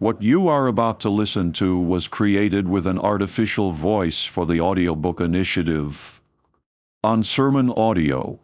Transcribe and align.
What 0.00 0.22
you 0.22 0.48
are 0.48 0.66
about 0.66 0.98
to 1.00 1.10
listen 1.10 1.52
to 1.52 1.78
was 1.78 2.08
created 2.08 2.66
with 2.66 2.86
an 2.86 2.98
artificial 2.98 3.70
voice 3.72 4.24
for 4.24 4.46
the 4.46 4.58
audiobook 4.58 5.20
initiative 5.20 6.22
on 7.04 7.22
sermon 7.22 7.68
audio. 7.68 8.40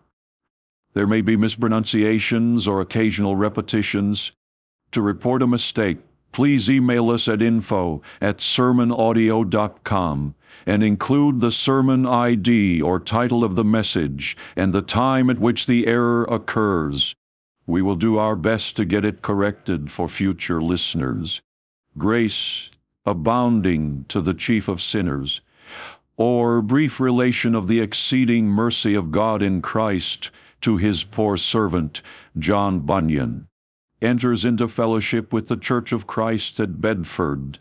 There 0.92 1.06
may 1.06 1.22
be 1.22 1.34
mispronunciations 1.34 2.68
or 2.68 2.82
occasional 2.82 3.36
repetitions. 3.36 4.32
To 4.90 5.00
report 5.00 5.40
a 5.40 5.46
mistake, 5.46 5.96
please 6.30 6.68
email 6.68 7.08
us 7.10 7.26
at 7.26 7.40
info 7.40 8.02
at 8.20 8.40
sermonaudio.com 8.40 10.34
and 10.66 10.82
include 10.82 11.40
the 11.40 11.50
sermon 11.50 12.04
ID 12.04 12.82
or 12.82 13.00
title 13.00 13.42
of 13.42 13.56
the 13.56 13.64
message 13.64 14.36
and 14.56 14.74
the 14.74 14.82
time 14.82 15.30
at 15.30 15.38
which 15.38 15.64
the 15.64 15.86
error 15.86 16.24
occurs. 16.24 17.14
We 17.66 17.80
will 17.80 17.96
do 17.96 18.18
our 18.18 18.36
best 18.36 18.76
to 18.76 18.84
get 18.84 19.06
it 19.06 19.22
corrected 19.22 19.90
for 19.90 20.06
future 20.06 20.60
listeners. 20.60 21.40
Grace 21.98 22.70
abounding 23.06 24.04
to 24.08 24.20
the 24.20 24.34
chief 24.34 24.68
of 24.68 24.82
sinners, 24.82 25.40
or 26.16 26.60
brief 26.60 27.00
relation 27.00 27.54
of 27.54 27.68
the 27.68 27.80
exceeding 27.80 28.46
mercy 28.46 28.94
of 28.94 29.10
God 29.10 29.42
in 29.42 29.62
Christ 29.62 30.30
to 30.60 30.76
his 30.76 31.04
poor 31.04 31.36
servant, 31.36 32.02
John 32.38 32.80
Bunyan, 32.80 33.48
enters 34.02 34.44
into 34.44 34.68
fellowship 34.68 35.32
with 35.32 35.48
the 35.48 35.56
Church 35.56 35.92
of 35.92 36.06
Christ 36.06 36.58
at 36.60 36.80
Bedford, 36.80 37.58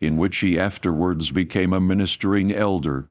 in 0.00 0.16
which 0.16 0.38
he 0.38 0.58
afterwards 0.58 1.30
became 1.30 1.72
a 1.72 1.80
ministering 1.80 2.52
elder. 2.52 3.08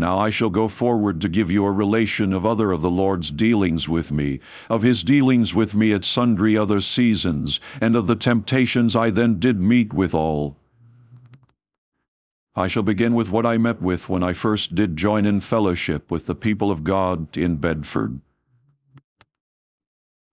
Now 0.00 0.16
I 0.16 0.30
shall 0.30 0.48
go 0.48 0.68
forward 0.68 1.20
to 1.20 1.28
give 1.28 1.50
you 1.50 1.64
a 1.64 1.72
relation 1.72 2.32
of 2.32 2.46
other 2.46 2.70
of 2.70 2.82
the 2.82 2.90
Lord's 2.90 3.32
dealings 3.32 3.88
with 3.88 4.12
me, 4.12 4.38
of 4.70 4.82
his 4.82 5.02
dealings 5.02 5.56
with 5.56 5.74
me 5.74 5.92
at 5.92 6.04
sundry 6.04 6.56
other 6.56 6.80
seasons, 6.80 7.58
and 7.80 7.96
of 7.96 8.06
the 8.06 8.14
temptations 8.14 8.94
I 8.94 9.10
then 9.10 9.40
did 9.40 9.58
meet 9.58 9.92
withal. 9.92 10.56
I 12.54 12.68
shall 12.68 12.84
begin 12.84 13.14
with 13.14 13.30
what 13.30 13.44
I 13.44 13.58
met 13.58 13.82
with 13.82 14.08
when 14.08 14.22
I 14.22 14.32
first 14.32 14.76
did 14.76 14.96
join 14.96 15.26
in 15.26 15.40
fellowship 15.40 16.12
with 16.12 16.26
the 16.26 16.34
people 16.36 16.70
of 16.70 16.84
God 16.84 17.36
in 17.36 17.56
Bedford 17.56 18.20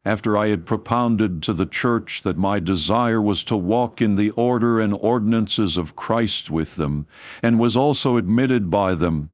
after 0.06 0.38
I 0.38 0.50
had 0.50 0.68
propounded 0.68 1.42
to 1.44 1.54
the 1.54 1.66
church 1.66 2.22
that 2.22 2.38
my 2.38 2.60
desire 2.60 3.20
was 3.20 3.44
to 3.46 3.58
walk 3.58 4.02
in 4.02 4.16
the 4.16 4.30
order 4.32 4.80
and 4.80 4.94
ordinances 4.94 5.78
of 5.78 5.96
Christ 5.96 6.52
with 6.52 6.76
them, 6.76 7.08
and 7.42 7.60
was 7.60 7.76
also 7.76 8.16
admitted 8.16 8.70
by 8.70 8.94
them, 8.94 9.32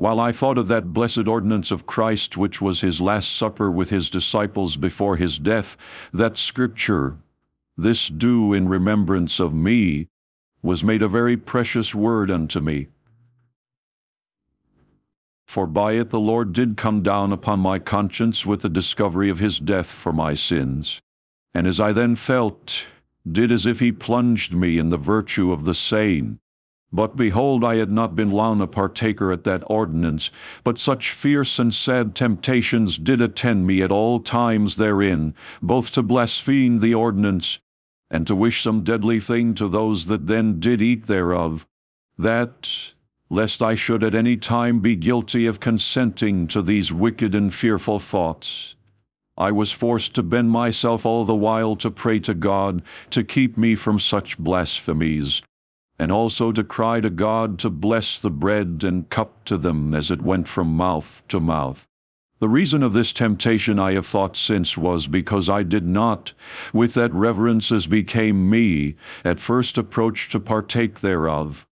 while 0.00 0.18
I 0.18 0.32
thought 0.32 0.56
of 0.56 0.68
that 0.68 0.94
blessed 0.94 1.28
ordinance 1.28 1.70
of 1.70 1.86
Christ 1.86 2.36
which 2.36 2.60
was 2.60 2.80
his 2.80 3.00
last 3.00 3.36
supper 3.36 3.70
with 3.70 3.90
his 3.90 4.08
disciples 4.08 4.78
before 4.78 5.16
his 5.16 5.38
death, 5.38 5.76
that 6.12 6.38
scripture, 6.38 7.18
This 7.76 8.08
do 8.08 8.54
in 8.54 8.66
remembrance 8.68 9.38
of 9.38 9.52
me, 9.52 10.08
was 10.62 10.82
made 10.82 11.02
a 11.02 11.08
very 11.08 11.36
precious 11.36 11.94
word 11.94 12.30
unto 12.30 12.60
me 12.60 12.88
for 15.50 15.66
by 15.66 15.94
it 15.94 16.10
the 16.10 16.20
Lord 16.20 16.52
did 16.52 16.76
come 16.76 17.02
down 17.02 17.32
upon 17.32 17.58
my 17.58 17.80
conscience 17.80 18.46
with 18.46 18.60
the 18.60 18.68
discovery 18.68 19.28
of 19.28 19.40
his 19.40 19.58
death 19.58 19.90
for 19.90 20.12
my 20.12 20.32
sins. 20.32 21.00
And 21.52 21.66
as 21.66 21.80
I 21.80 21.90
then 21.90 22.14
felt, 22.14 22.86
did 23.30 23.50
as 23.50 23.66
if 23.66 23.80
he 23.80 23.90
plunged 23.90 24.54
me 24.54 24.78
in 24.78 24.90
the 24.90 24.96
virtue 24.96 25.50
of 25.50 25.64
the 25.64 25.74
same. 25.74 26.38
But 26.92 27.16
behold, 27.16 27.62
I 27.62 27.76
had 27.76 27.90
not 27.90 28.16
been 28.16 28.32
long 28.32 28.60
a 28.60 28.66
partaker 28.66 29.30
at 29.30 29.44
that 29.44 29.62
ordinance, 29.66 30.30
but 30.64 30.78
such 30.78 31.12
fierce 31.12 31.58
and 31.60 31.72
sad 31.72 32.16
temptations 32.16 32.98
did 32.98 33.20
attend 33.20 33.66
me 33.66 33.80
at 33.82 33.92
all 33.92 34.18
times 34.18 34.74
therein, 34.74 35.34
both 35.62 35.92
to 35.92 36.02
blaspheme 36.02 36.80
the 36.80 36.94
ordinance, 36.94 37.60
and 38.10 38.26
to 38.26 38.34
wish 38.34 38.62
some 38.62 38.82
deadly 38.82 39.20
thing 39.20 39.54
to 39.54 39.68
those 39.68 40.06
that 40.06 40.26
then 40.26 40.58
did 40.58 40.82
eat 40.82 41.06
thereof, 41.06 41.64
that, 42.18 42.92
lest 43.28 43.62
I 43.62 43.76
should 43.76 44.02
at 44.02 44.16
any 44.16 44.36
time 44.36 44.80
be 44.80 44.96
guilty 44.96 45.46
of 45.46 45.60
consenting 45.60 46.48
to 46.48 46.60
these 46.60 46.92
wicked 46.92 47.36
and 47.36 47.54
fearful 47.54 48.00
thoughts. 48.00 48.74
I 49.38 49.52
was 49.52 49.70
forced 49.70 50.16
to 50.16 50.24
bend 50.24 50.50
myself 50.50 51.06
all 51.06 51.24
the 51.24 51.36
while 51.36 51.76
to 51.76 51.90
pray 51.90 52.18
to 52.20 52.34
God 52.34 52.82
to 53.10 53.22
keep 53.22 53.56
me 53.56 53.76
from 53.76 54.00
such 54.00 54.38
blasphemies, 54.38 55.40
and 56.00 56.10
also 56.10 56.50
to 56.50 56.64
cry 56.64 56.98
to 56.98 57.10
God 57.10 57.58
to 57.58 57.68
bless 57.68 58.18
the 58.18 58.30
bread 58.30 58.82
and 58.84 59.10
cup 59.10 59.44
to 59.44 59.58
them 59.58 59.92
as 59.92 60.10
it 60.10 60.22
went 60.22 60.48
from 60.48 60.74
mouth 60.74 61.22
to 61.28 61.38
mouth. 61.38 61.86
The 62.38 62.48
reason 62.48 62.82
of 62.82 62.94
this 62.94 63.12
temptation 63.12 63.78
I 63.78 63.92
have 63.92 64.06
thought 64.06 64.34
since 64.34 64.78
was 64.78 65.08
because 65.08 65.50
I 65.50 65.62
did 65.62 65.86
not, 65.86 66.32
with 66.72 66.94
that 66.94 67.12
reverence 67.12 67.70
as 67.70 67.86
became 67.86 68.48
me, 68.48 68.94
at 69.26 69.40
first 69.40 69.76
approach 69.76 70.30
to 70.30 70.40
partake 70.40 71.00
thereof. 71.00 71.66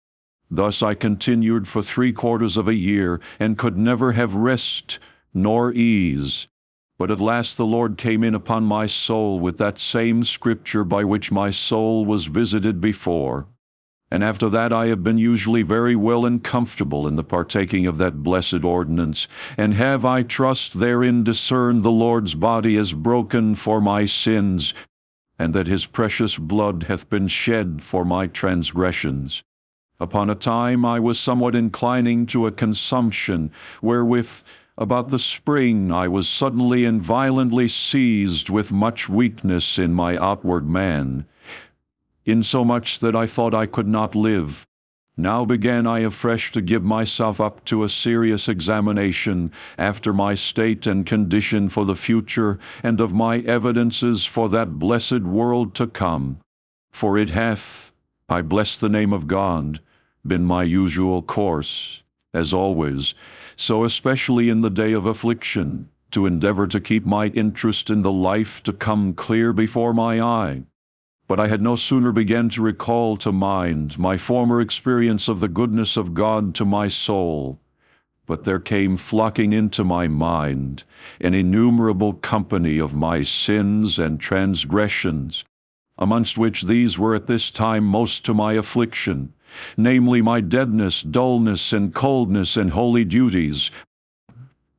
Thus 0.51 0.83
I 0.83 0.93
continued 0.93 1.67
for 1.67 1.81
three 1.81 2.13
quarters 2.13 2.59
of 2.59 2.69
a 2.69 2.75
year, 2.75 3.23
and 3.41 3.57
could 3.57 3.79
never 3.79 4.13
have 4.13 4.35
rest 4.35 4.99
nor 5.33 5.73
ease. 5.73 6.49
But 6.99 7.11
at 7.11 7.19
last 7.19 7.57
the 7.57 7.65
Lord 7.65 7.97
came 7.97 8.23
in 8.23 8.35
upon 8.35 8.65
my 8.65 8.85
soul 8.85 9.41
with 9.41 9.57
that 9.57 9.79
same 9.79 10.23
scripture 10.23 10.85
by 10.85 11.03
which 11.03 11.33
my 11.33 11.49
soul 11.49 12.05
was 12.05 12.27
visited 12.27 12.79
before. 12.79 13.47
And 14.11 14.25
after 14.25 14.49
that 14.49 14.73
I 14.73 14.87
have 14.87 15.05
been 15.05 15.19
usually 15.19 15.63
very 15.63 15.95
well 15.95 16.25
and 16.25 16.43
comfortable 16.43 17.07
in 17.07 17.17
the 17.17 17.25
partaking 17.25 17.87
of 17.87 17.99
that 17.99 18.23
blessed 18.23 18.65
ordinance, 18.65 19.29
and 19.59 19.75
have, 19.75 20.05
I 20.05 20.23
trust, 20.23 20.79
therein 20.79 21.25
discerned 21.25 21.83
the 21.83 21.91
Lord's 21.91 22.35
body 22.35 22.77
as 22.77 22.95
broken 22.95 23.55
for 23.55 23.81
my 23.81 24.07
sins, 24.07 24.73
and 25.39 25.55
that 25.55 25.67
his 25.67 25.85
precious 25.85 26.39
blood 26.39 26.85
hath 26.85 27.11
been 27.11 27.29
shed 27.29 27.83
for 27.83 28.05
my 28.05 28.27
transgressions. 28.27 29.43
Upon 30.01 30.31
a 30.31 30.35
time 30.35 30.85
I 30.85 31.01
was 31.01 31.21
somewhat 31.21 31.55
inclining 31.55 32.25
to 32.27 32.47
a 32.47 32.53
consumption, 32.53 33.51
wherewith 33.83 34.31
about 34.79 35.09
the 35.09 35.19
spring 35.19 35.91
I 35.91 36.07
was 36.07 36.29
suddenly 36.29 36.85
and 36.85 37.03
violently 37.03 37.67
seized 37.67 38.49
with 38.49 38.71
much 38.71 39.09
weakness 39.09 39.77
in 39.79 39.93
my 39.93 40.17
outward 40.17 40.69
man, 40.69 41.27
insomuch 42.31 42.99
that 43.01 43.17
I 43.17 43.27
thought 43.27 43.55
I 43.55 43.67
could 43.67 43.89
not 43.89 44.15
live. 44.15 44.67
Now 45.17 45.45
began 45.45 45.85
I 45.85 45.99
afresh 45.99 46.53
to 46.53 46.61
give 46.61 46.85
myself 46.85 47.41
up 47.41 47.65
to 47.65 47.83
a 47.83 47.89
serious 47.89 48.49
examination 48.49 49.51
after 49.77 50.13
my 50.13 50.35
state 50.35 50.87
and 50.87 51.05
condition 51.05 51.69
for 51.69 51.85
the 51.85 51.97
future, 51.97 52.61
and 52.85 53.01
of 53.01 53.13
my 53.13 53.39
evidences 53.39 54.25
for 54.25 54.49
that 54.51 54.79
blessed 54.79 55.23
world 55.23 55.75
to 55.75 55.89
come. 55.89 56.39
For 56.93 57.19
it 57.19 57.31
hath, 57.31 57.93
I 58.29 58.43
bless 58.43 58.77
the 58.77 58.89
name 58.89 59.13
of 59.13 59.27
God, 59.27 59.81
been 60.25 60.45
my 60.45 60.63
usual 60.63 61.21
course, 61.23 62.05
as 62.33 62.53
always, 62.53 63.15
so 63.57 63.83
especially 63.83 64.49
in 64.49 64.61
the 64.61 64.71
day 64.71 64.93
of 64.93 65.05
affliction, 65.05 65.89
to 66.13 66.27
endeavor 66.27 66.69
to 66.69 66.81
keep 66.81 67.05
my 67.05 67.27
interest 67.29 67.91
in 67.91 68.03
the 68.03 68.13
life 68.13 68.63
to 68.63 68.73
come 68.73 69.15
clear 69.15 69.53
before 69.53 69.93
my 69.93 70.21
eye. 70.21 70.63
But 71.29 71.39
I 71.39 71.49
had 71.49 71.61
no 71.61 71.77
sooner 71.77 72.11
begun 72.11 72.49
to 72.51 72.63
recall 72.63 73.19
to 73.19 73.31
mind 73.31 73.99
my 73.99 74.17
former 74.17 74.63
experience 74.63 75.29
of 75.29 75.41
the 75.41 75.49
goodness 75.49 75.99
of 75.99 76.15
God 76.15 76.55
to 76.55 76.65
my 76.65 76.89
soul, 76.89 77.61
but 78.25 78.45
there 78.45 78.59
came 78.59 78.97
flocking 78.97 79.53
into 79.53 79.85
my 79.85 80.09
mind 80.09 80.85
an 81.21 81.35
innumerable 81.35 82.15
company 82.15 82.79
of 82.79 82.95
my 82.95 83.21
sins 83.21 83.99
and 83.99 84.19
transgressions, 84.19 85.45
amongst 85.99 86.39
which 86.39 86.63
these 86.63 86.99
were 86.99 87.15
at 87.15 87.27
this 87.27 87.51
time 87.51 87.85
most 87.85 88.25
to 88.25 88.33
my 88.33 88.55
affliction, 88.55 89.35
namely 89.77 90.23
my 90.23 90.41
deadness, 90.41 91.03
dullness, 91.03 91.75
and 91.75 91.95
coldness 91.95 92.57
in 92.57 92.69
holy 92.69 93.05
duties, 93.05 93.71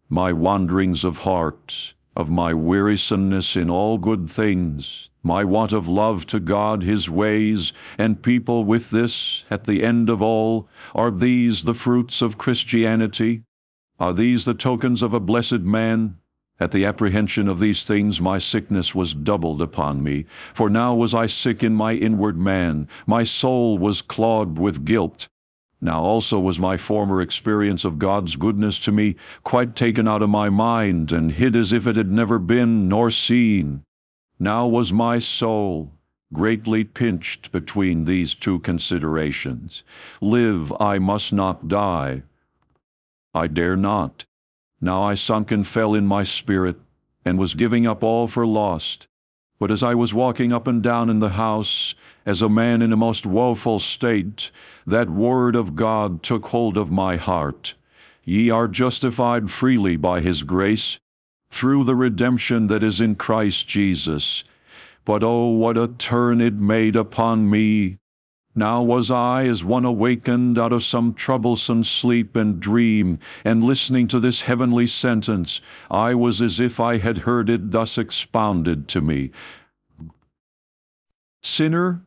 my 0.10 0.34
wanderings 0.34 1.04
of 1.04 1.20
heart, 1.20 1.94
of 2.16 2.30
my 2.30 2.54
wearisomeness 2.54 3.56
in 3.56 3.70
all 3.70 3.98
good 3.98 4.30
things, 4.30 5.10
my 5.24 5.44
want 5.44 5.74
of 5.74 5.88
love 5.88 6.26
to 6.28 6.40
God, 6.40 6.84
His 6.84 7.10
ways, 7.10 7.74
and 7.98 8.24
people 8.24 8.64
with 8.64 8.90
this, 8.90 9.46
at 9.50 9.66
the 9.66 9.84
end 9.84 10.10
of 10.10 10.22
all, 10.22 10.68
are 10.96 11.12
these 11.12 11.64
the 11.64 11.74
fruits 11.74 12.22
of 12.22 12.38
Christianity? 12.38 13.44
Are 14.00 14.14
these 14.14 14.46
the 14.46 14.54
tokens 14.54 15.02
of 15.02 15.14
a 15.14 15.20
blessed 15.20 15.62
man? 15.62 16.18
At 16.60 16.72
the 16.72 16.86
apprehension 16.86 17.48
of 17.48 17.60
these 17.60 17.84
things 17.84 18.20
my 18.20 18.38
sickness 18.38 18.94
was 18.94 19.14
doubled 19.14 19.62
upon 19.62 20.04
me, 20.04 20.26
for 20.54 20.70
now 20.70 20.94
was 20.94 21.14
I 21.14 21.26
sick 21.26 21.64
in 21.64 21.74
my 21.74 21.94
inward 21.94 22.38
man, 22.38 22.88
my 23.08 23.24
soul 23.24 23.78
was 23.78 24.02
clogged 24.02 24.60
with 24.60 24.84
guilt. 24.84 25.28
Now 25.82 26.02
also 26.02 26.40
was 26.40 26.60
my 26.60 26.76
former 26.76 27.22
experience 27.22 27.86
of 27.86 28.00
God's 28.00 28.36
goodness 28.36 28.80
to 28.80 28.92
me 28.92 29.16
quite 29.44 29.76
taken 29.76 30.08
out 30.08 30.22
of 30.22 30.30
my 30.30 30.50
mind, 30.50 31.12
and 31.12 31.32
hid 31.32 31.56
as 31.56 31.72
if 31.72 31.88
it 31.88 31.96
had 31.96 32.12
never 32.12 32.38
been 32.38 32.90
nor 32.90 33.10
seen. 33.10 33.84
Now 34.40 34.68
was 34.68 34.92
my 34.92 35.20
soul 35.20 35.94
greatly 36.32 36.84
pinched 36.84 37.52
between 37.52 38.06
these 38.06 38.36
two 38.36 38.60
considerations. 38.60 39.84
Live 40.22 40.72
I 40.80 41.00
must 41.00 41.34
not 41.34 41.68
die. 41.68 42.24
I 43.34 43.48
dare 43.48 43.76
not. 43.76 44.26
Now 44.82 45.02
I 45.04 45.16
sunk 45.16 45.52
and 45.52 45.66
fell 45.66 45.94
in 45.94 46.06
my 46.06 46.24
spirit, 46.24 46.80
and 47.26 47.38
was 47.38 47.56
giving 47.56 47.88
up 47.88 48.04
all 48.04 48.28
for 48.28 48.46
lost. 48.46 49.08
But 49.60 49.72
as 49.72 49.84
I 49.84 49.94
was 49.94 50.14
walking 50.14 50.54
up 50.54 50.68
and 50.68 50.82
down 50.82 51.10
in 51.10 51.20
the 51.20 51.30
house, 51.30 51.94
as 52.26 52.42
a 52.42 52.48
man 52.48 52.82
in 52.82 52.94
a 52.94 52.98
most 52.98 53.26
woeful 53.26 53.80
state, 53.80 54.52
that 54.88 55.10
word 55.10 55.56
of 55.56 55.76
God 55.76 56.24
took 56.24 56.48
hold 56.48 56.78
of 56.78 56.90
my 56.90 57.18
heart. 57.18 57.76
Ye 58.24 58.50
are 58.50 58.70
justified 58.70 59.52
freely 59.52 59.98
by 59.98 60.22
his 60.22 60.44
grace, 60.44 61.00
through 61.52 61.84
the 61.84 61.96
redemption 61.96 62.68
that 62.68 62.84
is 62.84 63.02
in 63.02 63.16
Christ 63.16 63.68
Jesus. 63.68 64.46
But 65.04 65.24
oh, 65.24 65.48
what 65.48 65.78
a 65.78 65.88
turn 65.88 66.40
it 66.40 66.54
made 66.54 66.96
upon 66.96 67.50
me! 67.50 67.98
Now 68.56 68.82
was 68.82 69.12
I 69.12 69.46
as 69.46 69.64
one 69.64 69.86
awakened 69.86 70.58
out 70.58 70.74
of 70.74 70.84
some 70.84 71.14
troublesome 71.14 71.84
sleep 71.84 72.36
and 72.36 72.60
dream, 72.60 73.20
and 73.46 73.64
listening 73.64 74.08
to 74.08 74.20
this 74.20 74.42
heavenly 74.42 74.88
sentence, 74.88 75.62
I 75.90 76.16
was 76.16 76.42
as 76.42 76.60
if 76.60 76.80
I 76.80 76.98
had 76.98 77.20
heard 77.20 77.50
it 77.50 77.72
thus 77.72 77.98
expounded 77.98 78.88
to 78.90 79.02
me. 79.02 79.32
Sinner, 81.44 82.02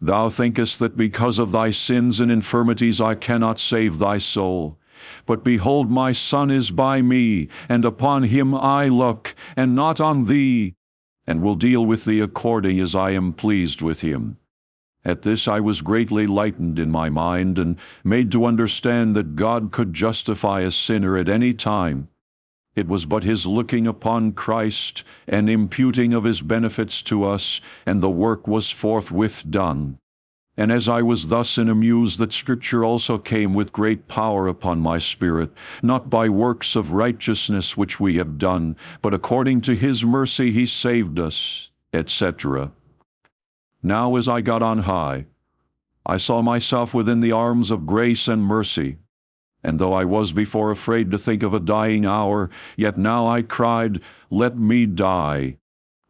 thou 0.00 0.28
thinkest 0.28 0.78
that 0.80 0.96
because 0.96 1.38
of 1.38 1.50
thy 1.50 1.70
sins 1.70 2.20
and 2.20 2.30
infirmities 2.30 3.00
I 3.00 3.14
cannot 3.14 3.58
save 3.58 3.98
thy 3.98 4.18
soul. 4.18 4.78
But 5.24 5.42
behold, 5.42 5.90
my 5.90 6.12
Son 6.12 6.50
is 6.50 6.70
by 6.70 7.00
me, 7.00 7.48
and 7.70 7.86
upon 7.86 8.24
him 8.24 8.54
I 8.54 8.88
look, 8.88 9.34
and 9.56 9.74
not 9.74 9.98
on 9.98 10.26
thee, 10.26 10.74
and 11.26 11.40
will 11.40 11.54
deal 11.54 11.84
with 11.86 12.04
thee 12.04 12.20
according 12.20 12.78
as 12.80 12.94
I 12.94 13.12
am 13.12 13.32
pleased 13.32 13.80
with 13.80 14.02
him. 14.02 14.36
At 15.04 15.22
this 15.22 15.48
I 15.48 15.60
was 15.60 15.80
greatly 15.80 16.26
lightened 16.26 16.78
in 16.78 16.90
my 16.90 17.08
mind, 17.08 17.58
and 17.58 17.76
made 18.04 18.30
to 18.32 18.44
understand 18.44 19.16
that 19.16 19.34
God 19.34 19.72
could 19.72 19.94
justify 19.94 20.60
a 20.60 20.70
sinner 20.70 21.16
at 21.16 21.28
any 21.28 21.54
time. 21.54 22.08
It 22.76 22.86
was 22.86 23.06
but 23.06 23.24
his 23.24 23.46
looking 23.46 23.86
upon 23.86 24.32
Christ 24.32 25.02
and 25.26 25.48
imputing 25.48 26.12
of 26.12 26.24
his 26.24 26.42
benefits 26.42 27.02
to 27.04 27.24
us, 27.24 27.60
and 27.86 28.00
the 28.02 28.10
work 28.10 28.46
was 28.46 28.70
forthwith 28.70 29.44
done. 29.50 29.98
And 30.56 30.70
as 30.70 30.88
I 30.88 31.00
was 31.00 31.28
thus 31.28 31.56
in 31.56 31.70
a 31.70 31.74
muse, 31.74 32.18
that 32.18 32.34
Scripture 32.34 32.84
also 32.84 33.16
came 33.16 33.54
with 33.54 33.72
great 33.72 34.06
power 34.06 34.46
upon 34.46 34.80
my 34.80 34.98
spirit, 34.98 35.50
not 35.82 36.10
by 36.10 36.28
works 36.28 36.76
of 36.76 36.92
righteousness 36.92 37.76
which 37.76 37.98
we 37.98 38.16
have 38.16 38.36
done, 38.36 38.76
but 39.00 39.14
according 39.14 39.62
to 39.62 39.74
his 39.74 40.04
mercy 40.04 40.52
he 40.52 40.66
saved 40.66 41.18
us, 41.18 41.70
etc. 41.94 42.72
Now 43.82 44.16
as 44.16 44.28
I 44.28 44.40
got 44.40 44.62
on 44.62 44.80
high, 44.80 45.26
I 46.04 46.16
saw 46.16 46.42
myself 46.42 46.92
within 46.92 47.20
the 47.20 47.32
arms 47.32 47.70
of 47.70 47.86
grace 47.86 48.28
and 48.28 48.42
mercy. 48.42 48.98
And 49.62 49.78
though 49.78 49.92
I 49.92 50.04
was 50.04 50.32
before 50.32 50.70
afraid 50.70 51.10
to 51.10 51.18
think 51.18 51.42
of 51.42 51.52
a 51.52 51.60
dying 51.60 52.06
hour, 52.06 52.50
yet 52.76 52.98
now 52.98 53.26
I 53.26 53.42
cried, 53.42 54.00
Let 54.30 54.58
me 54.58 54.86
die. 54.86 55.56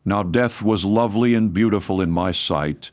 Now 0.05 0.23
death 0.23 0.63
was 0.63 0.85
lovely 0.85 1.35
and 1.35 1.53
beautiful 1.53 2.01
in 2.01 2.11
my 2.11 2.31
sight. 2.31 2.91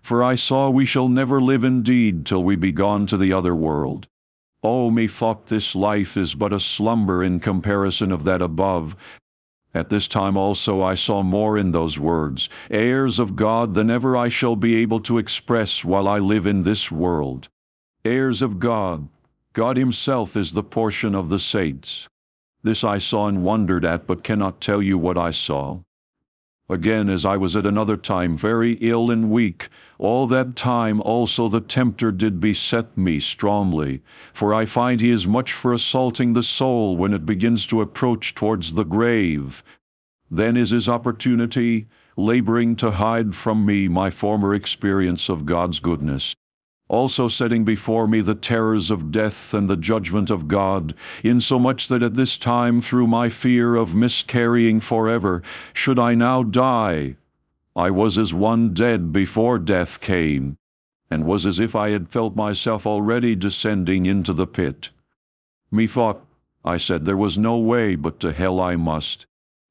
For 0.00 0.22
I 0.22 0.34
saw 0.34 0.70
we 0.70 0.86
shall 0.86 1.08
never 1.08 1.40
live 1.40 1.64
indeed 1.64 2.24
till 2.24 2.42
we 2.42 2.56
be 2.56 2.72
gone 2.72 3.06
to 3.06 3.16
the 3.16 3.32
other 3.32 3.54
world. 3.54 4.08
Oh, 4.62 4.90
methought 4.90 5.46
this 5.46 5.74
life 5.74 6.16
is 6.16 6.34
but 6.34 6.52
a 6.52 6.60
slumber 6.60 7.22
in 7.22 7.40
comparison 7.40 8.12
of 8.12 8.24
that 8.24 8.42
above, 8.42 8.96
at 9.74 9.88
this 9.88 10.08
time 10.08 10.36
also 10.36 10.82
I 10.82 10.94
saw 10.94 11.22
more 11.22 11.56
in 11.56 11.72
those 11.72 11.98
words, 11.98 12.48
heirs 12.70 13.18
of 13.18 13.36
God 13.36 13.74
than 13.74 13.90
ever 13.90 14.16
I 14.16 14.28
shall 14.28 14.56
be 14.56 14.76
able 14.76 15.00
to 15.00 15.18
express 15.18 15.84
while 15.84 16.08
I 16.08 16.18
live 16.18 16.46
in 16.46 16.62
this 16.62 16.90
world. 16.90 17.48
Heirs 18.04 18.42
of 18.42 18.58
God, 18.58 19.08
God 19.52 19.76
Himself 19.76 20.36
is 20.36 20.52
the 20.52 20.62
portion 20.62 21.14
of 21.14 21.28
the 21.28 21.38
saints. 21.38 22.08
This 22.62 22.84
I 22.84 22.98
saw 22.98 23.28
and 23.28 23.44
wondered 23.44 23.84
at, 23.84 24.06
but 24.06 24.24
cannot 24.24 24.60
tell 24.60 24.82
you 24.82 24.98
what 24.98 25.16
I 25.16 25.30
saw. 25.30 25.80
Again, 26.70 27.08
as 27.08 27.26
I 27.26 27.36
was 27.36 27.56
at 27.56 27.66
another 27.66 27.96
time 27.96 28.36
very 28.36 28.74
ill 28.74 29.10
and 29.10 29.28
weak, 29.28 29.68
all 29.98 30.28
that 30.28 30.54
time 30.54 31.00
also 31.00 31.48
the 31.48 31.60
tempter 31.60 32.12
did 32.12 32.38
beset 32.38 32.96
me 32.96 33.18
strongly. 33.18 34.02
For 34.32 34.54
I 34.54 34.66
find 34.66 35.00
he 35.00 35.10
is 35.10 35.26
much 35.26 35.52
for 35.52 35.72
assaulting 35.72 36.32
the 36.32 36.44
soul 36.44 36.96
when 36.96 37.12
it 37.12 37.26
begins 37.26 37.66
to 37.66 37.80
approach 37.80 38.36
towards 38.36 38.74
the 38.74 38.84
grave. 38.84 39.64
Then 40.30 40.56
is 40.56 40.70
his 40.70 40.88
opportunity, 40.88 41.88
laboring 42.16 42.76
to 42.76 42.92
hide 42.92 43.34
from 43.34 43.66
me 43.66 43.88
my 43.88 44.08
former 44.08 44.54
experience 44.54 45.28
of 45.28 45.46
God's 45.46 45.80
goodness 45.80 46.36
also 46.90 47.28
setting 47.28 47.64
before 47.64 48.08
me 48.08 48.20
the 48.20 48.34
terrors 48.34 48.90
of 48.90 49.12
death 49.12 49.54
and 49.54 49.70
the 49.70 49.76
judgment 49.76 50.28
of 50.28 50.48
God, 50.48 50.92
insomuch 51.22 51.86
that 51.86 52.02
at 52.02 52.14
this 52.14 52.36
time, 52.36 52.80
through 52.80 53.06
my 53.06 53.28
fear 53.28 53.76
of 53.76 53.94
miscarrying 53.94 54.80
forever, 54.80 55.40
should 55.72 56.00
I 56.00 56.16
now 56.16 56.42
die, 56.42 57.14
I 57.76 57.90
was 57.90 58.18
as 58.18 58.34
one 58.34 58.74
dead 58.74 59.12
before 59.12 59.60
death 59.60 60.00
came, 60.00 60.56
and 61.08 61.24
was 61.24 61.46
as 61.46 61.60
if 61.60 61.76
I 61.76 61.90
had 61.90 62.08
felt 62.08 62.34
myself 62.34 62.84
already 62.88 63.36
descending 63.36 64.04
into 64.04 64.32
the 64.32 64.48
pit. 64.48 64.90
Methought, 65.70 66.26
I 66.64 66.76
said, 66.76 67.04
there 67.04 67.16
was 67.16 67.38
no 67.38 67.56
way 67.56 67.94
but 67.94 68.18
to 68.20 68.32
hell 68.32 68.60
I 68.60 68.74
must. 68.74 69.26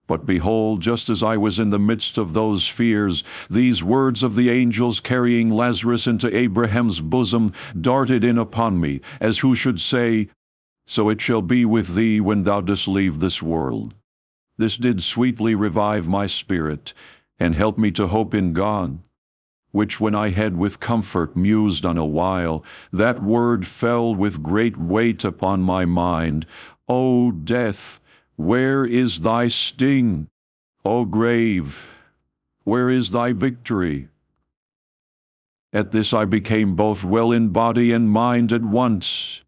But 0.09 0.25
behold, 0.25 0.81
just 0.81 1.07
as 1.07 1.21
I 1.21 1.37
was 1.37 1.59
in 1.59 1.69
the 1.69 1.77
midst 1.77 2.17
of 2.17 2.33
those 2.33 2.67
fears, 2.67 3.23
these 3.47 3.83
words 3.83 4.23
of 4.23 4.33
the 4.33 4.49
angels 4.49 4.99
carrying 4.99 5.51
Lazarus 5.51 6.07
into 6.07 6.35
Abraham's 6.35 6.99
bosom 6.99 7.53
darted 7.79 8.23
in 8.23 8.39
upon 8.39 8.81
me, 8.81 9.01
as 9.21 9.37
who 9.37 9.53
should 9.53 9.79
say, 9.79 10.29
So 10.87 11.09
it 11.09 11.21
shall 11.21 11.43
be 11.43 11.63
with 11.63 11.93
thee 11.93 12.19
when 12.19 12.41
thou 12.41 12.59
dost 12.59 12.87
leave 12.87 13.19
this 13.19 13.43
world. 13.43 13.93
This 14.57 14.77
did 14.77 15.03
sweetly 15.03 15.53
revive 15.53 16.07
my 16.07 16.25
spirit, 16.25 16.95
and 17.37 17.53
help 17.53 17.77
me 17.77 17.91
to 17.91 18.07
hope 18.07 18.33
in 18.33 18.51
God. 18.51 18.97
Which 19.69 19.99
when 19.99 20.15
I 20.15 20.29
had 20.29 20.57
with 20.57 20.79
comfort 20.79 21.37
mused 21.37 21.85
on 21.85 21.99
a 21.99 22.03
while, 22.03 22.65
that 22.91 23.21
word 23.21 23.67
fell 23.67 24.15
with 24.15 24.41
great 24.41 24.75
weight 24.75 25.23
upon 25.23 25.61
my 25.61 25.85
mind, 25.85 26.47
O 26.87 27.29
death! 27.29 27.98
Where 28.39 28.85
is 28.85 29.19
thy 29.19 29.49
sting, 29.49 30.29
O 30.85 31.03
grave? 31.03 31.91
Where 32.63 32.89
is 32.89 33.11
thy 33.11 33.33
victory? 33.33 34.07
At 35.73 35.91
this 35.91 36.13
I 36.13 36.23
became 36.23 36.73
both 36.73 37.03
well 37.03 37.33
in 37.33 37.49
body 37.49 37.91
and 37.91 38.09
mind 38.09 38.53
at 38.53 38.63
once. 38.63 39.41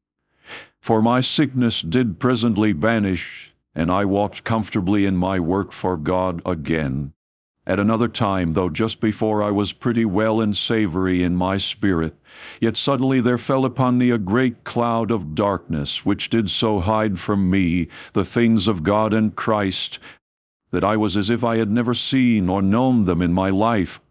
For 0.81 1.01
my 1.01 1.21
sickness 1.21 1.81
did 1.81 2.19
presently 2.19 2.73
vanish, 2.73 3.53
and 3.73 3.89
I 3.89 4.03
walked 4.03 4.43
comfortably 4.43 5.05
in 5.05 5.15
my 5.15 5.39
work 5.39 5.71
for 5.71 5.95
God 5.95 6.41
again. 6.45 7.13
At 7.67 7.79
another 7.79 8.07
time, 8.07 8.53
though 8.53 8.69
just 8.69 8.99
before 8.99 9.43
I 9.43 9.51
was 9.51 9.71
pretty 9.71 10.03
well 10.03 10.41
and 10.41 10.57
savory 10.57 11.21
in 11.21 11.35
my 11.35 11.57
spirit, 11.57 12.15
yet 12.59 12.75
suddenly 12.75 13.21
there 13.21 13.37
fell 13.37 13.65
upon 13.65 13.99
me 13.99 14.09
a 14.09 14.17
great 14.17 14.63
cloud 14.63 15.11
of 15.11 15.35
darkness, 15.35 16.03
which 16.03 16.29
did 16.29 16.49
so 16.49 16.79
hide 16.79 17.19
from 17.19 17.51
me 17.51 17.87
the 18.13 18.25
things 18.25 18.67
of 18.67 18.81
God 18.81 19.13
and 19.13 19.35
Christ, 19.35 19.99
that 20.71 20.83
I 20.83 20.97
was 20.97 21.15
as 21.15 21.29
if 21.29 21.43
I 21.43 21.57
had 21.57 21.69
never 21.69 21.93
seen 21.93 22.49
or 22.49 22.63
known 22.63 23.05
them 23.05 23.21
in 23.21 23.31
my 23.31 23.51
life. 23.51 24.01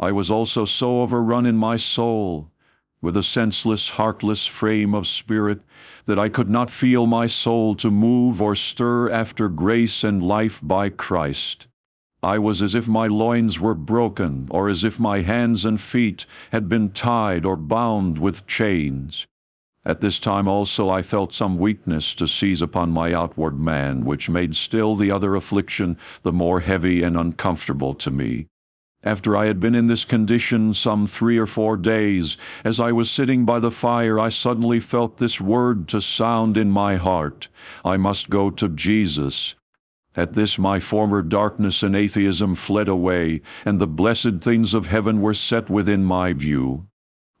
I 0.00 0.10
was 0.10 0.28
also 0.28 0.64
so 0.64 1.02
overrun 1.02 1.46
in 1.46 1.56
my 1.56 1.76
soul, 1.76 2.50
with 3.00 3.16
a 3.16 3.22
senseless, 3.22 3.90
heartless 3.90 4.46
frame 4.46 4.96
of 4.96 5.06
spirit, 5.06 5.60
that 6.06 6.18
I 6.18 6.28
could 6.28 6.50
not 6.50 6.72
feel 6.72 7.06
my 7.06 7.28
soul 7.28 7.76
to 7.76 7.90
move 7.90 8.42
or 8.42 8.56
stir 8.56 9.10
after 9.10 9.48
grace 9.48 10.02
and 10.02 10.20
life 10.20 10.58
by 10.60 10.88
Christ. 10.88 11.68
I 12.24 12.38
was 12.38 12.62
as 12.62 12.74
if 12.74 12.88
my 12.88 13.06
loins 13.06 13.60
were 13.60 13.74
broken, 13.74 14.48
or 14.50 14.70
as 14.70 14.82
if 14.82 14.98
my 14.98 15.20
hands 15.20 15.66
and 15.66 15.78
feet 15.78 16.24
had 16.52 16.70
been 16.70 16.88
tied 16.88 17.44
or 17.44 17.54
bound 17.54 18.18
with 18.18 18.46
chains. 18.46 19.26
At 19.84 20.00
this 20.00 20.18
time 20.18 20.48
also 20.48 20.88
I 20.88 21.02
felt 21.02 21.34
some 21.34 21.58
weakness 21.58 22.14
to 22.14 22.26
seize 22.26 22.62
upon 22.62 22.90
my 22.90 23.12
outward 23.12 23.60
man, 23.60 24.06
which 24.06 24.30
made 24.30 24.56
still 24.56 24.94
the 24.94 25.10
other 25.10 25.34
affliction 25.34 25.98
the 26.22 26.32
more 26.32 26.60
heavy 26.60 27.02
and 27.02 27.14
uncomfortable 27.14 27.92
to 27.92 28.10
me. 28.10 28.46
After 29.02 29.36
I 29.36 29.44
had 29.44 29.60
been 29.60 29.74
in 29.74 29.86
this 29.86 30.06
condition 30.06 30.72
some 30.72 31.06
three 31.06 31.36
or 31.36 31.46
four 31.46 31.76
days, 31.76 32.38
as 32.64 32.80
I 32.80 32.90
was 32.90 33.10
sitting 33.10 33.44
by 33.44 33.58
the 33.58 33.70
fire, 33.70 34.18
I 34.18 34.30
suddenly 34.30 34.80
felt 34.80 35.18
this 35.18 35.42
word 35.42 35.88
to 35.88 36.00
sound 36.00 36.56
in 36.56 36.70
my 36.70 36.96
heart 36.96 37.48
I 37.84 37.98
must 37.98 38.30
go 38.30 38.48
to 38.48 38.70
Jesus. 38.70 39.56
At 40.16 40.34
this 40.34 40.58
my 40.58 40.78
former 40.78 41.22
darkness 41.22 41.82
and 41.82 41.96
atheism 41.96 42.54
fled 42.54 42.88
away, 42.88 43.42
and 43.64 43.80
the 43.80 43.86
blessed 43.86 44.40
things 44.40 44.74
of 44.74 44.86
heaven 44.86 45.20
were 45.20 45.34
set 45.34 45.68
within 45.68 46.04
my 46.04 46.32
view. 46.32 46.86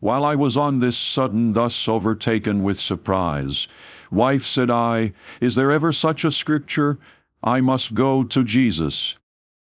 While 0.00 0.24
I 0.24 0.34
was 0.34 0.56
on 0.56 0.80
this 0.80 0.98
sudden 0.98 1.52
thus 1.52 1.88
overtaken 1.88 2.62
with 2.62 2.80
surprise, 2.80 3.68
Wife, 4.10 4.44
said 4.44 4.70
I, 4.70 5.12
is 5.40 5.54
there 5.54 5.72
ever 5.72 5.92
such 5.92 6.24
a 6.24 6.30
scripture? 6.30 6.98
I 7.42 7.60
must 7.60 7.94
go 7.94 8.22
to 8.22 8.44
Jesus. 8.44 9.16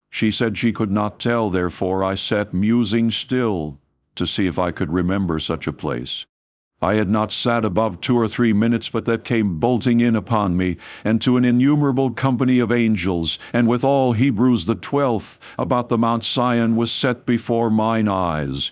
She 0.09 0.31
said 0.31 0.57
she 0.57 0.71
could 0.71 0.91
not 0.91 1.19
tell, 1.19 1.49
therefore 1.49 2.03
I 2.03 2.15
sat 2.15 2.53
musing 2.53 3.11
still 3.11 3.79
to 4.15 4.25
see 4.25 4.47
if 4.47 4.57
I 4.57 4.71
could 4.71 4.91
remember 4.91 5.39
such 5.39 5.67
a 5.67 5.73
place. 5.73 6.25
I 6.81 6.93
had 6.93 7.09
not 7.09 7.33
sat 7.33 7.65
above 7.65 7.99
two 7.99 8.17
or 8.17 8.29
three 8.29 8.53
minutes, 8.53 8.89
but 8.89 9.03
that 9.03 9.25
came 9.25 9.59
bolting 9.59 9.99
in 9.99 10.15
upon 10.15 10.55
me, 10.55 10.77
and 11.03 11.21
to 11.21 11.35
an 11.35 11.43
innumerable 11.43 12.11
company 12.11 12.59
of 12.59 12.71
angels, 12.71 13.37
and 13.51 13.67
with 13.67 13.83
all 13.83 14.13
Hebrews 14.13 14.65
the 14.65 14.75
twelfth, 14.75 15.39
about 15.57 15.89
the 15.89 15.97
Mount 15.97 16.23
Sion 16.23 16.77
was 16.77 16.89
set 16.89 17.25
before 17.25 17.69
mine 17.69 18.07
eyes. 18.07 18.71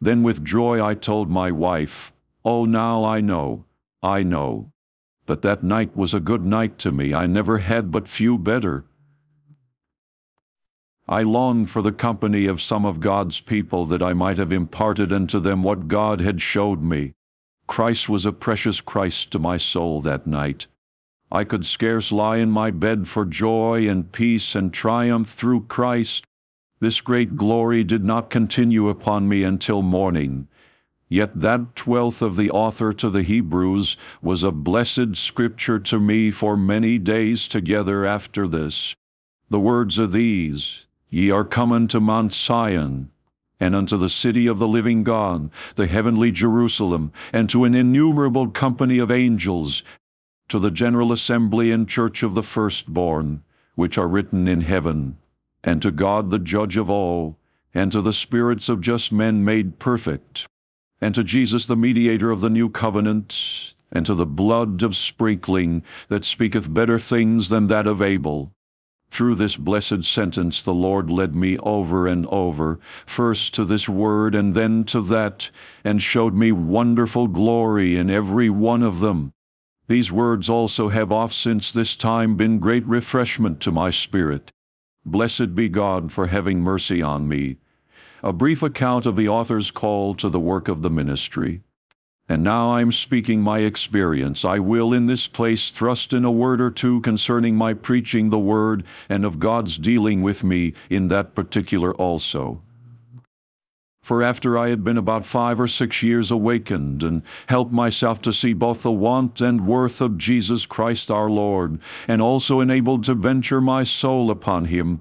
Then 0.00 0.22
with 0.22 0.44
joy 0.44 0.82
I 0.82 0.94
told 0.94 1.28
my 1.28 1.50
wife, 1.50 2.12
Oh, 2.42 2.64
now 2.64 3.04
I 3.04 3.20
know, 3.20 3.66
I 4.02 4.22
know. 4.22 4.72
But 5.26 5.42
that 5.42 5.62
night 5.62 5.94
was 5.96 6.14
a 6.14 6.20
good 6.20 6.46
night 6.46 6.78
to 6.78 6.92
me. 6.92 7.12
I 7.12 7.26
never 7.26 7.58
had 7.58 7.90
but 7.90 8.08
few 8.08 8.38
better. 8.38 8.84
I 11.08 11.22
longed 11.22 11.68
for 11.68 11.82
the 11.82 11.92
company 11.92 12.46
of 12.46 12.62
some 12.62 12.86
of 12.86 13.00
God's 13.00 13.40
people 13.40 13.84
that 13.86 14.02
I 14.02 14.12
might 14.12 14.38
have 14.38 14.52
imparted 14.52 15.12
unto 15.12 15.38
them 15.38 15.62
what 15.62 15.86
God 15.86 16.20
had 16.20 16.40
showed 16.40 16.82
me. 16.82 17.12
Christ 17.66 18.08
was 18.08 18.24
a 18.24 18.32
precious 18.32 18.80
Christ 18.80 19.30
to 19.32 19.38
my 19.38 19.56
soul 19.56 20.00
that 20.02 20.26
night. 20.26 20.66
I 21.30 21.44
could 21.44 21.66
scarce 21.66 22.12
lie 22.12 22.36
in 22.36 22.50
my 22.50 22.70
bed 22.70 23.08
for 23.08 23.24
joy 23.24 23.88
and 23.88 24.12
peace 24.12 24.54
and 24.54 24.72
triumph 24.72 25.28
through 25.32 25.62
Christ. 25.62 26.24
This 26.78 27.00
great 27.00 27.36
glory 27.36 27.82
did 27.82 28.04
not 28.04 28.30
continue 28.30 28.88
upon 28.88 29.28
me 29.28 29.42
until 29.42 29.82
morning. 29.82 30.46
Yet 31.08 31.40
that 31.40 31.74
twelfth 31.76 32.22
of 32.22 32.36
the 32.36 32.50
author 32.50 32.92
to 32.92 33.10
the 33.10 33.22
Hebrews 33.22 33.96
was 34.20 34.42
a 34.42 34.50
blessed 34.52 35.16
scripture 35.16 35.78
to 35.78 36.00
me 36.00 36.30
for 36.30 36.56
many 36.56 36.98
days 36.98 37.48
together 37.48 38.04
after 38.04 38.46
this. 38.48 38.94
The 39.48 39.60
words 39.60 39.98
are 39.98 40.06
these 40.06 40.86
Ye 41.08 41.30
are 41.30 41.44
come 41.44 41.72
unto 41.72 42.00
Mount 42.00 42.32
Sion, 42.32 43.10
and 43.58 43.74
unto 43.74 43.96
the 43.96 44.10
city 44.10 44.46
of 44.46 44.58
the 44.58 44.68
living 44.68 45.02
God, 45.02 45.50
the 45.76 45.86
heavenly 45.86 46.30
Jerusalem, 46.30 47.12
and 47.32 47.48
to 47.50 47.64
an 47.64 47.74
innumerable 47.74 48.48
company 48.48 48.98
of 48.98 49.10
angels, 49.10 49.82
to 50.48 50.58
the 50.58 50.70
general 50.70 51.12
assembly 51.12 51.70
and 51.70 51.88
church 51.88 52.22
of 52.22 52.34
the 52.34 52.42
firstborn, 52.42 53.42
which 53.74 53.98
are 53.98 54.08
written 54.08 54.46
in 54.46 54.60
heaven, 54.60 55.16
and 55.64 55.80
to 55.82 55.90
God 55.90 56.30
the 56.30 56.38
judge 56.38 56.76
of 56.76 56.90
all, 56.90 57.38
and 57.74 57.90
to 57.92 58.00
the 58.00 58.12
spirits 58.12 58.68
of 58.68 58.80
just 58.80 59.12
men 59.12 59.44
made 59.44 59.78
perfect, 59.78 60.46
and 61.00 61.14
to 61.14 61.24
Jesus 61.24 61.66
the 61.66 61.76
mediator 61.76 62.30
of 62.30 62.40
the 62.40 62.50
new 62.50 62.68
covenant, 62.68 63.74
and 63.90 64.04
to 64.06 64.14
the 64.14 64.26
blood 64.26 64.82
of 64.82 64.96
sprinkling 64.96 65.82
that 66.08 66.24
speaketh 66.24 66.72
better 66.72 66.98
things 66.98 67.48
than 67.48 67.68
that 67.68 67.86
of 67.86 68.02
Abel 68.02 68.52
through 69.16 69.34
this 69.34 69.56
blessed 69.56 70.04
sentence, 70.04 70.60
the 70.60 70.74
Lord 70.74 71.08
led 71.10 71.34
me 71.34 71.56
over 71.60 72.06
and 72.06 72.26
over, 72.26 72.78
first 73.06 73.54
to 73.54 73.64
this 73.64 73.88
word 73.88 74.34
and 74.34 74.52
then 74.52 74.84
to 74.84 75.00
that, 75.00 75.50
and 75.82 76.02
showed 76.02 76.34
me 76.34 76.52
wonderful 76.52 77.26
glory 77.26 77.96
in 77.96 78.10
every 78.10 78.50
one 78.50 78.82
of 78.82 79.00
them. 79.00 79.32
These 79.88 80.12
words 80.12 80.50
also 80.50 80.90
have 80.90 81.10
oft 81.10 81.32
since 81.32 81.72
this 81.72 81.96
time 81.96 82.36
been 82.36 82.58
great 82.58 82.86
refreshment 82.86 83.58
to 83.60 83.72
my 83.72 83.88
spirit. 83.88 84.50
Blessed 85.06 85.54
be 85.54 85.70
God 85.70 86.12
for 86.12 86.26
having 86.26 86.60
mercy 86.60 87.00
on 87.00 87.26
me. 87.26 87.56
A 88.22 88.34
brief 88.34 88.62
account 88.62 89.06
of 89.06 89.16
the 89.16 89.28
author's 89.28 89.70
call 89.70 90.14
to 90.16 90.28
the 90.28 90.40
work 90.40 90.68
of 90.68 90.82
the 90.82 90.90
ministry. 90.90 91.62
And 92.28 92.42
now 92.42 92.70
I 92.70 92.80
am 92.80 92.90
speaking 92.90 93.40
my 93.40 93.60
experience. 93.60 94.44
I 94.44 94.58
will 94.58 94.92
in 94.92 95.06
this 95.06 95.28
place 95.28 95.70
thrust 95.70 96.12
in 96.12 96.24
a 96.24 96.30
word 96.30 96.60
or 96.60 96.70
two 96.70 97.00
concerning 97.02 97.54
my 97.54 97.72
preaching 97.72 98.30
the 98.30 98.38
word 98.38 98.84
and 99.08 99.24
of 99.24 99.38
God's 99.38 99.78
dealing 99.78 100.22
with 100.22 100.42
me 100.42 100.74
in 100.90 101.06
that 101.08 101.36
particular 101.36 101.94
also. 101.94 102.62
For 104.02 104.22
after 104.22 104.56
I 104.56 104.68
had 104.68 104.84
been 104.84 104.96
about 104.96 105.26
five 105.26 105.60
or 105.60 105.66
six 105.66 106.00
years 106.00 106.30
awakened, 106.30 107.02
and 107.02 107.22
helped 107.48 107.72
myself 107.72 108.22
to 108.22 108.32
see 108.32 108.52
both 108.52 108.82
the 108.82 108.92
want 108.92 109.40
and 109.40 109.66
worth 109.66 110.00
of 110.00 110.16
Jesus 110.16 110.64
Christ 110.64 111.10
our 111.10 111.28
Lord, 111.28 111.80
and 112.06 112.22
also 112.22 112.60
enabled 112.60 113.02
to 113.04 113.14
venture 113.14 113.60
my 113.60 113.82
soul 113.82 114.30
upon 114.30 114.66
him, 114.66 115.00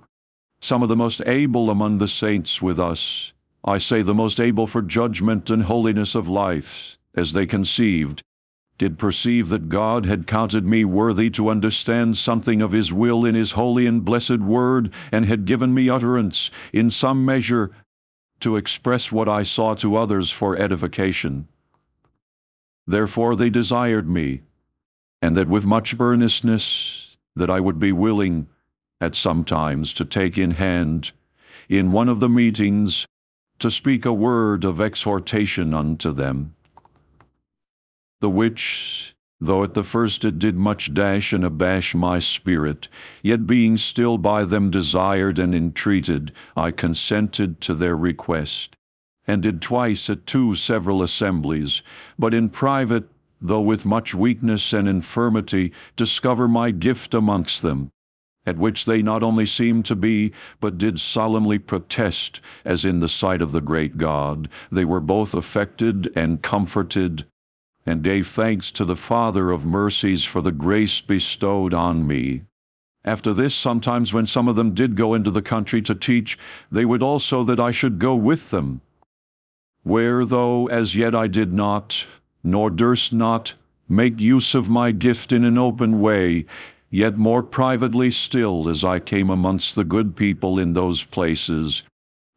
some 0.59 0.81
of 0.81 0.89
the 0.89 0.95
most 0.95 1.21
able 1.27 1.69
among 1.69 1.99
the 1.99 2.07
saints 2.07 2.63
with 2.63 2.79
us, 2.79 3.31
I 3.63 3.77
say 3.77 4.01
the 4.01 4.15
most 4.15 4.39
able 4.39 4.65
for 4.65 4.81
judgment 4.81 5.51
and 5.51 5.63
holiness 5.63 6.15
of 6.15 6.27
life, 6.27 6.94
as 7.15 7.33
they 7.33 7.45
conceived, 7.45 8.21
did 8.77 8.99
perceive 8.99 9.49
that 9.49 9.69
God 9.69 10.05
had 10.05 10.27
counted 10.27 10.65
me 10.65 10.83
worthy 10.83 11.29
to 11.31 11.49
understand 11.49 12.17
something 12.17 12.61
of 12.61 12.73
His 12.73 12.91
will 12.91 13.23
in 13.23 13.35
His 13.35 13.51
holy 13.51 13.87
and 13.87 14.03
blessed 14.03 14.39
Word, 14.39 14.93
and 15.11 15.25
had 15.25 15.45
given 15.45 15.73
me 15.73 15.89
utterance, 15.89 16.51
in 16.73 16.89
some 16.89 17.23
measure, 17.23 17.71
to 18.41 18.57
express 18.57 19.11
what 19.11 19.29
I 19.29 19.43
saw 19.43 19.75
to 19.75 19.95
others 19.95 20.29
for 20.29 20.57
edification. 20.57 21.47
Therefore 22.85 23.35
they 23.35 23.49
desired 23.49 24.09
me, 24.09 24.41
and 25.21 25.37
that 25.37 25.47
with 25.47 25.65
much 25.65 25.97
earnestness, 25.97 27.17
that 27.35 27.49
I 27.49 27.61
would 27.61 27.79
be 27.79 27.93
willing, 27.93 28.47
at 28.99 29.15
some 29.15 29.45
times, 29.45 29.93
to 29.93 30.05
take 30.05 30.37
in 30.37 30.51
hand, 30.51 31.13
in 31.69 31.93
one 31.93 32.09
of 32.09 32.19
the 32.19 32.29
meetings, 32.29 33.07
to 33.59 33.71
speak 33.71 34.05
a 34.05 34.13
word 34.13 34.65
of 34.65 34.81
exhortation 34.81 35.73
unto 35.73 36.11
them 36.11 36.54
the 38.21 38.29
which, 38.29 39.15
though 39.39 39.63
at 39.63 39.73
the 39.73 39.83
first 39.83 40.23
it 40.23 40.39
did 40.39 40.55
much 40.55 40.93
dash 40.93 41.33
and 41.33 41.43
abash 41.43 41.93
my 41.93 42.19
spirit, 42.19 42.87
yet 43.21 43.45
being 43.45 43.77
still 43.77 44.17
by 44.17 44.45
them 44.45 44.69
desired 44.69 45.37
and 45.37 45.53
entreated, 45.53 46.31
I 46.55 46.71
consented 46.71 47.59
to 47.61 47.73
their 47.73 47.95
request, 47.95 48.75
and 49.27 49.43
did 49.43 49.61
twice 49.61 50.09
at 50.09 50.25
two 50.25 50.55
several 50.55 51.03
assemblies, 51.03 51.81
but 52.17 52.33
in 52.33 52.49
private, 52.49 53.09
though 53.41 53.61
with 53.61 53.85
much 53.85 54.15
weakness 54.15 54.73
and 54.73 54.87
infirmity, 54.87 55.73
discover 55.95 56.47
my 56.47 56.71
gift 56.71 57.13
amongst 57.13 57.61
them, 57.61 57.91
at 58.45 58.57
which 58.57 58.85
they 58.85 59.01
not 59.01 59.23
only 59.23 59.45
seemed 59.45 59.85
to 59.85 59.95
be, 59.95 60.31
but 60.59 60.77
did 60.77 60.99
solemnly 60.99 61.59
protest, 61.59 62.39
as 62.63 62.85
in 62.85 62.99
the 62.99 63.09
sight 63.09 63.41
of 63.41 63.51
the 63.51 63.61
great 63.61 63.97
God, 63.97 64.47
they 64.71 64.85
were 64.85 65.01
both 65.01 65.33
affected 65.33 66.11
and 66.15 66.41
comforted, 66.41 67.25
and 67.85 68.01
gave 68.01 68.27
thanks 68.27 68.71
to 68.71 68.83
the 68.83 68.95
Father 68.95 69.51
of 69.51 69.65
mercies 69.65 70.23
for 70.23 70.41
the 70.41 70.51
grace 70.51 71.01
bestowed 71.01 71.73
on 71.73 72.07
me. 72.07 72.41
After 73.03 73.31
this, 73.33 73.53
sometimes 73.53 74.11
when 74.11 74.25
some 74.25 74.47
of 74.47 74.55
them 74.55 74.73
did 74.73 74.95
go 74.95 75.13
into 75.13 75.29
the 75.29 75.43
country 75.43 75.81
to 75.83 75.93
teach, 75.93 76.39
they 76.71 76.85
would 76.85 77.03
also 77.03 77.43
that 77.43 77.59
I 77.59 77.69
should 77.69 77.99
go 77.99 78.15
with 78.15 78.49
them. 78.49 78.81
Where, 79.83 80.25
though 80.25 80.65
as 80.67 80.95
yet 80.95 81.13
I 81.13 81.27
did 81.27 81.53
not, 81.53 82.07
nor 82.43 82.71
durst 82.71 83.13
not, 83.13 83.53
make 83.87 84.19
use 84.19 84.55
of 84.55 84.67
my 84.67 84.91
gift 84.91 85.31
in 85.31 85.43
an 85.43 85.59
open 85.59 86.01
way, 86.01 86.47
yet 86.89 87.17
more 87.17 87.43
privately 87.43 88.09
still, 88.09 88.67
as 88.67 88.83
I 88.83 88.99
came 88.99 89.29
amongst 89.29 89.75
the 89.75 89.83
good 89.83 90.15
people 90.15 90.57
in 90.57 90.73
those 90.73 91.03
places, 91.03 91.83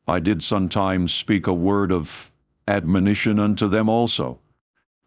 I 0.06 0.20
did 0.20 0.42
sometimes 0.42 1.14
speak 1.14 1.46
a 1.46 1.54
word 1.54 1.90
of 1.90 2.30
admonition 2.66 3.38
unto 3.38 3.66
them 3.66 3.88
also 3.88 4.40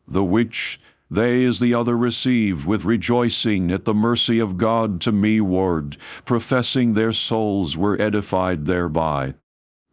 the 0.08 0.24
which 0.24 0.79
they 1.10 1.43
as 1.43 1.60
the 1.60 1.74
other 1.74 1.98
received 1.98 2.65
with 2.65 2.86
rejoicing 2.86 3.70
at 3.70 3.84
the 3.84 3.93
mercy 3.93 4.39
of 4.39 4.58
God 4.58 5.01
to 5.01 5.12
me 5.12 5.41
ward, 5.41 5.98
professing 6.24 6.93
their 6.93 7.12
souls 7.12 7.75
were 7.75 8.01
edified 8.01 8.65
thereby. 8.65 9.34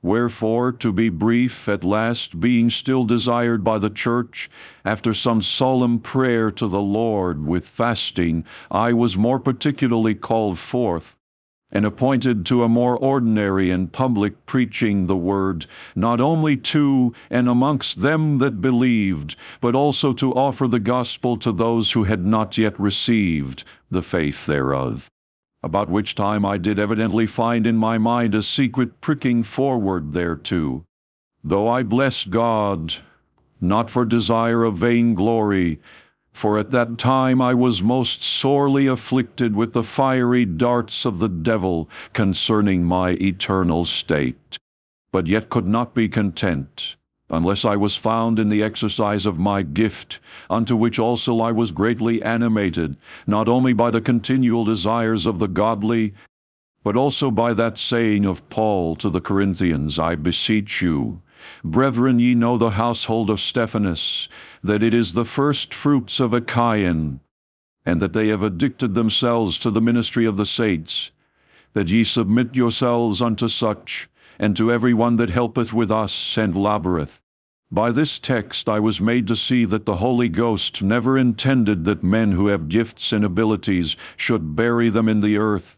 Wherefore, 0.01 0.71
to 0.71 0.93
be 0.93 1.09
brief, 1.09 1.69
at 1.69 1.83
last 1.83 2.39
being 2.39 2.71
still 2.71 3.03
desired 3.03 3.65
by 3.65 3.79
the 3.79 3.91
church, 3.91 4.49
after 4.85 5.13
some 5.13 5.43
solemn 5.43 5.99
prayer 5.99 6.53
to 6.53 6.69
the 6.69 6.81
Lord 6.81 7.45
with 7.45 7.67
fasting, 7.67 8.45
I 8.71 8.93
was 8.93 9.19
more 9.19 9.41
particularly 9.41 10.15
called 10.15 10.57
forth, 10.57 11.17
and 11.71 11.85
appointed 11.85 12.47
to 12.47 12.63
a 12.63 12.69
more 12.69 12.97
ordinary 12.97 13.71
and 13.71 13.93
public 13.93 14.47
preaching 14.47 15.07
the 15.07 15.17
word, 15.17 15.67
not 15.95 16.21
only 16.21 16.57
to 16.57 17.13
and 17.31 17.49
amongst 17.49 18.01
them 18.01 18.39
that 18.39 18.61
believed, 18.61 19.37
but 19.61 19.75
also 19.75 20.13
to 20.13 20.33
offer 20.33 20.67
the 20.67 20.81
gospel 20.81 21.37
to 21.37 21.53
those 21.53 21.93
who 21.93 22.05
had 22.05 22.25
not 22.25 22.57
yet 22.57 22.79
received 22.81 23.65
the 23.91 24.03
faith 24.03 24.47
thereof. 24.47 25.11
About 25.63 25.91
which 25.91 26.15
time 26.15 26.45
I 26.45 26.57
did 26.57 26.79
evidently 26.79 27.27
find 27.27 27.67
in 27.67 27.77
my 27.77 27.99
mind 27.99 28.35
a 28.35 28.43
secret 28.43 29.01
pricking 29.01 29.43
forward 29.43 30.13
thereto. 30.13 30.85
Though 31.43 31.69
I 31.69 31.83
blessed 31.83 32.31
God, 32.31 32.95
not 33.61 33.91
for 33.91 34.05
desire 34.05 34.65
of 34.65 34.77
vain 34.77 35.15
glory, 35.15 35.81
for 36.39 36.57
at 36.57 36.71
that 36.71 36.97
time 36.99 37.43
I 37.43 37.53
was 37.53 37.83
most 37.83 38.23
sorely 38.23 38.87
afflicted 38.87 39.57
with 39.57 39.73
the 39.73 39.83
fiery 39.83 40.45
darts 40.45 41.05
of 41.05 41.19
the 41.19 41.29
devil 41.29 41.91
concerning 42.13 42.85
my 42.85 43.17
eternal 43.21 43.85
state, 43.85 44.57
but 45.11 45.27
yet 45.27 45.49
could 45.49 45.67
not 45.67 45.97
be 45.97 46.09
content, 46.09 46.95
unless 47.29 47.65
I 47.65 47.75
was 47.75 47.97
found 47.97 48.39
in 48.39 48.51
the 48.51 48.63
exercise 48.63 49.27
of 49.27 49.37
my 49.37 49.63
gift, 49.63 50.21
unto 50.49 50.77
which 50.77 51.01
also 51.01 51.41
I 51.41 51.51
was 51.51 51.73
greatly 51.73 52.23
animated, 52.23 52.97
not 53.27 53.49
only 53.49 53.73
by 53.73 53.91
the 53.91 54.01
continual 54.01 54.65
desires 54.65 55.27
of 55.27 55.41
the 55.41 55.49
godly, 55.49 56.15
but 56.85 56.95
also 56.95 57.33
by 57.33 57.53
that 57.55 57.79
saying 57.79 58.25
of 58.25 58.49
Paul 58.49 58.95
to 58.95 59.11
the 59.11 59.21
Corinthians, 59.21 59.99
I 59.99 60.15
beseech 60.15 60.83
you, 60.83 61.21
Brethren, 61.63 62.19
ye 62.19 62.35
know 62.35 62.59
the 62.59 62.71
household 62.71 63.31
of 63.31 63.41
Stephanas, 63.41 64.29
that 64.63 64.83
it 64.83 64.95
is 64.95 65.13
the 65.13 65.25
first 65.25 65.73
fruits 65.73 66.21
of 66.21 66.33
Achaia, 66.33 67.19
and 67.87 68.03
that 68.03 68.13
they 68.13 68.29
have 68.29 68.43
addicted 68.43 68.95
themselves 68.95 69.59
to 69.59 69.71
the 69.71 69.81
ministry 69.81 70.27
of 70.27 70.37
the 70.37 70.47
saints, 70.47 71.11
that 71.73 71.89
ye 71.89 72.05
submit 72.05 72.55
yourselves 72.55 73.23
unto 73.23 73.49
such, 73.49 74.09
and 74.39 74.57
to 74.57 74.71
every 74.73 74.95
one 74.95 75.17
that 75.17 75.31
helpeth 75.31 75.73
with 75.73 75.91
us 75.91 76.37
and 76.37 76.55
laboureth. 76.55 77.21
By 77.71 77.91
this 77.91 78.19
text 78.19 78.69
I 78.69 78.81
was 78.81 79.01
made 79.01 79.27
to 79.27 79.37
see 79.37 79.67
that 79.67 79.85
the 79.85 79.97
Holy 79.97 80.31
Ghost 80.31 80.83
never 80.83 81.19
intended 81.19 81.85
that 81.85 82.03
men 82.03 82.33
who 82.33 82.47
have 82.47 82.71
gifts 82.71 83.13
and 83.13 83.25
abilities 83.25 83.97
should 84.17 84.57
bury 84.57 84.89
them 84.89 85.09
in 85.09 85.21
the 85.21 85.37
earth, 85.37 85.77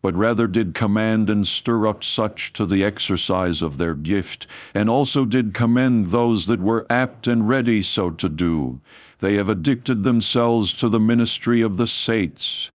but 0.00 0.14
rather 0.14 0.46
did 0.46 0.74
command 0.74 1.28
and 1.28 1.46
stir 1.46 1.86
up 1.86 2.04
such 2.04 2.52
to 2.52 2.64
the 2.64 2.84
exercise 2.84 3.62
of 3.62 3.78
their 3.78 3.94
gift, 3.94 4.46
and 4.74 4.88
also 4.88 5.24
did 5.24 5.54
commend 5.54 6.08
those 6.08 6.46
that 6.46 6.60
were 6.60 6.86
apt 6.88 7.26
and 7.26 7.48
ready 7.48 7.82
so 7.82 8.10
to 8.10 8.28
do. 8.28 8.80
They 9.20 9.34
have 9.34 9.48
addicted 9.48 10.04
themselves 10.04 10.72
to 10.74 10.88
the 10.88 11.00
ministry 11.00 11.60
of 11.60 11.76
the 11.76 11.86
saints. 11.86 12.70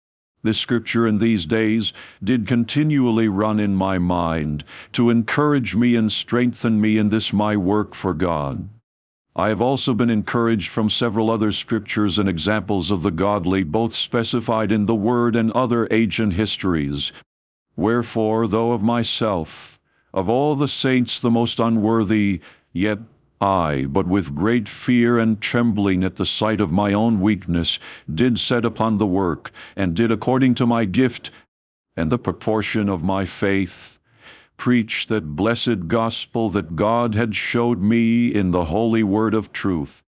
This 0.42 0.58
scripture 0.58 1.06
in 1.06 1.18
these 1.18 1.46
days 1.46 1.92
did 2.22 2.46
continually 2.46 3.26
run 3.26 3.58
in 3.58 3.74
my 3.74 3.98
mind 3.98 4.64
to 4.92 5.10
encourage 5.10 5.74
me 5.74 5.96
and 5.96 6.12
strengthen 6.12 6.80
me 6.80 6.96
in 6.96 7.08
this 7.08 7.32
my 7.32 7.56
work 7.56 7.94
for 7.94 8.14
God. 8.14 8.68
I 9.38 9.50
have 9.50 9.60
also 9.60 9.94
been 9.94 10.10
encouraged 10.10 10.68
from 10.68 10.88
several 10.88 11.30
other 11.30 11.52
scriptures 11.52 12.18
and 12.18 12.28
examples 12.28 12.90
of 12.90 13.02
the 13.02 13.12
godly, 13.12 13.62
both 13.62 13.94
specified 13.94 14.72
in 14.72 14.86
the 14.86 14.96
Word 14.96 15.36
and 15.36 15.52
other 15.52 15.86
ancient 15.92 16.32
histories. 16.32 17.12
Wherefore, 17.76 18.48
though 18.48 18.72
of 18.72 18.82
myself, 18.82 19.78
of 20.12 20.28
all 20.28 20.56
the 20.56 20.66
saints 20.66 21.20
the 21.20 21.30
most 21.30 21.60
unworthy, 21.60 22.40
yet 22.72 22.98
I, 23.40 23.86
but 23.88 24.08
with 24.08 24.34
great 24.34 24.68
fear 24.68 25.20
and 25.20 25.40
trembling 25.40 26.02
at 26.02 26.16
the 26.16 26.26
sight 26.26 26.60
of 26.60 26.72
my 26.72 26.92
own 26.92 27.20
weakness, 27.20 27.78
did 28.12 28.40
set 28.40 28.64
upon 28.64 28.98
the 28.98 29.06
work, 29.06 29.52
and 29.76 29.94
did 29.94 30.10
according 30.10 30.56
to 30.56 30.66
my 30.66 30.84
gift 30.84 31.30
and 31.96 32.10
the 32.10 32.18
proportion 32.18 32.88
of 32.88 33.04
my 33.04 33.24
faith 33.24 33.97
preach 34.58 35.06
that 35.06 35.36
blessed 35.36 35.88
gospel 35.88 36.50
that 36.50 36.76
God 36.76 37.14
had 37.14 37.34
showed 37.34 37.80
me 37.80 38.28
in 38.28 38.50
the 38.50 38.66
holy 38.66 39.02
word 39.02 39.32
of 39.32 39.52
truth, 39.52 40.02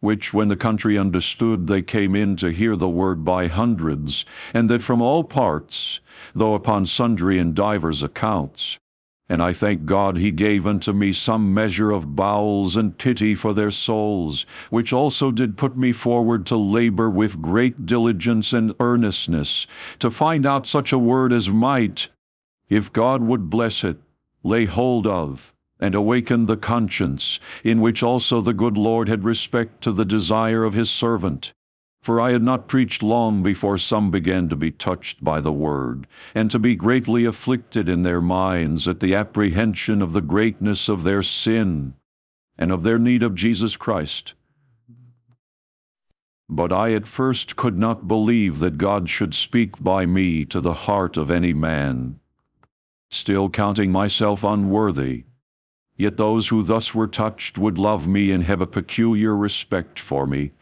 which 0.00 0.32
when 0.32 0.48
the 0.48 0.56
country 0.56 0.96
understood, 0.96 1.66
they 1.66 1.82
came 1.82 2.14
in 2.14 2.36
to 2.36 2.52
hear 2.52 2.76
the 2.76 2.88
word 2.88 3.24
by 3.24 3.48
hundreds, 3.48 4.24
and 4.52 4.70
that 4.70 4.82
from 4.82 5.00
all 5.00 5.24
parts, 5.24 6.00
though 6.34 6.54
upon 6.54 6.84
sundry 6.84 7.38
and 7.38 7.54
divers 7.54 8.02
accounts. 8.02 8.78
And 9.26 9.42
I 9.42 9.54
thank 9.54 9.86
God 9.86 10.18
he 10.18 10.30
gave 10.30 10.66
unto 10.66 10.92
me 10.92 11.10
some 11.10 11.54
measure 11.54 11.90
of 11.90 12.14
bowels 12.14 12.76
and 12.76 12.98
pity 12.98 13.34
for 13.34 13.54
their 13.54 13.70
souls, 13.70 14.44
which 14.68 14.92
also 14.92 15.30
did 15.30 15.56
put 15.56 15.78
me 15.78 15.92
forward 15.92 16.44
to 16.46 16.56
labor 16.58 17.08
with 17.08 17.40
great 17.40 17.86
diligence 17.86 18.52
and 18.52 18.74
earnestness, 18.78 19.66
to 20.00 20.10
find 20.10 20.44
out 20.44 20.66
such 20.66 20.92
a 20.92 20.98
word 20.98 21.32
as 21.32 21.48
might, 21.48 22.10
if 22.68 22.92
God 22.92 23.22
would 23.22 23.50
bless 23.50 23.84
it, 23.84 23.98
lay 24.42 24.64
hold 24.64 25.06
of, 25.06 25.54
and 25.80 25.94
awaken 25.94 26.46
the 26.46 26.56
conscience, 26.56 27.40
in 27.62 27.80
which 27.80 28.02
also 28.02 28.40
the 28.40 28.54
good 28.54 28.78
Lord 28.78 29.08
had 29.08 29.24
respect 29.24 29.82
to 29.82 29.92
the 29.92 30.04
desire 30.04 30.64
of 30.64 30.74
his 30.74 30.90
servant. 30.90 31.52
For 32.00 32.20
I 32.20 32.32
had 32.32 32.42
not 32.42 32.68
preached 32.68 33.02
long 33.02 33.42
before 33.42 33.78
some 33.78 34.10
began 34.10 34.48
to 34.50 34.56
be 34.56 34.70
touched 34.70 35.24
by 35.24 35.40
the 35.40 35.52
word, 35.52 36.06
and 36.34 36.50
to 36.50 36.58
be 36.58 36.76
greatly 36.76 37.24
afflicted 37.24 37.88
in 37.88 38.02
their 38.02 38.20
minds 38.20 38.86
at 38.86 39.00
the 39.00 39.14
apprehension 39.14 40.02
of 40.02 40.12
the 40.12 40.20
greatness 40.20 40.88
of 40.88 41.02
their 41.02 41.22
sin, 41.22 41.94
and 42.58 42.70
of 42.70 42.82
their 42.82 42.98
need 42.98 43.22
of 43.22 43.34
Jesus 43.34 43.76
Christ. 43.76 44.34
But 46.48 46.72
I 46.72 46.92
at 46.92 47.06
first 47.06 47.56
could 47.56 47.78
not 47.78 48.06
believe 48.06 48.58
that 48.58 48.76
God 48.76 49.08
should 49.08 49.34
speak 49.34 49.82
by 49.82 50.04
me 50.04 50.44
to 50.46 50.60
the 50.60 50.74
heart 50.74 51.16
of 51.16 51.30
any 51.30 51.54
man 51.54 52.20
still 53.14 53.48
counting 53.48 53.90
myself 53.90 54.44
unworthy. 54.44 55.24
Yet 55.96 56.16
those 56.16 56.48
who 56.48 56.62
thus 56.62 56.94
were 56.94 57.06
touched 57.06 57.56
would 57.56 57.78
love 57.78 58.08
me 58.08 58.32
and 58.32 58.42
have 58.44 58.60
a 58.60 58.66
peculiar 58.66 59.36
respect 59.36 59.98
for 59.98 60.26
me. 60.26 60.52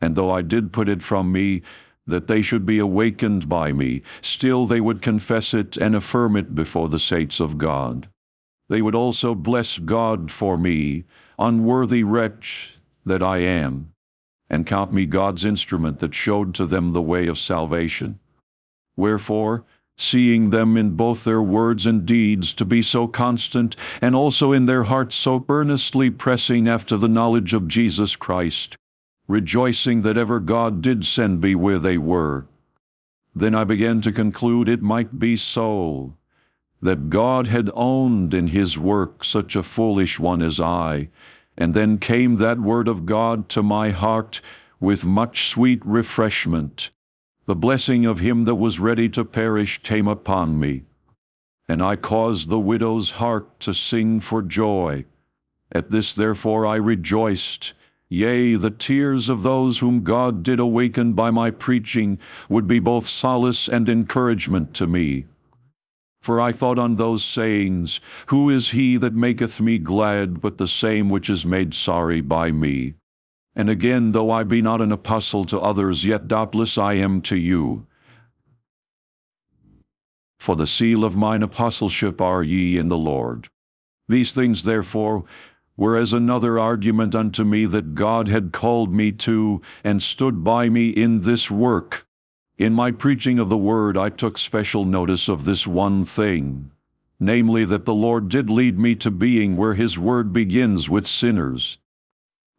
And 0.00 0.16
though 0.16 0.30
I 0.30 0.42
did 0.42 0.72
put 0.72 0.88
it 0.88 1.02
from 1.02 1.30
me, 1.30 1.62
that 2.06 2.28
they 2.28 2.42
should 2.42 2.64
be 2.66 2.78
awakened 2.78 3.48
by 3.48 3.72
me, 3.72 4.02
still 4.20 4.66
they 4.66 4.80
would 4.80 5.02
confess 5.02 5.54
it 5.54 5.76
and 5.76 5.94
affirm 5.94 6.36
it 6.36 6.54
before 6.54 6.88
the 6.88 6.98
saints 6.98 7.40
of 7.40 7.58
God. 7.58 8.08
They 8.68 8.82
would 8.82 8.94
also 8.94 9.34
bless 9.34 9.78
God 9.78 10.30
for 10.30 10.56
me, 10.56 11.04
unworthy 11.38 12.04
wretch 12.04 12.78
that 13.04 13.22
I 13.22 13.38
am, 13.38 13.92
and 14.50 14.66
count 14.66 14.92
me 14.92 15.06
God's 15.06 15.44
instrument 15.44 16.00
that 16.00 16.14
showed 16.14 16.54
to 16.54 16.66
them 16.66 16.90
the 16.90 17.02
way 17.02 17.26
of 17.26 17.38
salvation. 17.38 18.18
Wherefore, 18.96 19.64
seeing 19.96 20.50
them 20.50 20.76
in 20.76 20.90
both 20.90 21.24
their 21.24 21.42
words 21.42 21.86
and 21.86 22.04
deeds 22.04 22.52
to 22.54 22.64
be 22.64 22.82
so 22.82 23.08
constant, 23.08 23.74
and 24.00 24.14
also 24.14 24.52
in 24.52 24.66
their 24.66 24.84
hearts 24.84 25.14
so 25.14 25.44
earnestly 25.48 26.10
pressing 26.10 26.68
after 26.68 26.96
the 26.96 27.08
knowledge 27.08 27.54
of 27.54 27.68
Jesus 27.68 28.16
Christ, 28.16 28.76
rejoicing 29.26 30.02
that 30.02 30.18
ever 30.18 30.38
God 30.38 30.82
did 30.82 31.04
send 31.04 31.40
me 31.40 31.54
where 31.54 31.78
they 31.78 31.98
were. 31.98 32.46
Then 33.34 33.54
I 33.54 33.64
began 33.64 34.00
to 34.02 34.12
conclude 34.12 34.68
it 34.68 34.82
might 34.82 35.18
be 35.18 35.36
so, 35.36 36.14
that 36.82 37.10
God 37.10 37.46
had 37.46 37.70
owned 37.74 38.34
in 38.34 38.48
his 38.48 38.78
work 38.78 39.24
such 39.24 39.56
a 39.56 39.62
foolish 39.62 40.18
one 40.18 40.42
as 40.42 40.60
I, 40.60 41.08
and 41.56 41.72
then 41.72 41.98
came 41.98 42.36
that 42.36 42.60
word 42.60 42.86
of 42.86 43.06
God 43.06 43.48
to 43.50 43.62
my 43.62 43.90
heart 43.90 44.40
with 44.78 45.04
much 45.04 45.48
sweet 45.48 45.84
refreshment, 45.84 46.90
the 47.46 47.54
blessing 47.56 48.04
of 48.04 48.18
him 48.18 48.44
that 48.44 48.56
was 48.56 48.80
ready 48.80 49.08
to 49.08 49.24
perish 49.24 49.78
came 49.82 50.08
upon 50.08 50.58
me. 50.58 50.82
And 51.68 51.80
I 51.82 51.94
caused 51.94 52.48
the 52.48 52.58
widow's 52.58 53.12
heart 53.12 53.60
to 53.60 53.72
sing 53.72 54.18
for 54.20 54.42
joy. 54.42 55.04
At 55.70 55.90
this 55.90 56.12
therefore 56.12 56.66
I 56.66 56.76
rejoiced. 56.76 57.72
Yea, 58.08 58.54
the 58.54 58.70
tears 58.70 59.28
of 59.28 59.42
those 59.42 59.78
whom 59.78 60.02
God 60.02 60.42
did 60.42 60.60
awaken 60.60 61.12
by 61.12 61.30
my 61.30 61.50
preaching 61.50 62.18
would 62.48 62.66
be 62.66 62.78
both 62.78 63.06
solace 63.06 63.68
and 63.68 63.88
encouragement 63.88 64.74
to 64.74 64.86
me. 64.86 65.26
For 66.20 66.40
I 66.40 66.50
thought 66.50 66.78
on 66.78 66.96
those 66.96 67.24
sayings, 67.24 68.00
Who 68.26 68.50
is 68.50 68.70
he 68.70 68.96
that 68.96 69.14
maketh 69.14 69.60
me 69.60 69.78
glad 69.78 70.40
but 70.40 70.58
the 70.58 70.68
same 70.68 71.08
which 71.08 71.30
is 71.30 71.46
made 71.46 71.74
sorry 71.74 72.20
by 72.20 72.50
me? 72.50 72.94
And 73.58 73.70
again, 73.70 74.12
though 74.12 74.30
I 74.30 74.44
be 74.44 74.60
not 74.60 74.82
an 74.82 74.92
apostle 74.92 75.46
to 75.46 75.58
others, 75.58 76.04
yet 76.04 76.28
doubtless 76.28 76.76
I 76.76 76.92
am 76.92 77.22
to 77.22 77.36
you. 77.36 77.86
For 80.38 80.54
the 80.54 80.66
seal 80.66 81.04
of 81.04 81.16
mine 81.16 81.42
apostleship 81.42 82.20
are 82.20 82.42
ye 82.42 82.76
in 82.76 82.88
the 82.88 82.98
Lord. 82.98 83.48
These 84.08 84.32
things, 84.32 84.64
therefore, 84.64 85.24
were 85.74 85.96
as 85.96 86.12
another 86.12 86.58
argument 86.58 87.14
unto 87.14 87.44
me 87.44 87.64
that 87.64 87.94
God 87.94 88.28
had 88.28 88.52
called 88.52 88.92
me 88.92 89.10
to 89.12 89.62
and 89.82 90.02
stood 90.02 90.44
by 90.44 90.68
me 90.68 90.90
in 90.90 91.22
this 91.22 91.50
work. 91.50 92.06
In 92.58 92.74
my 92.74 92.90
preaching 92.90 93.38
of 93.38 93.48
the 93.48 93.56
word, 93.56 93.96
I 93.96 94.10
took 94.10 94.36
special 94.36 94.84
notice 94.84 95.28
of 95.28 95.46
this 95.46 95.66
one 95.66 96.04
thing, 96.04 96.72
namely, 97.18 97.64
that 97.64 97.86
the 97.86 97.94
Lord 97.94 98.28
did 98.28 98.50
lead 98.50 98.78
me 98.78 98.94
to 98.96 99.10
being 99.10 99.56
where 99.56 99.74
his 99.74 99.98
word 99.98 100.30
begins 100.32 100.90
with 100.90 101.06
sinners 101.06 101.78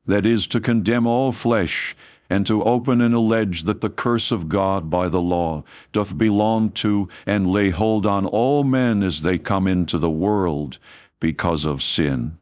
that 0.07 0.25
is, 0.25 0.47
to 0.47 0.59
condemn 0.59 1.05
all 1.05 1.31
flesh, 1.31 1.95
and 2.29 2.45
to 2.45 2.63
open 2.63 3.01
and 3.01 3.13
allege 3.13 3.63
that 3.63 3.81
the 3.81 3.89
curse 3.89 4.31
of 4.31 4.49
God 4.49 4.89
by 4.89 5.07
the 5.07 5.21
law 5.21 5.63
doth 5.91 6.17
belong 6.17 6.71
to 6.71 7.07
and 7.25 7.47
lay 7.51 7.69
hold 7.69 8.05
on 8.05 8.25
all 8.25 8.63
men 8.63 9.03
as 9.03 9.21
they 9.21 9.37
come 9.37 9.67
into 9.67 9.97
the 9.97 10.09
world 10.09 10.79
because 11.19 11.65
of 11.65 11.83
sin. 11.83 12.37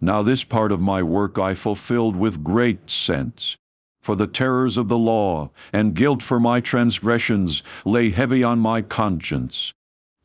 Now 0.00 0.22
this 0.22 0.44
part 0.44 0.72
of 0.72 0.80
my 0.80 1.02
work 1.02 1.38
I 1.38 1.54
fulfilled 1.54 2.16
with 2.16 2.42
great 2.42 2.90
sense. 2.90 3.56
For 4.00 4.16
the 4.16 4.26
terrors 4.26 4.78
of 4.78 4.88
the 4.88 4.98
law 4.98 5.50
and 5.72 5.94
guilt 5.94 6.22
for 6.22 6.40
my 6.40 6.60
transgressions 6.60 7.62
lay 7.84 8.10
heavy 8.10 8.42
on 8.42 8.58
my 8.58 8.80
conscience. 8.80 9.74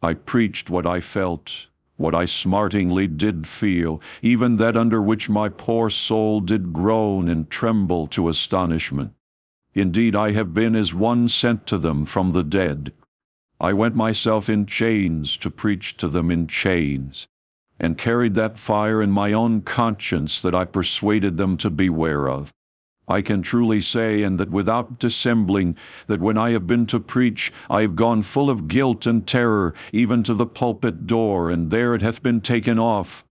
I 0.01 0.13
preached 0.13 0.69
what 0.69 0.85
I 0.87 1.01
felt, 1.01 1.67
what 1.97 2.13
I 2.13 2.25
smartingly 2.25 3.07
did 3.07 3.47
feel, 3.47 4.01
even 4.21 4.57
that 4.57 4.75
under 4.75 5.01
which 5.01 5.29
my 5.29 5.49
poor 5.49 5.89
soul 5.89 6.41
did 6.41 6.73
groan 6.73 7.29
and 7.29 7.49
tremble 7.49 8.07
to 8.07 8.29
astonishment. 8.29 9.13
Indeed, 9.73 10.15
I 10.15 10.31
have 10.31 10.53
been 10.53 10.75
as 10.75 10.93
one 10.93 11.27
sent 11.27 11.65
to 11.67 11.77
them 11.77 12.05
from 12.05 12.31
the 12.31 12.43
dead. 12.43 12.93
I 13.59 13.73
went 13.73 13.95
myself 13.95 14.49
in 14.49 14.65
chains 14.65 15.37
to 15.37 15.49
preach 15.49 15.97
to 15.97 16.07
them 16.07 16.29
in 16.31 16.47
chains, 16.47 17.27
and 17.79 17.97
carried 17.97 18.35
that 18.35 18.59
fire 18.59 19.01
in 19.01 19.11
my 19.11 19.33
own 19.33 19.61
conscience 19.61 20.41
that 20.41 20.55
I 20.55 20.65
persuaded 20.65 21.37
them 21.37 21.57
to 21.57 21.69
beware 21.69 22.29
of. 22.29 22.51
I 23.07 23.21
can 23.21 23.41
truly 23.41 23.81
say, 23.81 24.23
and 24.23 24.39
that 24.39 24.49
without 24.49 24.97
dissembling, 24.97 25.75
that 26.07 26.19
when 26.19 26.37
I 26.37 26.51
have 26.51 26.65
been 26.65 26.85
to 26.87 26.99
preach, 26.99 27.53
I 27.69 27.81
have 27.81 27.95
gone 27.95 28.23
full 28.23 28.49
of 28.49 28.67
guilt 28.67 29.05
and 29.05 29.25
terror, 29.27 29.73
even 29.93 30.23
to 30.23 30.33
the 30.33 30.47
pulpit 30.47 31.05
door, 31.05 31.49
and 31.51 31.69
there 31.69 31.93
it 31.93 32.01
hath 32.01 32.23
been 32.23 32.41
taken 32.41 32.79
off. 32.79 33.23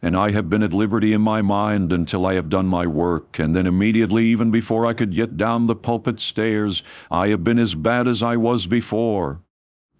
And 0.00 0.16
I 0.16 0.30
have 0.30 0.48
been 0.48 0.62
at 0.62 0.72
liberty 0.72 1.12
in 1.12 1.20
my 1.20 1.42
mind 1.42 1.92
until 1.92 2.24
I 2.24 2.34
have 2.34 2.48
done 2.48 2.66
my 2.66 2.86
work, 2.86 3.38
and 3.38 3.54
then 3.54 3.66
immediately, 3.66 4.26
even 4.26 4.50
before 4.50 4.86
I 4.86 4.94
could 4.94 5.14
get 5.14 5.36
down 5.36 5.66
the 5.66 5.74
pulpit 5.76 6.20
stairs, 6.20 6.82
I 7.10 7.28
have 7.28 7.42
been 7.42 7.58
as 7.58 7.74
bad 7.74 8.06
as 8.06 8.22
I 8.22 8.36
was 8.36 8.66
before. 8.66 9.42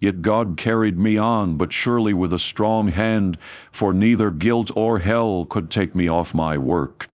Yet 0.01 0.23
God 0.23 0.57
carried 0.57 0.99
me 0.99 1.17
on, 1.17 1.57
but 1.57 1.73
surely 1.73 2.15
with 2.15 2.33
a 2.33 2.39
strong 2.39 2.89
hand, 2.89 3.39
for 3.73 3.93
neither 3.93 4.31
guilt 4.31 4.71
or 4.77 5.01
hell 5.01 5.45
could 5.45 5.71
take 5.71 5.95
me 5.95 6.07
off 6.07 6.35
my 6.35 6.57
work. 6.57 7.09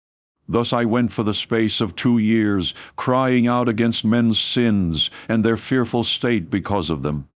Thus 0.49 0.73
I 0.73 0.85
went 0.85 1.13
for 1.13 1.23
the 1.23 1.35
space 1.35 1.81
of 1.81 1.95
two 1.95 2.19
years, 2.19 2.75
crying 2.97 3.47
out 3.47 3.69
against 3.69 4.05
men's 4.05 4.39
sins 4.39 5.11
and 5.29 5.45
their 5.45 5.57
fearful 5.57 6.05
state 6.05 6.51
because 6.51 6.91
of 6.91 7.03
them. 7.03 7.29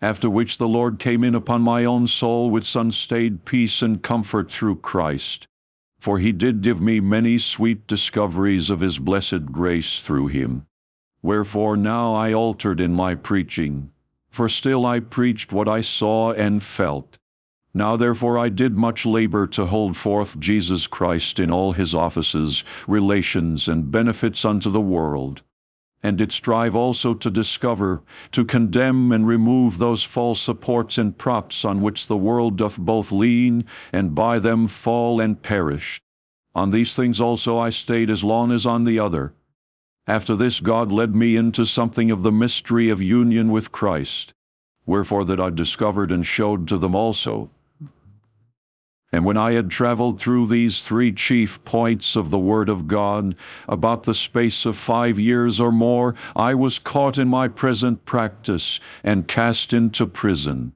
After 0.00 0.30
which 0.30 0.58
the 0.58 0.68
Lord 0.68 0.98
came 0.98 1.24
in 1.24 1.34
upon 1.34 1.62
my 1.62 1.84
own 1.84 2.06
soul 2.06 2.50
with 2.50 2.64
unstayed 2.76 3.44
peace 3.44 3.82
and 3.82 4.02
comfort 4.02 4.50
through 4.50 4.76
Christ. 4.76 5.46
For 5.98 6.18
he 6.18 6.30
did 6.30 6.62
give 6.62 6.80
me 6.80 7.00
many 7.00 7.38
sweet 7.38 7.86
discoveries 7.86 8.70
of 8.70 8.80
his 8.80 8.98
blessed 8.98 9.46
grace 9.46 10.00
through 10.00 10.28
him. 10.28 10.66
Wherefore 11.22 11.76
now 11.76 12.14
I 12.14 12.32
altered 12.32 12.80
in 12.80 12.94
my 12.94 13.16
preaching, 13.16 13.90
for 14.30 14.48
still 14.48 14.86
I 14.86 15.00
preached 15.00 15.52
what 15.52 15.68
I 15.68 15.80
saw 15.80 16.32
and 16.32 16.62
felt. 16.62 17.17
Now 17.78 17.94
therefore 17.94 18.36
I 18.36 18.48
did 18.48 18.76
much 18.76 19.06
labor 19.06 19.46
to 19.46 19.66
hold 19.66 19.96
forth 19.96 20.40
Jesus 20.40 20.88
Christ 20.88 21.38
in 21.38 21.52
all 21.52 21.74
his 21.74 21.94
offices, 21.94 22.64
relations, 22.88 23.68
and 23.68 23.92
benefits 23.92 24.44
unto 24.44 24.68
the 24.68 24.80
world, 24.80 25.42
and 26.02 26.18
did 26.18 26.32
strive 26.32 26.74
also 26.74 27.14
to 27.14 27.30
discover, 27.30 28.02
to 28.32 28.44
condemn 28.44 29.12
and 29.12 29.28
remove 29.28 29.78
those 29.78 30.02
false 30.02 30.40
supports 30.40 30.98
and 30.98 31.18
props 31.18 31.64
on 31.64 31.80
which 31.80 32.08
the 32.08 32.16
world 32.16 32.56
doth 32.56 32.78
both 32.78 33.12
lean, 33.12 33.64
and 33.92 34.12
by 34.12 34.40
them 34.40 34.66
fall 34.66 35.20
and 35.20 35.44
perish. 35.44 36.00
On 36.56 36.70
these 36.70 36.96
things 36.96 37.20
also 37.20 37.60
I 37.60 37.70
stayed 37.70 38.10
as 38.10 38.24
long 38.24 38.50
as 38.50 38.66
on 38.66 38.82
the 38.82 38.98
other, 38.98 39.34
after 40.04 40.34
this 40.34 40.58
God 40.58 40.90
led 40.90 41.14
me 41.14 41.36
into 41.36 41.64
something 41.64 42.10
of 42.10 42.24
the 42.24 42.32
mystery 42.32 42.88
of 42.88 43.00
union 43.00 43.52
with 43.52 43.70
Christ, 43.70 44.34
wherefore 44.84 45.24
that 45.26 45.38
I 45.38 45.50
discovered 45.50 46.10
and 46.10 46.26
showed 46.26 46.66
to 46.66 46.76
them 46.76 46.96
also. 46.96 47.52
And 49.10 49.24
when 49.24 49.36
I 49.36 49.52
had 49.52 49.70
traveled 49.70 50.20
through 50.20 50.46
these 50.46 50.82
three 50.82 51.12
chief 51.12 51.64
points 51.64 52.14
of 52.14 52.30
the 52.30 52.38
Word 52.38 52.68
of 52.68 52.86
God, 52.86 53.34
about 53.66 54.02
the 54.02 54.14
space 54.14 54.66
of 54.66 54.76
five 54.76 55.18
years 55.18 55.58
or 55.60 55.72
more, 55.72 56.14
I 56.36 56.54
was 56.54 56.78
caught 56.78 57.16
in 57.16 57.28
my 57.28 57.48
present 57.48 58.04
practice, 58.04 58.80
and 59.02 59.26
cast 59.26 59.72
into 59.72 60.06
prison 60.06 60.72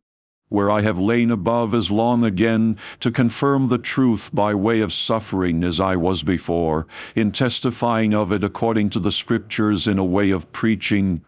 where 0.52 0.70
I 0.70 0.82
have 0.82 0.98
lain 0.98 1.30
above 1.30 1.74
as 1.74 1.90
long 1.90 2.24
again, 2.24 2.76
to 3.00 3.10
confirm 3.10 3.68
the 3.68 3.78
truth 3.78 4.30
by 4.34 4.54
way 4.54 4.80
of 4.80 4.92
suffering 4.92 5.64
as 5.64 5.80
I 5.80 5.96
was 5.96 6.22
before, 6.22 6.86
in 7.16 7.32
testifying 7.32 8.14
of 8.14 8.30
it 8.30 8.44
according 8.44 8.90
to 8.90 9.00
the 9.00 9.12
Scriptures 9.12 9.88
in 9.88 9.98
a 9.98 10.04
way 10.04 10.30
of 10.30 10.52
preaching. 10.52 11.24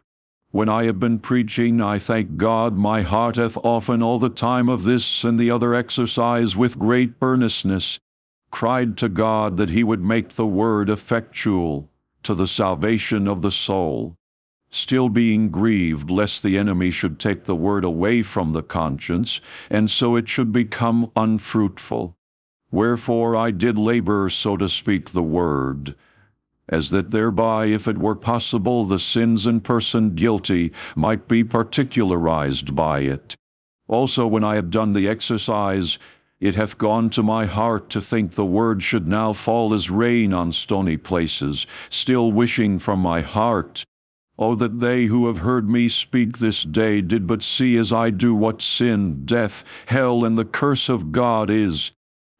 When 0.55 0.69
I 0.69 0.85
have 0.85 1.01
been 1.01 1.19
preaching, 1.19 1.81
I 1.81 1.99
thank 1.99 2.37
God 2.37 2.77
my 2.77 3.03
heart 3.03 3.35
hath 3.35 3.59
often 3.65 4.05
all 4.05 4.21
the 4.21 4.29
time 4.29 4.69
of 4.69 4.85
this 4.85 5.25
and 5.25 5.37
the 5.37 5.51
other 5.51 5.75
exercise 5.75 6.55
with 6.55 6.79
great 6.79 7.13
earnestness 7.21 7.99
cried 8.53 8.97
to 8.99 9.09
God 9.09 9.57
that 9.57 9.71
he 9.71 9.83
would 9.83 10.05
make 10.05 10.29
the 10.29 10.47
word 10.47 10.89
effectual 10.89 11.91
to 12.23 12.37
the 12.37 12.47
salvation 12.47 13.27
of 13.27 13.43
the 13.43 13.51
soul 13.51 14.15
still 14.71 15.09
being 15.09 15.51
grieved 15.51 16.09
lest 16.09 16.45
the 16.45 16.57
enemy 16.57 16.93
should 16.93 17.19
take 17.19 17.47
the 17.47 17.57
word 17.57 17.83
away 17.83 18.23
from 18.23 18.53
the 18.53 18.63
conscience, 18.63 19.41
and 19.69 19.91
so 19.91 20.15
it 20.15 20.29
should 20.29 20.53
become 20.53 21.11
unfruitful. 21.17 22.17
Wherefore 22.71 23.35
I 23.35 23.51
did 23.51 23.77
labor, 23.77 24.29
so 24.31 24.57
to 24.57 24.69
speak, 24.69 25.11
the 25.11 25.21
word, 25.21 25.97
as 26.69 26.91
that 26.91 27.11
thereby, 27.11 27.67
if 27.67 27.87
it 27.87 27.99
were 27.99 28.15
possible, 28.15 28.85
the 28.85 28.99
sins 28.99 29.47
and 29.47 29.63
person 29.63 30.15
guilty 30.15 30.73
might 30.97 31.29
be 31.29 31.45
particularized 31.45 32.75
by 32.75 33.01
it. 33.01 33.37
Also, 33.89 34.27
when 34.27 34.45
I 34.45 34.55
have 34.55 34.71
done 34.71 34.93
the 34.93 35.09
exercise, 35.09 35.99
it 36.41 36.55
hath 36.55 36.79
gone 36.79 37.11
to 37.11 37.23
my 37.23 37.47
heart 37.47 37.91
to 37.91 38.01
think 38.01 38.33
the 38.33 38.45
word 38.45 38.83
should 38.83 39.07
now 39.07 39.33
fall 39.33 39.75
as 39.75 39.91
rain 39.91 40.33
on 40.33 40.53
stony 40.53 40.97
places, 40.97 41.67
still 41.91 42.33
wishing 42.33 42.79
from 42.79 43.01
my 43.01 43.21
heart 43.21 43.85
Oh, 44.37 44.57
that 44.57 44.81
they 44.81 45.05
who 45.05 45.29
have 45.29 45.39
heard 45.39 45.71
me 45.71 45.89
speak 45.89 46.39
this 46.39 46.65
day 46.65 47.01
did 47.01 47.27
but 47.27 47.43
see 47.43 47.77
as 47.77 47.93
I 47.93 48.11
do 48.11 48.35
what 48.35 48.61
sin, 48.61 49.25
death, 49.25 49.63
hell, 49.87 50.25
and 50.25 50.37
the 50.37 50.45
curse 50.45 50.89
of 50.89 51.13
God 51.13 51.51
is, 51.51 51.93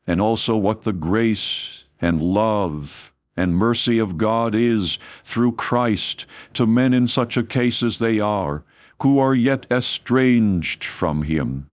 and 0.07 0.21
also 0.21 0.57
what 0.57 0.83
the 0.83 0.93
grace 0.93 1.85
and 2.01 2.21
love 2.21 3.13
and 3.37 3.57
mercy 3.57 3.99
of 3.99 4.17
God 4.17 4.55
is 4.55 4.99
through 5.25 5.53
Christ 5.53 6.27
to 6.55 6.67
men 6.67 6.93
in 6.93 7.09
such 7.09 7.37
a 7.37 7.43
case 7.43 7.83
as 7.83 7.99
they 7.99 8.21
are, 8.21 8.65
who 9.03 9.19
are 9.19 9.35
yet 9.35 9.67
estranged 9.71 10.85
from 10.85 11.23
Him. 11.23 11.67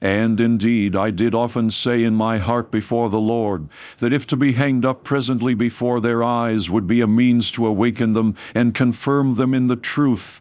And 0.00 0.40
indeed, 0.40 0.96
I 0.96 1.12
did 1.12 1.32
often 1.32 1.70
say 1.70 2.02
in 2.02 2.16
my 2.16 2.38
heart 2.38 2.72
before 2.72 3.08
the 3.08 3.20
Lord, 3.20 3.68
that 3.98 4.12
if 4.12 4.26
to 4.26 4.36
be 4.36 4.54
hanged 4.54 4.84
up 4.84 5.04
presently 5.04 5.54
before 5.54 6.00
their 6.00 6.24
eyes 6.24 6.68
would 6.68 6.88
be 6.88 7.00
a 7.00 7.06
means 7.06 7.52
to 7.52 7.66
awaken 7.66 8.12
them 8.12 8.34
and 8.52 8.74
confirm 8.74 9.36
them 9.36 9.54
in 9.54 9.68
the 9.68 9.76
truth, 9.76 10.40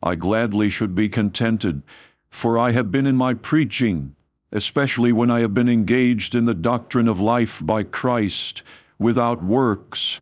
I 0.00 0.14
gladly 0.14 0.70
should 0.70 0.94
be 0.94 1.08
contented, 1.08 1.82
for 2.30 2.56
I 2.56 2.70
have 2.70 2.92
been 2.92 3.04
in 3.04 3.16
my 3.16 3.34
preaching, 3.34 4.14
especially 4.52 5.10
when 5.10 5.28
I 5.28 5.40
have 5.40 5.54
been 5.54 5.68
engaged 5.68 6.36
in 6.36 6.44
the 6.44 6.54
doctrine 6.54 7.08
of 7.08 7.18
life 7.18 7.60
by 7.64 7.82
Christ, 7.82 8.62
without 9.00 9.42
works, 9.42 10.20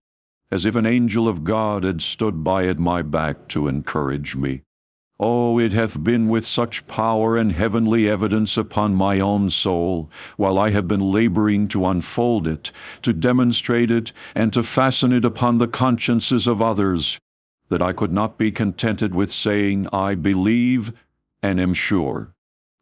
as 0.51 0.65
if 0.65 0.75
an 0.77 0.87
angel 0.87 1.29
of 1.29 1.45
God 1.45 1.85
had 1.85 2.01
stood 2.01 2.43
by 2.43 2.67
at 2.67 2.79
my 2.79 3.03
back 3.03 3.49
to 3.49 3.69
encourage 3.69 4.35
me. 4.35 4.63
Oh, 5.21 5.59
it 5.59 5.73
hath 5.73 6.05
been 6.05 6.29
with 6.29 6.47
such 6.47 6.87
power 6.87 7.37
and 7.37 7.51
heavenly 7.51 8.09
evidence 8.09 8.57
upon 8.57 8.95
my 8.95 9.19
own 9.19 9.51
soul, 9.51 10.09
while 10.37 10.57
I 10.59 10.71
have 10.71 10.87
been 10.87 11.11
laboring 11.11 11.67
to 11.69 11.87
unfold 11.87 12.47
it, 12.47 12.71
to 13.03 13.13
demonstrate 13.13 13.91
it, 13.91 14.13
and 14.37 14.53
to 14.53 14.63
fasten 14.63 15.13
it 15.13 15.25
upon 15.25 15.59
the 15.59 15.67
consciences 15.67 16.47
of 16.47 16.63
others, 16.63 17.19
that 17.69 17.83
I 17.83 17.93
could 17.93 18.13
not 18.13 18.39
be 18.39 18.53
contented 18.53 19.13
with 19.13 19.33
saying, 19.33 19.89
I 19.93 20.15
believe 20.15 20.93
and 21.43 21.61
am 21.61 21.75
sure. 21.75 22.33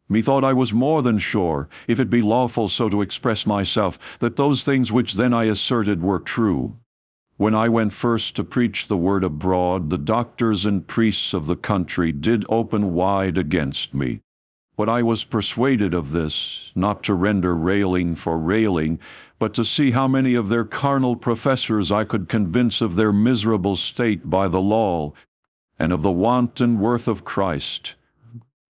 Methought 0.09 0.43
I 0.43 0.53
was 0.53 0.73
more 0.73 1.01
than 1.01 1.17
sure, 1.17 1.67
if 1.87 1.99
it 1.99 2.09
be 2.09 2.21
lawful 2.21 2.69
so 2.69 2.87
to 2.87 3.01
express 3.01 3.45
myself, 3.45 4.17
that 4.19 4.37
those 4.37 4.63
things 4.63 4.91
which 4.91 5.15
then 5.15 5.33
I 5.33 5.45
asserted 5.45 6.01
were 6.01 6.19
true. 6.19 6.77
When 7.35 7.53
I 7.53 7.69
went 7.69 7.93
first 7.93 8.35
to 8.37 8.43
preach 8.43 8.87
the 8.87 8.97
word 8.97 9.23
abroad, 9.23 9.89
the 9.89 9.97
doctors 9.97 10.65
and 10.65 10.87
priests 10.87 11.33
of 11.33 11.45
the 11.45 11.57
country 11.57 12.11
did 12.11 12.45
open 12.49 12.93
wide 12.93 13.37
against 13.37 13.93
me. 13.93 14.21
But 14.77 14.89
I 14.89 15.03
was 15.03 15.25
persuaded 15.25 15.93
of 15.93 16.13
this, 16.13 16.71
not 16.73 17.03
to 17.03 17.13
render 17.13 17.53
railing 17.53 18.15
for 18.15 18.39
railing, 18.39 18.99
but 19.39 19.53
to 19.55 19.65
see 19.65 19.91
how 19.91 20.07
many 20.07 20.35
of 20.35 20.49
their 20.49 20.65
carnal 20.65 21.15
professors 21.15 21.91
I 21.91 22.05
could 22.05 22.29
convince 22.29 22.79
of 22.79 22.95
their 22.95 23.11
miserable 23.11 23.75
state 23.75 24.29
by 24.29 24.47
the 24.47 24.61
law, 24.61 25.13
and 25.77 25.91
of 25.91 26.01
the 26.01 26.11
want 26.11 26.61
and 26.61 26.79
worth 26.79 27.07
of 27.07 27.25
Christ. 27.25 27.95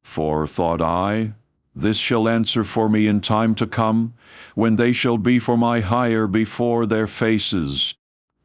For, 0.07 0.47
thought 0.47 0.81
I, 0.81 1.33
this 1.75 1.97
shall 1.97 2.27
answer 2.27 2.63
for 2.63 2.89
me 2.89 3.05
in 3.05 3.21
time 3.21 3.53
to 3.55 3.67
come, 3.67 4.15
when 4.55 4.77
they 4.77 4.91
shall 4.91 5.19
be 5.19 5.37
for 5.37 5.55
my 5.57 5.81
hire 5.81 6.25
before 6.25 6.87
their 6.87 7.05
faces, 7.05 7.93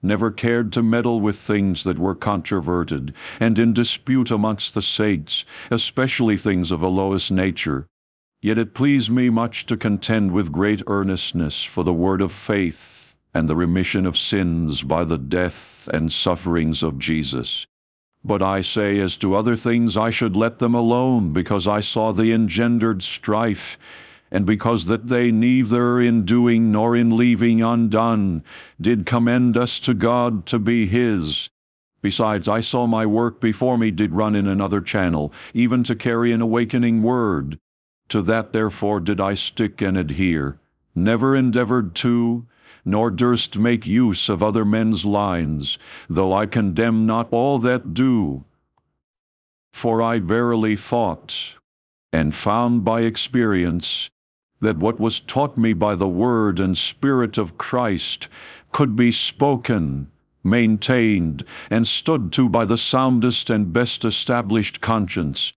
never 0.03 0.31
cared 0.31 0.70
to 0.72 0.83
meddle 0.83 1.20
with 1.20 1.37
things 1.37 1.85
that 1.85 1.98
were 1.98 2.14
controverted 2.14 3.14
and 3.40 3.59
in 3.59 3.72
dispute 3.72 4.31
amongst 4.31 4.75
the 4.75 4.83
saints, 4.83 5.46
especially 5.70 6.37
things 6.37 6.70
of 6.70 6.83
a 6.83 6.88
lowest 6.88 7.33
nature. 7.33 7.87
Yet 8.42 8.59
it 8.59 8.75
pleased 8.75 9.11
me 9.11 9.31
much 9.31 9.64
to 9.66 9.77
contend 9.79 10.33
with 10.33 10.53
great 10.53 10.83
earnestness 10.87 11.64
for 11.64 11.85
the 11.85 11.94
word 11.94 12.20
of 12.20 12.33
faith 12.33 13.16
and 13.33 13.48
the 13.48 13.57
remission 13.57 14.05
of 14.05 14.18
sins 14.18 14.83
by 14.83 15.05
the 15.05 15.16
death 15.16 15.88
and 15.90 16.12
sufferings 16.12 16.83
of 16.83 16.98
Jesus. 16.98 17.66
But 18.25 18.43
I 18.43 18.61
say, 18.61 19.01
as 19.01 19.17
to 19.19 19.35
other 19.35 19.57
things, 19.57 19.97
I 19.97 20.11
should 20.11 20.37
let 20.37 20.61
them 20.61 20.75
alone, 20.75 21.33
because 21.33 21.67
I 21.67 21.81
saw 21.81 22.13
the 22.13 22.33
engendered 22.33 23.03
strife, 23.03 23.77
and 24.31 24.47
because 24.47 24.87
that 24.87 25.09
they 25.09 25.33
neither 25.33 26.01
in 26.01 26.25
doing 26.25 26.71
nor 26.71 26.97
in 26.97 27.17
leaving 27.17 27.63
undone 27.63 28.45
did 28.81 29.07
commend 29.07 29.57
us 29.57 29.81
to 29.81 29.93
God 29.93 30.47
to 30.47 30.59
be 30.59 30.87
his. 30.87 31.51
Besides, 32.01 32.49
I 32.49 32.61
saw 32.61 32.87
my 32.87 33.07
work 33.07 33.41
before 33.41 33.77
me 33.77 33.91
did 33.91 34.13
run 34.13 34.35
in 34.35 34.47
another 34.47 34.81
channel, 34.81 35.33
even 35.53 35.83
to 35.85 35.95
carry 35.95 36.33
an 36.33 36.41
awakening 36.41 37.03
word. 37.03 37.59
To 38.09 38.23
that 38.23 38.53
therefore 38.53 39.01
did 39.01 39.21
I 39.21 39.35
stick 39.35 39.81
and 39.83 39.97
adhere, 39.97 40.59
never 40.95 41.35
endeavored 41.37 41.95
to, 41.97 42.47
nor 42.85 43.11
durst 43.11 43.59
make 43.59 43.87
use 43.87 44.29
of 44.29 44.42
other 44.42 44.64
men's 44.64 45.05
lines, 45.05 45.79
though 46.09 46.33
I 46.33 46.47
condemn 46.47 47.07
not 47.07 47.29
all 47.31 47.59
that 47.59 47.95
do. 47.95 48.45
For 49.73 50.03
I 50.03 50.18
verily 50.18 50.77
thought, 50.77 51.57
and 52.12 52.35
found 52.35 52.85
by 52.85 53.03
experience, 53.03 54.11
that 54.61 54.79
what 54.79 55.01
was 55.01 55.21
taught 55.21 55.59
me 55.59 55.73
by 55.73 55.95
the 55.95 56.09
Word 56.09 56.61
and 56.61 56.77
Spirit 56.77 57.37
of 57.38 57.59
Christ 57.59 58.29
could 58.71 58.95
be 58.95 59.11
spoken, 59.11 60.11
maintained, 60.45 61.45
and 61.71 61.87
stood 61.87 62.33
to 62.33 62.49
by 62.49 62.64
the 62.64 62.79
soundest 62.79 63.51
and 63.51 63.73
best 63.73 64.05
established 64.05 64.81
conscience. 64.81 65.53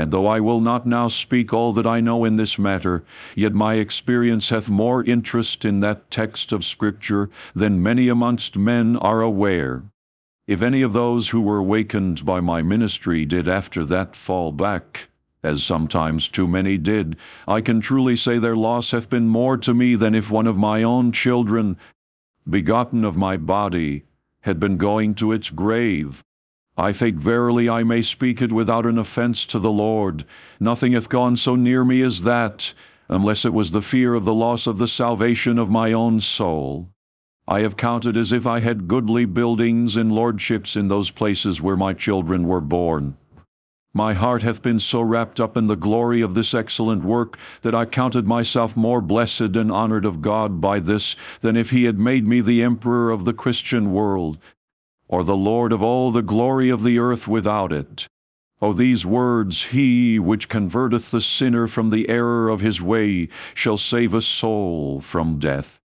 And 0.00 0.10
though 0.10 0.26
I 0.26 0.40
will 0.40 0.62
not 0.62 0.86
now 0.86 1.08
speak 1.08 1.52
all 1.52 1.74
that 1.74 1.86
I 1.86 2.00
know 2.00 2.24
in 2.24 2.36
this 2.36 2.58
matter, 2.58 3.04
yet 3.36 3.52
my 3.52 3.74
experience 3.74 4.48
hath 4.48 4.70
more 4.70 5.04
interest 5.04 5.62
in 5.62 5.80
that 5.80 6.10
text 6.10 6.52
of 6.52 6.64
Scripture 6.64 7.28
than 7.54 7.82
many 7.82 8.08
amongst 8.08 8.56
men 8.56 8.96
are 8.96 9.20
aware. 9.20 9.82
If 10.46 10.62
any 10.62 10.80
of 10.80 10.94
those 10.94 11.28
who 11.28 11.42
were 11.42 11.62
wakened 11.62 12.24
by 12.24 12.40
my 12.40 12.62
ministry 12.62 13.26
did 13.26 13.46
after 13.46 13.84
that 13.84 14.16
fall 14.16 14.52
back, 14.52 15.08
as 15.42 15.62
sometimes 15.62 16.28
too 16.28 16.48
many 16.48 16.78
did, 16.78 17.16
I 17.46 17.60
can 17.60 17.82
truly 17.82 18.16
say 18.16 18.38
their 18.38 18.56
loss 18.56 18.92
hath 18.92 19.10
been 19.10 19.28
more 19.28 19.58
to 19.58 19.74
me 19.74 19.96
than 19.96 20.14
if 20.14 20.30
one 20.30 20.46
of 20.46 20.56
my 20.56 20.82
own 20.82 21.12
children, 21.12 21.76
begotten 22.48 23.04
of 23.04 23.18
my 23.18 23.36
body, 23.36 24.04
had 24.44 24.58
been 24.58 24.78
going 24.78 25.14
to 25.16 25.32
its 25.32 25.50
grave. 25.50 26.24
I 26.76 26.92
think 26.92 27.16
verily 27.16 27.68
I 27.68 27.82
may 27.82 28.02
speak 28.02 28.40
it 28.40 28.52
without 28.52 28.86
an 28.86 28.98
offence 28.98 29.44
to 29.46 29.58
the 29.58 29.70
Lord. 29.70 30.24
Nothing 30.58 30.92
hath 30.92 31.08
gone 31.08 31.36
so 31.36 31.56
near 31.56 31.84
me 31.84 32.02
as 32.02 32.22
that, 32.22 32.72
unless 33.08 33.44
it 33.44 33.52
was 33.52 33.72
the 33.72 33.82
fear 33.82 34.14
of 34.14 34.24
the 34.24 34.34
loss 34.34 34.66
of 34.66 34.78
the 34.78 34.88
salvation 34.88 35.58
of 35.58 35.68
my 35.68 35.92
own 35.92 36.20
soul. 36.20 36.90
I 37.48 37.60
have 37.60 37.76
counted 37.76 38.16
as 38.16 38.32
if 38.32 38.46
I 38.46 38.60
had 38.60 38.86
goodly 38.86 39.24
buildings 39.24 39.96
and 39.96 40.12
lordships 40.12 40.76
in 40.76 40.86
those 40.86 41.10
places 41.10 41.60
where 41.60 41.76
my 41.76 41.92
children 41.92 42.46
were 42.46 42.60
born. 42.60 43.16
My 43.92 44.14
heart 44.14 44.42
hath 44.42 44.62
been 44.62 44.78
so 44.78 45.02
wrapped 45.02 45.40
up 45.40 45.56
in 45.56 45.66
the 45.66 45.74
glory 45.74 46.20
of 46.20 46.34
this 46.34 46.54
excellent 46.54 47.02
work 47.02 47.36
that 47.62 47.74
I 47.74 47.86
counted 47.86 48.24
myself 48.24 48.76
more 48.76 49.00
blessed 49.00 49.56
and 49.56 49.72
honored 49.72 50.04
of 50.04 50.22
God 50.22 50.60
by 50.60 50.78
this 50.78 51.16
than 51.40 51.56
if 51.56 51.70
he 51.70 51.84
had 51.84 51.98
made 51.98 52.24
me 52.24 52.40
the 52.40 52.62
emperor 52.62 53.10
of 53.10 53.24
the 53.24 53.34
Christian 53.34 53.90
world, 53.90 54.38
or 55.12 55.24
the 55.24 55.36
Lord 55.36 55.72
of 55.72 55.82
all 55.82 56.12
the 56.12 56.22
glory 56.22 56.70
of 56.70 56.84
the 56.84 57.00
earth 57.00 57.26
without 57.26 57.72
it. 57.72 58.06
O 58.62 58.72
these 58.72 59.04
words, 59.04 59.64
He 59.64 60.20
which 60.20 60.48
converteth 60.48 61.10
the 61.10 61.20
sinner 61.20 61.66
from 61.66 61.90
the 61.90 62.08
error 62.08 62.48
of 62.48 62.60
his 62.60 62.80
way 62.80 63.28
shall 63.52 63.76
save 63.76 64.14
a 64.14 64.22
soul 64.22 65.00
from 65.00 65.40
death. 65.40 65.80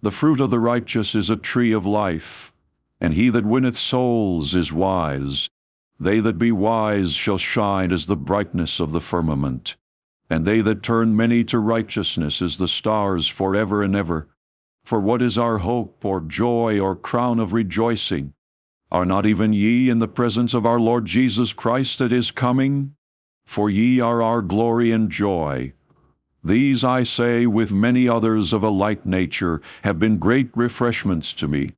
The 0.00 0.12
fruit 0.12 0.40
of 0.40 0.50
the 0.50 0.60
righteous 0.60 1.16
is 1.16 1.28
a 1.28 1.34
tree 1.36 1.72
of 1.72 1.84
life, 1.86 2.52
and 3.00 3.14
he 3.14 3.30
that 3.30 3.44
winneth 3.44 3.76
souls 3.76 4.54
is 4.54 4.72
wise. 4.72 5.48
They 5.98 6.20
that 6.20 6.38
be 6.38 6.52
wise 6.52 7.14
shall 7.14 7.38
shine 7.38 7.90
as 7.90 8.06
the 8.06 8.14
brightness 8.16 8.78
of 8.78 8.92
the 8.92 9.00
firmament, 9.00 9.74
and 10.30 10.44
they 10.44 10.60
that 10.60 10.84
turn 10.84 11.16
many 11.16 11.42
to 11.44 11.58
righteousness 11.58 12.40
as 12.40 12.58
the 12.58 12.68
stars 12.68 13.26
for 13.26 13.56
ever 13.56 13.82
and 13.82 13.96
ever. 13.96 14.28
For 14.84 15.00
what 15.00 15.20
is 15.20 15.36
our 15.36 15.58
hope, 15.58 16.04
or 16.04 16.20
joy, 16.20 16.78
or 16.78 16.94
crown 16.94 17.40
of 17.40 17.52
rejoicing? 17.52 18.34
Are 18.90 19.04
not 19.04 19.26
even 19.26 19.52
ye 19.52 19.90
in 19.90 19.98
the 19.98 20.08
presence 20.08 20.54
of 20.54 20.64
our 20.64 20.80
Lord 20.80 21.04
Jesus 21.04 21.52
Christ 21.52 22.00
at 22.00 22.10
his 22.10 22.30
coming? 22.30 22.94
For 23.46 23.68
ye 23.70 24.00
are 24.00 24.22
our 24.22 24.42
glory 24.42 24.92
and 24.92 25.10
joy. 25.10 25.72
These, 26.42 26.84
I 26.84 27.02
say, 27.02 27.46
with 27.46 27.72
many 27.72 28.08
others 28.08 28.52
of 28.52 28.62
a 28.62 28.70
like 28.70 29.04
nature, 29.04 29.60
have 29.82 29.98
been 29.98 30.18
great 30.18 30.50
refreshments 30.54 31.32
to 31.34 31.48
me 31.48 31.72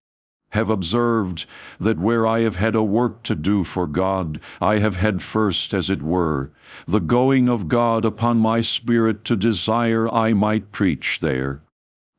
have 0.50 0.70
observed 0.70 1.46
that 1.78 1.98
where 1.98 2.26
I 2.26 2.40
have 2.40 2.56
had 2.56 2.74
a 2.74 2.82
work 2.82 3.22
to 3.24 3.34
do 3.34 3.64
for 3.64 3.86
God, 3.86 4.40
I 4.60 4.78
have 4.78 4.96
had 4.96 5.22
first, 5.22 5.72
as 5.72 5.90
it 5.90 6.02
were, 6.02 6.50
the 6.86 7.00
going 7.00 7.48
of 7.48 7.68
God 7.68 8.04
upon 8.04 8.38
my 8.38 8.60
spirit 8.60 9.24
to 9.26 9.36
desire 9.36 10.12
I 10.12 10.32
might 10.32 10.72
preach 10.72 11.20
there. 11.20 11.62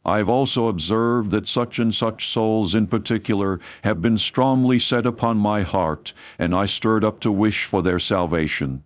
I 0.04 0.18
have 0.18 0.30
also 0.30 0.68
observed 0.68 1.32
that 1.32 1.48
such 1.48 1.80
and 1.80 1.94
such 1.94 2.28
souls 2.28 2.74
in 2.74 2.88
particular 2.88 3.60
have 3.84 4.02
been 4.02 4.18
strongly 4.18 4.80
set 4.80 5.06
upon 5.06 5.38
my 5.38 5.62
heart, 5.62 6.14
and 6.40 6.56
I 6.56 6.66
stirred 6.66 7.04
up 7.04 7.20
to 7.22 7.32
wish 7.32 7.66
for 7.66 7.82
their 7.82 8.00
salvation, 8.00 8.84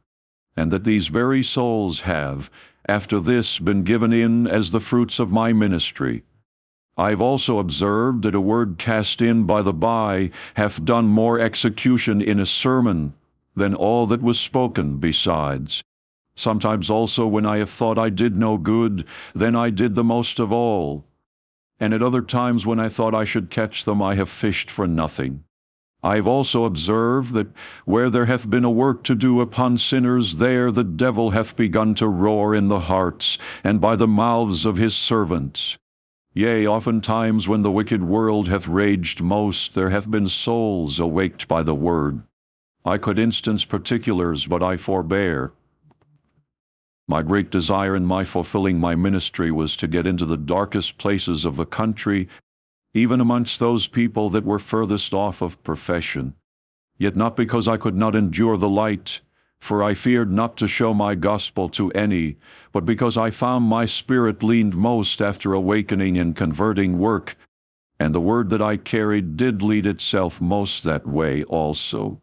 and 0.58 0.71
that 0.71 0.84
these 0.84 1.08
very 1.08 1.43
souls 1.43 2.01
have, 2.01 2.49
after 2.88 3.19
this, 3.19 3.60
been 3.60 3.84
given 3.84 4.12
in 4.12 4.45
as 4.47 4.71
the 4.71 4.80
fruits 4.80 5.19
of 5.19 5.32
my 5.32 5.54
ministry 5.54 6.23
I've 6.97 7.19
also 7.19 7.60
observed 7.60 8.23
that 8.23 8.36
a 8.36 8.39
word 8.39 8.75
cast 8.78 9.21
in 9.21 9.43
by 9.43 9.62
the 9.62 9.73
by 9.73 10.32
hath 10.54 10.86
done 10.86 11.08
more 11.08 11.39
execution 11.39 12.21
in 12.21 12.39
a 12.39 12.45
sermon 12.45 13.13
than 13.54 13.73
all 13.73 14.08
that 14.08 14.21
was 14.21 14.39
spoken 14.39 14.97
besides. 14.97 15.84
Sometimes 16.38 16.89
also 16.89 17.28
when 17.28 17.45
I 17.45 17.58
have 17.58 17.69
thought 17.69 17.97
I 17.97 18.10
did 18.10 18.38
no 18.38 18.58
good, 18.58 19.06
then 19.34 19.56
I 19.56 19.71
did 19.71 19.95
the 19.95 20.04
most 20.04 20.39
of 20.39 20.54
all. 20.54 21.04
And 21.79 21.93
at 21.93 22.01
other 22.01 22.21
times 22.21 22.65
when 22.65 22.79
I 22.79 22.89
thought 22.89 23.13
I 23.13 23.25
should 23.25 23.49
catch 23.49 23.83
them, 23.83 24.01
I 24.01 24.15
have 24.15 24.29
fished 24.29 24.71
for 24.71 24.88
nothing. 24.88 25.43
I 26.01 26.15
have 26.17 26.27
also 26.27 26.65
observed 26.65 27.33
that 27.33 27.47
where 27.85 28.09
there 28.09 28.27
hath 28.27 28.49
been 28.49 28.63
a 28.63 28.69
work 28.69 29.03
to 29.05 29.15
do 29.15 29.41
upon 29.41 29.77
sinners, 29.77 30.35
there 30.35 30.71
the 30.71 30.83
devil 30.83 31.31
hath 31.31 31.55
begun 31.55 31.95
to 31.95 32.07
roar 32.07 32.53
in 32.53 32.67
the 32.67 32.81
hearts, 32.81 33.39
and 33.63 33.81
by 33.81 33.95
the 33.95 34.07
mouths 34.07 34.65
of 34.65 34.77
his 34.77 34.95
servants. 34.95 35.77
Yea, 36.33 36.67
oftentimes 36.67 37.47
when 37.47 37.63
the 37.63 37.71
wicked 37.71 38.03
world 38.03 38.47
hath 38.49 38.67
raged 38.67 39.21
most, 39.21 39.73
there 39.73 39.89
have 39.89 40.11
been 40.11 40.27
souls 40.27 40.99
awaked 40.99 41.47
by 41.47 41.63
the 41.63 41.73
word. 41.73 42.21
I 42.85 42.99
could 42.99 43.17
instance 43.17 43.65
particulars, 43.65 44.45
but 44.45 44.61
I 44.61 44.77
forbear. 44.77 45.53
My 47.07 47.21
great 47.21 47.51
desire 47.51 47.95
in 47.95 48.05
my 48.05 48.23
fulfilling 48.23 48.79
my 48.79 48.95
ministry 48.95 49.51
was 49.51 49.77
to 49.77 49.87
get 49.87 50.07
into 50.07 50.25
the 50.25 50.37
darkest 50.37 50.97
places 50.97 51.45
of 51.45 51.55
the 51.55 51.65
country, 51.65 52.27
even 52.95 53.21
amongst 53.21 53.59
those 53.59 53.87
people 53.87 54.29
that 54.31 54.43
were 54.43 54.57
furthest 54.57 55.13
off 55.13 55.41
of 55.41 55.61
profession. 55.63 56.33
Yet 56.97 57.15
not 57.15 57.35
because 57.35 57.67
I 57.67 57.77
could 57.77 57.95
not 57.95 58.15
endure 58.15 58.57
the 58.57 58.69
light, 58.69 59.21
for 59.59 59.83
I 59.83 59.93
feared 59.93 60.31
not 60.31 60.57
to 60.57 60.67
show 60.67 60.93
my 60.93 61.13
gospel 61.13 61.69
to 61.69 61.91
any, 61.91 62.37
but 62.71 62.85
because 62.85 63.17
I 63.17 63.29
found 63.29 63.65
my 63.65 63.85
spirit 63.85 64.41
leaned 64.41 64.75
most 64.75 65.21
after 65.21 65.53
awakening 65.53 66.17
and 66.17 66.35
converting 66.35 66.97
work, 66.97 67.35
and 67.99 68.15
the 68.15 68.21
word 68.21 68.49
that 68.49 68.61
I 68.61 68.77
carried 68.77 69.37
did 69.37 69.61
lead 69.61 69.85
itself 69.85 70.41
most 70.41 70.83
that 70.83 71.07
way 71.07 71.43
also. 71.43 72.21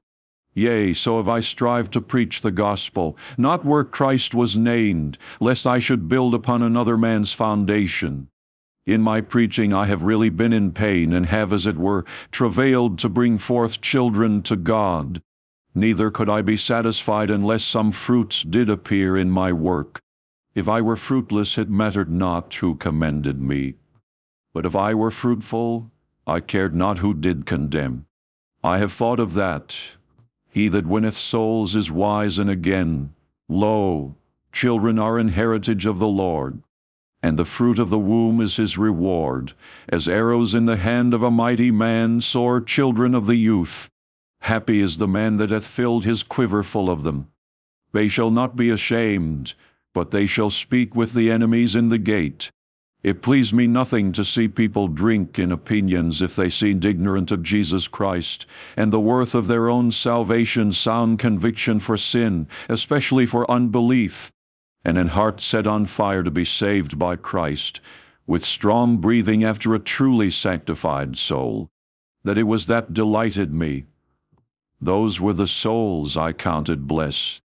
Yea, 0.55 0.93
so 0.93 1.17
have 1.17 1.29
I 1.29 1.41
strived 1.41 1.93
to 1.95 2.01
preach 2.01 2.41
the 2.41 2.51
gospel, 2.51 3.17
not 3.39 3.65
where 3.65 3.85
Christ 3.85 4.35
was 4.35 4.57
named, 4.57 5.17
lest 5.41 5.67
I 5.67 5.79
should 5.79 6.09
build 6.09 6.35
upon 6.35 6.63
another 6.63 6.99
man's 6.99 7.33
foundation. 7.33 8.29
In 8.85 9.01
my 9.01 9.21
preaching 9.21 9.73
I 9.73 9.87
have 9.87 10.03
really 10.03 10.29
been 10.29 10.53
in 10.53 10.73
pain, 10.73 11.13
and 11.13 11.27
have, 11.27 11.53
as 11.53 11.67
it 11.67 11.79
were, 11.79 12.05
travailed 12.31 12.99
to 12.99 13.09
bring 13.09 13.39
forth 13.39 13.81
children 13.81 14.43
to 14.43 14.57
God. 14.57 15.23
Neither 15.75 16.11
could 16.11 16.29
I 16.29 16.43
be 16.43 16.59
satisfied 16.59 17.31
unless 17.31 17.65
some 17.65 17.93
fruits 17.93 18.43
did 18.43 18.69
appear 18.69 19.17
in 19.17 19.31
my 19.31 19.53
work. 19.53 20.01
If 20.55 20.69
I 20.69 20.83
were 20.83 20.97
fruitless, 20.97 21.57
it 21.57 21.71
mattered 21.71 22.11
not 22.11 22.53
who 22.55 22.75
commended 22.75 23.41
me. 23.41 23.77
But 24.53 24.67
if 24.67 24.77
I 24.77 24.93
were 24.93 25.11
fruitful, 25.11 25.91
I 26.27 26.41
cared 26.41 26.75
not 26.75 26.99
who 26.99 27.15
did 27.15 27.47
condemn. 27.47 28.05
I 28.63 28.79
have 28.79 28.93
thought 28.93 29.19
of 29.19 29.33
that. 29.35 29.97
He 30.53 30.69
that 30.69 30.87
winneth 30.87 31.17
souls 31.17 31.75
is 31.75 31.91
wise, 31.91 32.39
and 32.39 32.51
again, 32.51 33.15
Lo, 33.49 34.17
children 34.53 34.99
are 34.99 35.19
an 35.19 35.29
heritage 35.29 35.87
of 35.87 35.99
the 35.99 36.07
Lord, 36.07 36.63
and 37.23 37.39
the 37.39 37.47
fruit 37.47 37.79
of 37.79 37.89
the 37.89 37.99
womb 37.99 38.39
is 38.39 38.57
his 38.57 38.77
reward. 38.77 39.55
As 39.89 40.07
arrows 40.07 40.55
in 40.55 40.67
the 40.67 40.77
hand 40.77 41.15
of 41.15 41.23
a 41.23 41.31
mighty 41.31 41.71
man, 41.71 42.21
so 42.21 42.47
are 42.47 42.61
children 42.61 43.15
of 43.15 43.27
the 43.27 43.37
youth. 43.37 43.89
Happy 44.43 44.83
is 44.83 44.99
the 44.99 45.09
man 45.09 45.37
that 45.37 45.49
hath 45.49 45.67
filled 45.67 46.05
his 46.05 46.23
quiver 46.23 46.63
full 46.63 46.91
of 46.91 47.03
them. 47.03 47.29
They 47.93 48.09
shall 48.09 48.31
not 48.31 48.55
be 48.55 48.69
ashamed, 48.69 49.55
but 49.95 50.11
they 50.11 50.27
shall 50.27 50.51
speak 50.51 50.95
with 50.95 51.15
the 51.15 51.31
enemies 51.31 51.75
in 51.75 51.89
the 51.89 51.97
gate. 51.97 52.51
It 53.03 53.23
pleased 53.23 53.53
me 53.53 53.67
nothing 53.67 54.13
to 54.13 54.25
see 54.25 54.47
people 54.47 54.87
drink 54.87 55.39
in 55.39 55.51
opinions 55.51 56.23
if 56.23 56.37
they 56.37 56.49
seemed 56.49 56.85
ignorant 56.85 57.33
of 57.33 57.43
Jesus 57.43 57.89
Christ, 57.89 58.47
and 58.77 58.93
the 58.93 59.01
worth 59.01 59.35
of 59.35 59.49
their 59.49 59.69
own 59.69 59.91
salvation 59.91 60.71
sound 60.71 61.19
conviction 61.19 61.81
for 61.81 61.97
sin, 61.97 62.47
especially 62.69 63.27
for 63.27 63.51
unbelief, 63.51 64.31
and 64.85 64.97
an 64.97 65.09
heart 65.09 65.41
set 65.41 65.67
on 65.67 65.87
fire 65.87 66.23
to 66.23 66.31
be 66.31 66.45
saved 66.45 66.99
by 66.99 67.17
Christ, 67.17 67.81
with 68.27 68.45
strong 68.45 68.99
breathing 68.99 69.43
after 69.43 69.75
a 69.75 69.81
truly 69.81 70.31
sanctified 70.31 71.17
soul, 71.17 71.69
that 72.23 72.39
it 72.39 72.45
was 72.45 72.67
that 72.67 72.95
delighted 72.95 73.53
me, 73.53 73.87
those 74.81 75.21
were 75.21 75.33
the 75.33 75.47
souls 75.47 76.17
I 76.17 76.33
counted 76.33 76.89
blessed. 76.89 77.41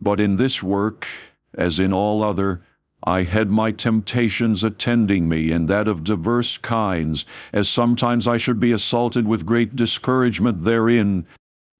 But 0.00 0.20
in 0.20 0.36
this 0.36 0.62
work, 0.62 1.06
as 1.52 1.80
in 1.80 1.92
all 1.92 2.22
other, 2.22 2.62
I 3.08 3.22
had 3.22 3.50
my 3.50 3.70
temptations 3.70 4.64
attending 4.64 5.28
me, 5.28 5.52
and 5.52 5.68
that 5.68 5.86
of 5.86 6.02
diverse 6.02 6.58
kinds, 6.58 7.24
as 7.52 7.68
sometimes 7.68 8.26
I 8.26 8.36
should 8.36 8.58
be 8.58 8.72
assaulted 8.72 9.28
with 9.28 9.46
great 9.46 9.76
discouragement 9.76 10.62
therein, 10.62 11.24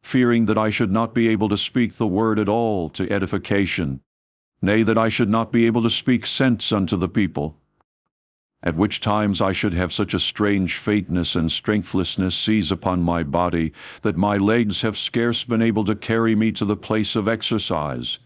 fearing 0.04 0.46
that 0.46 0.56
I 0.56 0.70
should 0.70 0.92
not 0.92 1.14
be 1.14 1.26
able 1.26 1.48
to 1.48 1.56
speak 1.56 1.94
the 1.94 2.06
word 2.06 2.38
at 2.38 2.48
all 2.48 2.88
to 2.90 3.10
edification. 3.10 4.02
nay, 4.62 4.84
that 4.84 4.96
I 4.96 5.08
should 5.08 5.28
not 5.28 5.50
be 5.50 5.66
able 5.66 5.82
to 5.82 5.90
speak 5.90 6.26
sense 6.26 6.70
unto 6.70 6.96
the 6.96 7.08
people. 7.08 7.56
At 8.62 8.76
which 8.76 9.00
times 9.00 9.42
I 9.42 9.50
should 9.50 9.74
have 9.74 9.92
such 9.92 10.14
a 10.14 10.20
strange 10.20 10.76
faintness 10.76 11.34
and 11.34 11.50
strengthlessness 11.50 12.36
seize 12.36 12.70
upon 12.70 13.02
my 13.02 13.24
body, 13.24 13.72
that 14.02 14.16
my 14.16 14.36
legs 14.36 14.82
have 14.82 14.96
scarce 14.96 15.42
been 15.42 15.60
able 15.60 15.84
to 15.86 15.96
carry 15.96 16.36
me 16.36 16.52
to 16.52 16.64
the 16.64 16.76
place 16.76 17.16
of 17.16 17.26
exercise. 17.26 18.20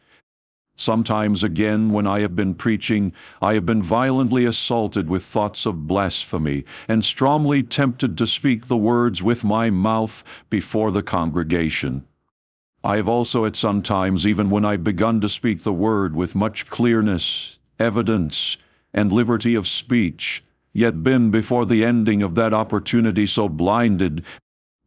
Sometimes 0.80 1.44
again, 1.44 1.90
when 1.90 2.06
I 2.06 2.20
have 2.20 2.34
been 2.34 2.54
preaching, 2.54 3.12
I 3.42 3.52
have 3.52 3.66
been 3.66 3.82
violently 3.82 4.46
assaulted 4.46 5.10
with 5.10 5.22
thoughts 5.22 5.66
of 5.66 5.86
blasphemy, 5.86 6.64
and 6.88 7.04
strongly 7.04 7.62
tempted 7.62 8.16
to 8.16 8.26
speak 8.26 8.66
the 8.66 8.78
words 8.78 9.22
with 9.22 9.44
my 9.44 9.68
mouth 9.68 10.24
before 10.48 10.90
the 10.90 11.02
congregation. 11.02 12.06
I 12.82 12.96
have 12.96 13.10
also 13.10 13.44
at 13.44 13.56
some 13.56 13.82
times, 13.82 14.26
even 14.26 14.48
when 14.48 14.64
I 14.64 14.78
begun 14.78 15.20
to 15.20 15.28
speak 15.28 15.64
the 15.64 15.72
word 15.74 16.16
with 16.16 16.34
much 16.34 16.66
clearness, 16.70 17.58
evidence, 17.78 18.56
and 18.94 19.12
liberty 19.12 19.54
of 19.54 19.68
speech, 19.68 20.42
yet 20.72 21.02
been 21.02 21.30
before 21.30 21.66
the 21.66 21.84
ending 21.84 22.22
of 22.22 22.36
that 22.36 22.54
opportunity 22.54 23.26
so 23.26 23.50
blinded 23.50 24.24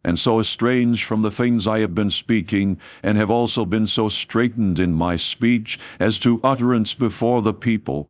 and 0.04 0.20
so 0.20 0.40
estranged 0.40 1.04
from 1.04 1.22
the 1.22 1.32
things 1.32 1.68
I 1.68 1.80
have 1.80 1.96
been 1.96 2.10
speaking, 2.10 2.78
and 3.02 3.18
have 3.18 3.32
also 3.32 3.66
been 3.66 3.88
so 3.88 4.10
straitened 4.10 4.80
in 4.80 4.94
my 4.94 5.16
speech 5.16 5.80
as 6.00 6.20
to 6.20 6.42
utterance 6.44 6.94
before 6.94 7.42
the 7.42 7.54
people, 7.54 8.10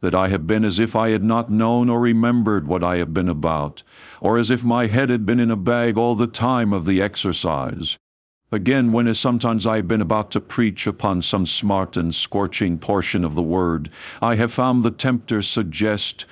that 0.00 0.14
I 0.14 0.28
have 0.28 0.46
been 0.46 0.64
as 0.64 0.78
if 0.78 0.94
I 0.94 1.10
had 1.10 1.24
not 1.24 1.50
known 1.50 1.88
or 1.88 2.00
remembered 2.00 2.66
what 2.66 2.84
I 2.84 2.96
have 2.96 3.14
been 3.14 3.28
about, 3.28 3.82
or 4.20 4.36
as 4.36 4.50
if 4.50 4.64
my 4.64 4.86
head 4.86 5.10
had 5.10 5.24
been 5.24 5.40
in 5.40 5.50
a 5.50 5.56
bag 5.56 5.96
all 5.96 6.14
the 6.14 6.26
time 6.26 6.72
of 6.72 6.86
the 6.86 7.00
exercise. 7.00 7.98
Again, 8.50 8.92
when 8.92 9.08
as 9.08 9.18
sometimes 9.18 9.66
I 9.66 9.76
have 9.76 9.88
been 9.88 10.02
about 10.02 10.30
to 10.32 10.40
preach 10.40 10.86
upon 10.86 11.22
some 11.22 11.46
smart 11.46 11.96
and 11.96 12.14
scorching 12.14 12.78
portion 12.78 13.24
of 13.24 13.34
the 13.34 13.42
word, 13.42 13.88
I 14.20 14.34
have 14.34 14.52
found 14.52 14.82
the 14.82 14.90
tempter 14.90 15.40
suggest, 15.40 16.26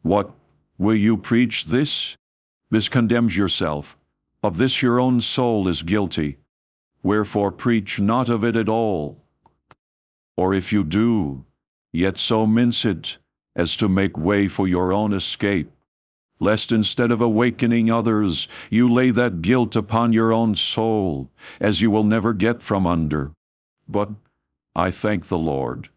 What, 0.00 0.30
will 0.78 0.96
you 0.96 1.18
preach 1.18 1.66
this? 1.66 2.16
This 2.70 2.88
condemns 2.88 3.36
yourself. 3.36 3.98
Of 4.42 4.56
this 4.56 4.80
your 4.80 4.98
own 4.98 5.20
soul 5.20 5.68
is 5.68 5.82
guilty. 5.82 6.38
Wherefore 7.02 7.52
preach 7.52 8.00
not 8.00 8.28
of 8.28 8.42
it 8.42 8.56
at 8.56 8.68
all. 8.68 9.22
Or 10.36 10.54
if 10.54 10.72
you 10.72 10.84
do, 10.84 11.44
yet 11.92 12.16
so 12.16 12.46
mince 12.46 12.84
it 12.84 13.18
as 13.54 13.76
to 13.76 13.88
make 13.88 14.16
way 14.16 14.48
for 14.48 14.66
your 14.66 14.92
own 14.92 15.12
escape, 15.12 15.70
lest 16.38 16.72
instead 16.72 17.10
of 17.10 17.20
awakening 17.20 17.90
others, 17.90 18.48
you 18.70 18.90
lay 18.90 19.10
that 19.10 19.42
guilt 19.42 19.76
upon 19.76 20.12
your 20.14 20.32
own 20.32 20.54
soul, 20.54 21.30
as 21.60 21.82
you 21.82 21.90
will 21.90 22.04
never 22.04 22.32
get 22.32 22.62
from 22.62 22.86
under. 22.86 23.32
But 23.88 24.10
I 24.74 24.90
thank 24.90 25.26
the 25.26 25.38
Lord 25.38 25.90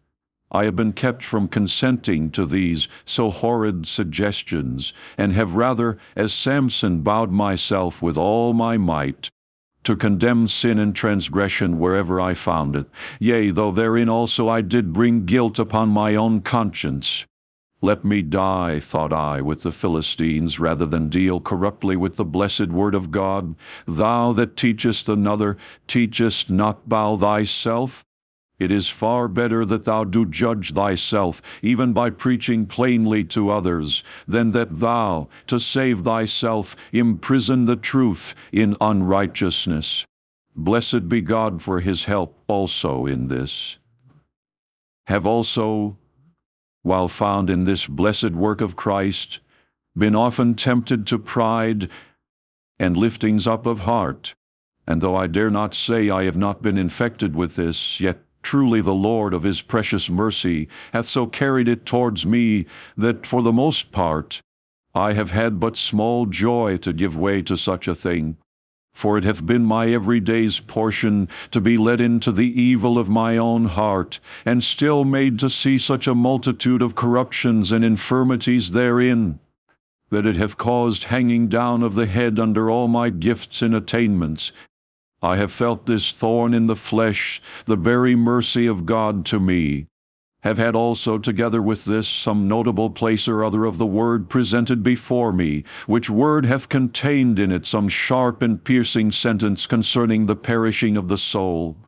I 0.54 0.66
have 0.66 0.76
been 0.76 0.92
kept 0.92 1.24
from 1.24 1.48
consenting 1.48 2.30
to 2.30 2.46
these 2.46 2.86
so 3.04 3.30
horrid 3.30 3.88
suggestions, 3.88 4.92
and 5.18 5.32
have 5.32 5.56
rather, 5.56 5.98
as 6.14 6.32
Samson, 6.32 7.00
bowed 7.00 7.32
myself 7.32 8.00
with 8.00 8.16
all 8.16 8.52
my 8.52 8.76
might, 8.76 9.28
to 9.82 9.96
condemn 9.96 10.46
sin 10.46 10.78
and 10.78 10.94
transgression 10.94 11.80
wherever 11.80 12.20
I 12.20 12.34
found 12.34 12.76
it. 12.76 12.86
Yea, 13.18 13.50
though 13.50 13.72
therein 13.72 14.08
also 14.08 14.48
I 14.48 14.60
did 14.60 14.92
bring 14.92 15.24
guilt 15.24 15.58
upon 15.58 15.88
my 15.88 16.14
own 16.14 16.40
conscience. 16.40 17.26
Let 17.82 18.04
me 18.04 18.22
die, 18.22 18.78
thought 18.78 19.12
I, 19.12 19.40
with 19.40 19.62
the 19.62 19.72
Philistines, 19.72 20.60
rather 20.60 20.86
than 20.86 21.08
deal 21.08 21.40
corruptly 21.40 21.96
with 21.96 22.14
the 22.14 22.24
blessed 22.24 22.68
word 22.68 22.94
of 22.94 23.10
God. 23.10 23.56
Thou 23.86 24.32
that 24.34 24.56
teachest 24.56 25.08
another, 25.08 25.56
teachest 25.88 26.48
not 26.48 26.88
thou 26.88 27.16
thyself? 27.16 28.04
It 28.64 28.70
is 28.70 28.88
far 28.88 29.28
better 29.28 29.66
that 29.66 29.84
thou 29.84 30.04
do 30.04 30.24
judge 30.24 30.72
thyself, 30.72 31.42
even 31.60 31.92
by 31.92 32.08
preaching 32.08 32.64
plainly 32.64 33.22
to 33.24 33.50
others, 33.50 34.02
than 34.26 34.52
that 34.52 34.80
thou, 34.80 35.28
to 35.48 35.60
save 35.60 36.02
thyself, 36.02 36.74
imprison 36.90 37.66
the 37.66 37.76
truth 37.76 38.34
in 38.52 38.74
unrighteousness. 38.80 40.06
Blessed 40.56 41.10
be 41.10 41.20
God 41.20 41.60
for 41.60 41.80
his 41.80 42.06
help 42.06 42.38
also 42.48 43.04
in 43.04 43.26
this. 43.26 43.76
Have 45.08 45.26
also, 45.26 45.98
while 46.82 47.08
found 47.08 47.50
in 47.50 47.64
this 47.64 47.86
blessed 47.86 48.30
work 48.30 48.62
of 48.62 48.76
Christ, 48.76 49.40
been 49.94 50.14
often 50.14 50.54
tempted 50.54 51.06
to 51.08 51.18
pride 51.18 51.90
and 52.78 52.96
liftings 52.96 53.46
up 53.46 53.66
of 53.66 53.80
heart. 53.80 54.34
And 54.86 55.02
though 55.02 55.16
I 55.16 55.26
dare 55.26 55.50
not 55.50 55.74
say 55.74 56.08
I 56.08 56.24
have 56.24 56.38
not 56.38 56.62
been 56.62 56.78
infected 56.78 57.36
with 57.36 57.56
this, 57.56 58.00
yet 58.00 58.23
Truly 58.44 58.82
the 58.82 58.94
Lord 58.94 59.32
of 59.32 59.42
his 59.42 59.62
precious 59.62 60.10
mercy 60.10 60.68
hath 60.92 61.08
so 61.08 61.26
carried 61.26 61.66
it 61.66 61.86
towards 61.86 62.26
me 62.26 62.66
that 62.94 63.26
for 63.26 63.42
the 63.42 63.52
most 63.52 63.90
part 63.90 64.42
I 64.94 65.14
have 65.14 65.30
had 65.30 65.58
but 65.58 65.78
small 65.78 66.26
joy 66.26 66.76
to 66.76 66.92
give 66.92 67.16
way 67.16 67.40
to 67.42 67.56
such 67.56 67.88
a 67.88 67.94
thing. 67.94 68.36
For 68.92 69.18
it 69.18 69.24
hath 69.24 69.44
been 69.44 69.64
my 69.64 69.88
every 69.88 70.20
day's 70.20 70.60
portion 70.60 71.26
to 71.50 71.60
be 71.60 71.76
led 71.78 72.00
into 72.00 72.30
the 72.30 72.60
evil 72.60 72.98
of 72.98 73.08
my 73.08 73.36
own 73.38 73.64
heart, 73.64 74.20
and 74.44 74.62
still 74.62 75.04
made 75.04 75.38
to 75.40 75.50
see 75.50 75.78
such 75.78 76.06
a 76.06 76.14
multitude 76.14 76.82
of 76.82 76.94
corruptions 76.94 77.72
and 77.72 77.84
infirmities 77.84 78.70
therein, 78.70 79.40
that 80.10 80.26
it 80.26 80.36
hath 80.36 80.58
caused 80.58 81.04
hanging 81.04 81.48
down 81.48 81.82
of 81.82 81.96
the 81.96 82.06
head 82.06 82.38
under 82.38 82.70
all 82.70 82.86
my 82.86 83.10
gifts 83.10 83.62
and 83.62 83.74
attainments, 83.74 84.52
I 85.24 85.36
have 85.36 85.50
felt 85.50 85.86
this 85.86 86.12
thorn 86.12 86.52
in 86.52 86.66
the 86.66 86.76
flesh, 86.76 87.40
the 87.64 87.76
very 87.76 88.14
mercy 88.14 88.66
of 88.66 88.84
God 88.84 89.24
to 89.26 89.40
me. 89.40 89.86
Have 90.42 90.58
had 90.58 90.76
also 90.76 91.16
together 91.16 91.62
with 91.62 91.86
this 91.86 92.06
some 92.06 92.46
notable 92.46 92.90
place 92.90 93.26
or 93.26 93.42
other 93.42 93.64
of 93.64 93.78
the 93.78 93.86
word 93.86 94.28
presented 94.28 94.82
before 94.82 95.32
me, 95.32 95.64
which 95.86 96.10
word 96.10 96.44
hath 96.44 96.68
contained 96.68 97.38
in 97.38 97.50
it 97.50 97.64
some 97.64 97.88
sharp 97.88 98.42
and 98.42 98.62
piercing 98.62 99.10
sentence 99.10 99.66
concerning 99.66 100.26
the 100.26 100.36
perishing 100.36 100.94
of 100.94 101.08
the 101.08 101.16
soul. 101.16 101.78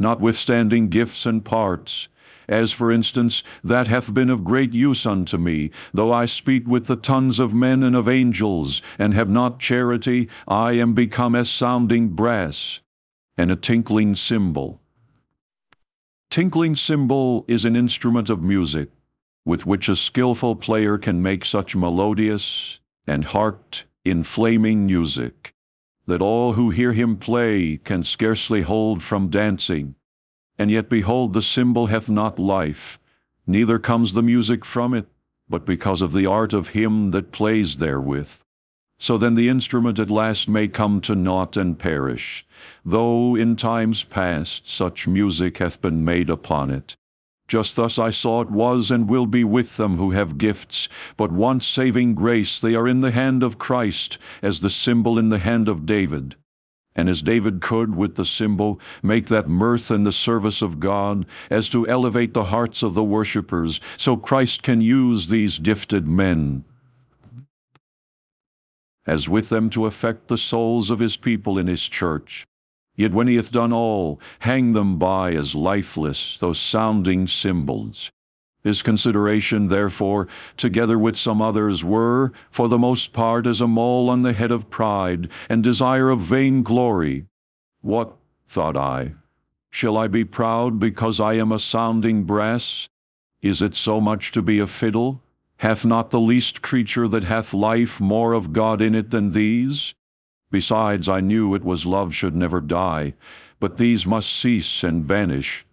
Notwithstanding 0.00 0.88
gifts 0.88 1.24
and 1.24 1.44
parts, 1.44 2.08
as 2.48 2.72
for 2.72 2.90
instance, 2.90 3.42
that 3.62 3.88
hath 3.88 4.12
been 4.12 4.30
of 4.30 4.44
great 4.44 4.72
use 4.72 5.06
unto 5.06 5.36
me, 5.36 5.70
though 5.92 6.12
I 6.12 6.26
speak 6.26 6.66
with 6.66 6.86
the 6.86 6.96
tongues 6.96 7.38
of 7.38 7.54
men 7.54 7.82
and 7.82 7.96
of 7.96 8.08
angels, 8.08 8.82
and 8.98 9.14
have 9.14 9.28
not 9.28 9.60
charity, 9.60 10.28
I 10.46 10.72
am 10.72 10.94
become 10.94 11.34
as 11.34 11.50
sounding 11.50 12.10
brass, 12.10 12.80
and 13.36 13.50
a 13.50 13.56
tinkling 13.56 14.14
cymbal. 14.14 14.80
Tinkling 16.30 16.76
cymbal 16.76 17.44
is 17.46 17.64
an 17.64 17.76
instrument 17.76 18.30
of 18.30 18.42
music, 18.42 18.90
with 19.44 19.66
which 19.66 19.88
a 19.88 19.96
skilful 19.96 20.56
player 20.56 20.98
can 20.98 21.22
make 21.22 21.44
such 21.44 21.76
melodious 21.76 22.80
and 23.06 23.24
heart 23.24 23.84
inflaming 24.04 24.86
music, 24.86 25.54
that 26.06 26.22
all 26.22 26.54
who 26.54 26.70
hear 26.70 26.92
him 26.92 27.16
play 27.16 27.76
can 27.76 28.02
scarcely 28.02 28.62
hold 28.62 29.02
from 29.02 29.28
dancing 29.28 29.94
and 30.58 30.70
yet 30.70 30.88
behold, 30.88 31.32
the 31.32 31.42
cymbal 31.42 31.86
hath 31.86 32.08
not 32.08 32.38
life, 32.38 32.98
neither 33.46 33.78
comes 33.78 34.12
the 34.12 34.22
music 34.22 34.64
from 34.64 34.94
it, 34.94 35.06
but 35.48 35.66
because 35.66 36.02
of 36.02 36.12
the 36.12 36.26
art 36.26 36.52
of 36.52 36.68
him 36.68 37.10
that 37.10 37.32
plays 37.32 37.78
therewith. 37.78 38.40
So 38.98 39.18
then 39.18 39.34
the 39.34 39.48
instrument 39.48 39.98
at 39.98 40.10
last 40.10 40.48
may 40.48 40.68
come 40.68 41.00
to 41.00 41.16
naught 41.16 41.56
and 41.56 41.78
perish, 41.78 42.46
though 42.84 43.34
in 43.34 43.56
times 43.56 44.04
past 44.04 44.68
such 44.68 45.08
music 45.08 45.58
hath 45.58 45.80
been 45.80 46.04
made 46.04 46.30
upon 46.30 46.70
it. 46.70 46.94
Just 47.48 47.74
thus 47.74 47.98
I 47.98 48.10
saw 48.10 48.40
it 48.40 48.50
was 48.50 48.90
and 48.90 49.10
will 49.10 49.26
be 49.26 49.42
with 49.44 49.76
them 49.76 49.96
who 49.96 50.12
have 50.12 50.38
gifts, 50.38 50.88
but 51.16 51.32
want 51.32 51.64
saving 51.64 52.14
grace 52.14 52.60
they 52.60 52.74
are 52.74 52.86
in 52.86 53.00
the 53.00 53.10
hand 53.10 53.42
of 53.42 53.58
Christ, 53.58 54.18
as 54.40 54.60
the 54.60 54.70
cymbal 54.70 55.18
in 55.18 55.28
the 55.28 55.40
hand 55.40 55.68
of 55.68 55.84
David. 55.84 56.36
And 56.94 57.08
as 57.08 57.22
David 57.22 57.60
could, 57.60 57.94
with 57.96 58.16
the 58.16 58.24
cymbal, 58.24 58.78
make 59.02 59.28
that 59.28 59.48
mirth 59.48 59.90
in 59.90 60.04
the 60.04 60.12
service 60.12 60.60
of 60.60 60.78
God, 60.78 61.24
as 61.48 61.70
to 61.70 61.88
elevate 61.88 62.34
the 62.34 62.44
hearts 62.44 62.82
of 62.82 62.94
the 62.94 63.04
worshippers, 63.04 63.80
so 63.96 64.16
Christ 64.16 64.62
can 64.62 64.80
use 64.82 65.28
these 65.28 65.58
gifted 65.58 66.06
men, 66.06 66.64
as 69.06 69.28
with 69.28 69.48
them 69.48 69.70
to 69.70 69.86
affect 69.86 70.28
the 70.28 70.38
souls 70.38 70.90
of 70.90 70.98
his 70.98 71.16
people 71.16 71.58
in 71.58 71.66
his 71.66 71.88
church. 71.88 72.46
Yet 72.94 73.12
when 73.12 73.26
he 73.26 73.36
hath 73.36 73.50
done 73.50 73.72
all, 73.72 74.20
hang 74.40 74.72
them 74.72 74.98
by 74.98 75.32
as 75.32 75.54
lifeless, 75.54 76.36
those 76.36 76.60
sounding 76.60 77.26
cymbals. 77.26 78.10
His 78.62 78.82
consideration, 78.82 79.68
therefore, 79.68 80.28
together 80.56 80.98
with 80.98 81.16
some 81.16 81.42
others, 81.42 81.84
were, 81.84 82.32
for 82.50 82.68
the 82.68 82.78
most 82.78 83.12
part, 83.12 83.46
as 83.46 83.60
a 83.60 83.66
mole 83.66 84.08
on 84.08 84.22
the 84.22 84.32
head 84.32 84.52
of 84.52 84.70
pride, 84.70 85.28
and 85.48 85.64
desire 85.64 86.10
of 86.10 86.20
vain 86.20 86.62
glory. 86.62 87.26
What, 87.80 88.16
thought 88.46 88.76
I, 88.76 89.14
shall 89.70 89.96
I 89.96 90.06
be 90.06 90.24
proud 90.24 90.78
because 90.78 91.18
I 91.18 91.34
am 91.34 91.50
a 91.50 91.58
sounding 91.58 92.22
brass? 92.22 92.88
Is 93.40 93.60
it 93.60 93.74
so 93.74 94.00
much 94.00 94.30
to 94.32 94.42
be 94.42 94.60
a 94.60 94.68
fiddle? 94.68 95.22
Hath 95.56 95.84
not 95.84 96.10
the 96.10 96.20
least 96.20 96.62
creature 96.62 97.08
that 97.08 97.24
hath 97.24 97.52
life 97.52 98.00
more 98.00 98.32
of 98.32 98.52
God 98.52 98.80
in 98.80 98.94
it 98.94 99.10
than 99.10 99.30
these? 99.30 99.94
Besides, 100.52 101.08
I 101.08 101.20
knew 101.20 101.54
it 101.54 101.64
was 101.64 101.86
love 101.86 102.14
should 102.14 102.36
never 102.36 102.60
die, 102.60 103.14
but 103.58 103.78
these 103.78 104.06
must 104.06 104.32
cease 104.32 104.84
and 104.84 105.04
vanish. 105.04 105.66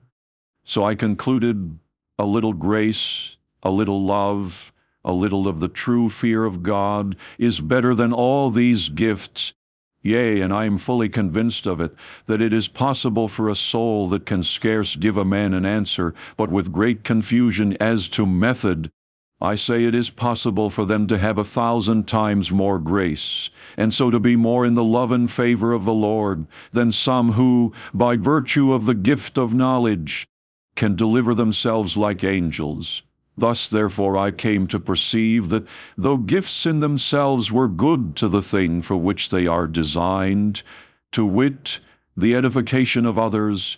So 0.64 0.84
I 0.84 0.96
concluded 0.96 1.78
a 2.20 2.26
little 2.26 2.52
grace, 2.52 3.38
a 3.64 3.72
little 3.72 4.04
love, 4.04 4.74
a 5.06 5.14
little 5.14 5.48
of 5.48 5.62
the 5.62 5.70
true 5.70 6.10
fear 6.10 6.44
of 6.44 6.62
God 6.62 7.16
is 7.38 7.62
better 7.62 7.96
than 7.96 8.12
all 8.12 8.50
these 8.50 8.90
gifts. 8.90 9.54
Yea, 10.02 10.42
and 10.42 10.54
I 10.54 10.66
am 10.66 10.78
fully 10.78 11.08
convinced 11.08 11.66
of 11.66 11.80
it, 11.80 11.96
that 12.26 12.42
it 12.42 12.54
is 12.54 12.68
possible 12.68 13.30
for 13.30 13.48
a 13.48 13.56
soul 13.56 14.10
that 14.10 14.26
can 14.26 14.44
scarce 14.44 14.98
give 14.98 15.16
a 15.16 15.24
man 15.24 15.54
an 15.54 15.66
answer, 15.66 16.14
but 16.36 16.52
with 16.52 16.74
great 16.74 17.06
confusion 17.06 17.78
as 17.80 18.10
to 18.10 18.26
method, 18.26 18.92
I 19.42 19.56
say 19.56 19.86
it 19.86 19.96
is 19.96 20.10
possible 20.10 20.70
for 20.70 20.84
them 20.84 21.08
to 21.08 21.18
have 21.18 21.38
a 21.38 21.46
thousand 21.46 22.06
times 22.06 22.52
more 22.52 22.80
grace, 22.80 23.50
and 23.78 23.94
so 23.94 24.10
to 24.10 24.20
be 24.20 24.36
more 24.36 24.66
in 24.66 24.74
the 24.74 24.84
love 24.84 25.14
and 25.14 25.32
favor 25.32 25.72
of 25.72 25.86
the 25.86 25.94
Lord, 25.94 26.48
than 26.74 26.92
some 26.92 27.34
who, 27.34 27.74
by 27.94 28.18
virtue 28.18 28.74
of 28.74 28.86
the 28.86 28.96
gift 28.96 29.38
of 29.38 29.54
knowledge, 29.54 30.28
can 30.80 30.96
deliver 30.96 31.36
themselves 31.36 31.98
like 31.98 32.24
angels. 32.24 33.04
Thus, 33.38 33.68
therefore, 33.68 34.18
I 34.18 34.32
came 34.32 34.66
to 34.68 34.80
perceive 34.80 35.50
that 35.50 35.68
though 35.98 36.16
gifts 36.16 36.66
in 36.66 36.80
themselves 36.80 37.52
were 37.52 37.68
good 37.68 38.16
to 38.16 38.30
the 38.30 38.42
thing 38.42 38.82
for 38.82 38.96
which 38.96 39.28
they 39.28 39.46
are 39.46 39.68
designed, 39.68 40.64
to 41.12 41.26
wit, 41.26 41.82
the 42.16 42.34
edification 42.34 43.06
of 43.06 43.20
others, 43.20 43.78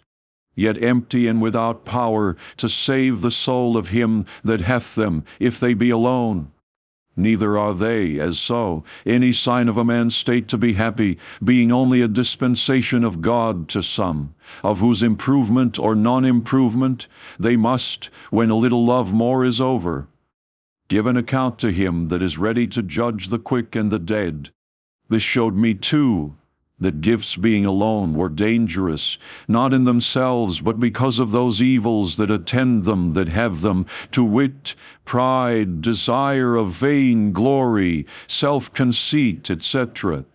yet 0.54 0.82
empty 0.84 1.28
and 1.28 1.42
without 1.42 1.86
power 1.86 2.38
to 2.58 2.70
save 2.70 3.22
the 3.22 3.32
soul 3.32 3.78
of 3.78 3.88
him 3.88 4.24
that 4.44 4.62
hath 4.62 4.94
them, 4.94 5.24
if 5.40 5.60
they 5.60 5.74
be 5.74 5.90
alone. 5.90 6.52
Neither 7.18 7.58
are 7.58 7.74
they, 7.74 8.20
as 8.20 8.40
so, 8.40 8.84
any 9.06 9.34
sign 9.34 9.68
of 9.68 9.78
a 9.78 9.84
man's 9.84 10.16
state 10.16 10.48
to 10.48 10.58
be 10.58 10.74
happy, 10.74 11.18
being 11.44 11.72
only 11.72 12.02
a 12.02 12.08
dispensation 12.08 13.04
of 13.04 13.22
God 13.22 13.68
to 13.70 13.84
some, 13.84 14.34
of 14.64 14.80
whose 14.80 15.04
improvement 15.04 15.78
or 15.78 15.94
non-improvement 15.94 17.08
they 17.38 17.58
must, 17.58 18.10
when 18.30 18.50
a 18.50 18.56
little 18.56 18.86
love 18.86 19.12
more 19.12 19.44
is 19.44 19.60
over, 19.60 20.08
give 20.88 21.06
an 21.06 21.18
account 21.18 21.60
to 21.60 21.72
him 21.72 22.08
that 22.08 22.22
is 22.22 22.38
ready 22.38 22.66
to 22.68 22.82
judge 22.82 23.28
the 23.28 23.40
quick 23.40 23.76
and 23.76 23.92
the 23.92 24.00
dead. 24.00 24.50
This 25.10 25.24
showed 25.24 25.56
me 25.56 25.74
too 25.74 26.36
that 26.82 27.00
gifts 27.00 27.38
being 27.38 27.66
alone 27.66 28.14
were 28.14 28.28
dangerous, 28.28 29.18
not 29.48 29.74
in 29.74 29.86
themselves, 29.86 30.60
but 30.60 30.80
because 30.80 31.20
of 31.20 31.32
those 31.32 31.62
evils 31.62 32.18
that 32.18 32.30
attend 32.30 32.84
them 32.84 33.14
that 33.14 33.30
have 33.30 33.62
them, 33.62 33.86
to 34.12 34.24
wit, 34.24 34.76
pride, 35.06 35.82
desire 35.82 36.56
of 36.56 36.72
vain 36.72 37.32
glory, 37.32 38.06
self-conceit, 38.28 39.50
etc., 39.50 40.26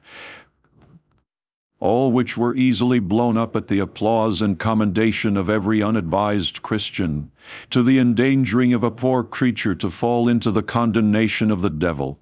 all 1.78 2.10
which 2.10 2.38
were 2.38 2.56
easily 2.56 2.98
blown 2.98 3.36
up 3.36 3.54
at 3.54 3.68
the 3.68 3.78
applause 3.78 4.40
and 4.40 4.58
commendation 4.58 5.36
of 5.36 5.50
every 5.50 5.82
unadvised 5.82 6.62
Christian, 6.62 7.30
to 7.68 7.82
the 7.82 7.98
endangering 7.98 8.72
of 8.72 8.82
a 8.82 8.90
poor 8.90 9.22
creature 9.22 9.74
to 9.74 9.90
fall 9.90 10.26
into 10.26 10.50
the 10.50 10.62
condemnation 10.62 11.50
of 11.50 11.60
the 11.60 11.70
devil. 11.70 12.18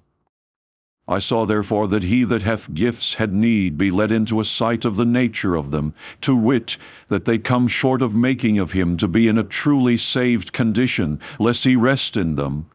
I 1.07 1.19
saw 1.19 1.45
therefore 1.45 1.87
that 1.89 2.01
he 2.01 2.23
that 2.23 2.41
hath 2.41 2.73
gifts 2.73 3.15
had 3.15 3.31
need 3.31 3.77
be 3.77 3.91
led 3.91 4.11
into 4.11 4.39
a 4.39 4.45
sight 4.45 4.85
of 4.85 4.95
the 4.95 5.05
nature 5.05 5.55
of 5.55 5.69
them, 5.69 5.93
to 6.21 6.35
wit, 6.35 6.77
that 7.09 7.25
they 7.25 7.37
come 7.37 7.67
short 7.67 8.01
of 8.01 8.15
making 8.15 8.57
of 8.57 8.71
him 8.71 8.97
to 8.97 9.07
be 9.07 9.27
in 9.27 9.37
a 9.37 9.43
truly 9.43 9.97
saved 9.97 10.51
condition, 10.51 11.19
lest 11.37 11.63
he 11.63 11.75
rest 11.75 12.17
in 12.17 12.33
them, 12.33 12.65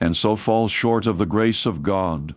and 0.00 0.16
so 0.16 0.36
fall 0.36 0.68
short 0.68 1.06
of 1.06 1.18
the 1.18 1.26
grace 1.26 1.66
of 1.66 1.82
God. 1.82 2.34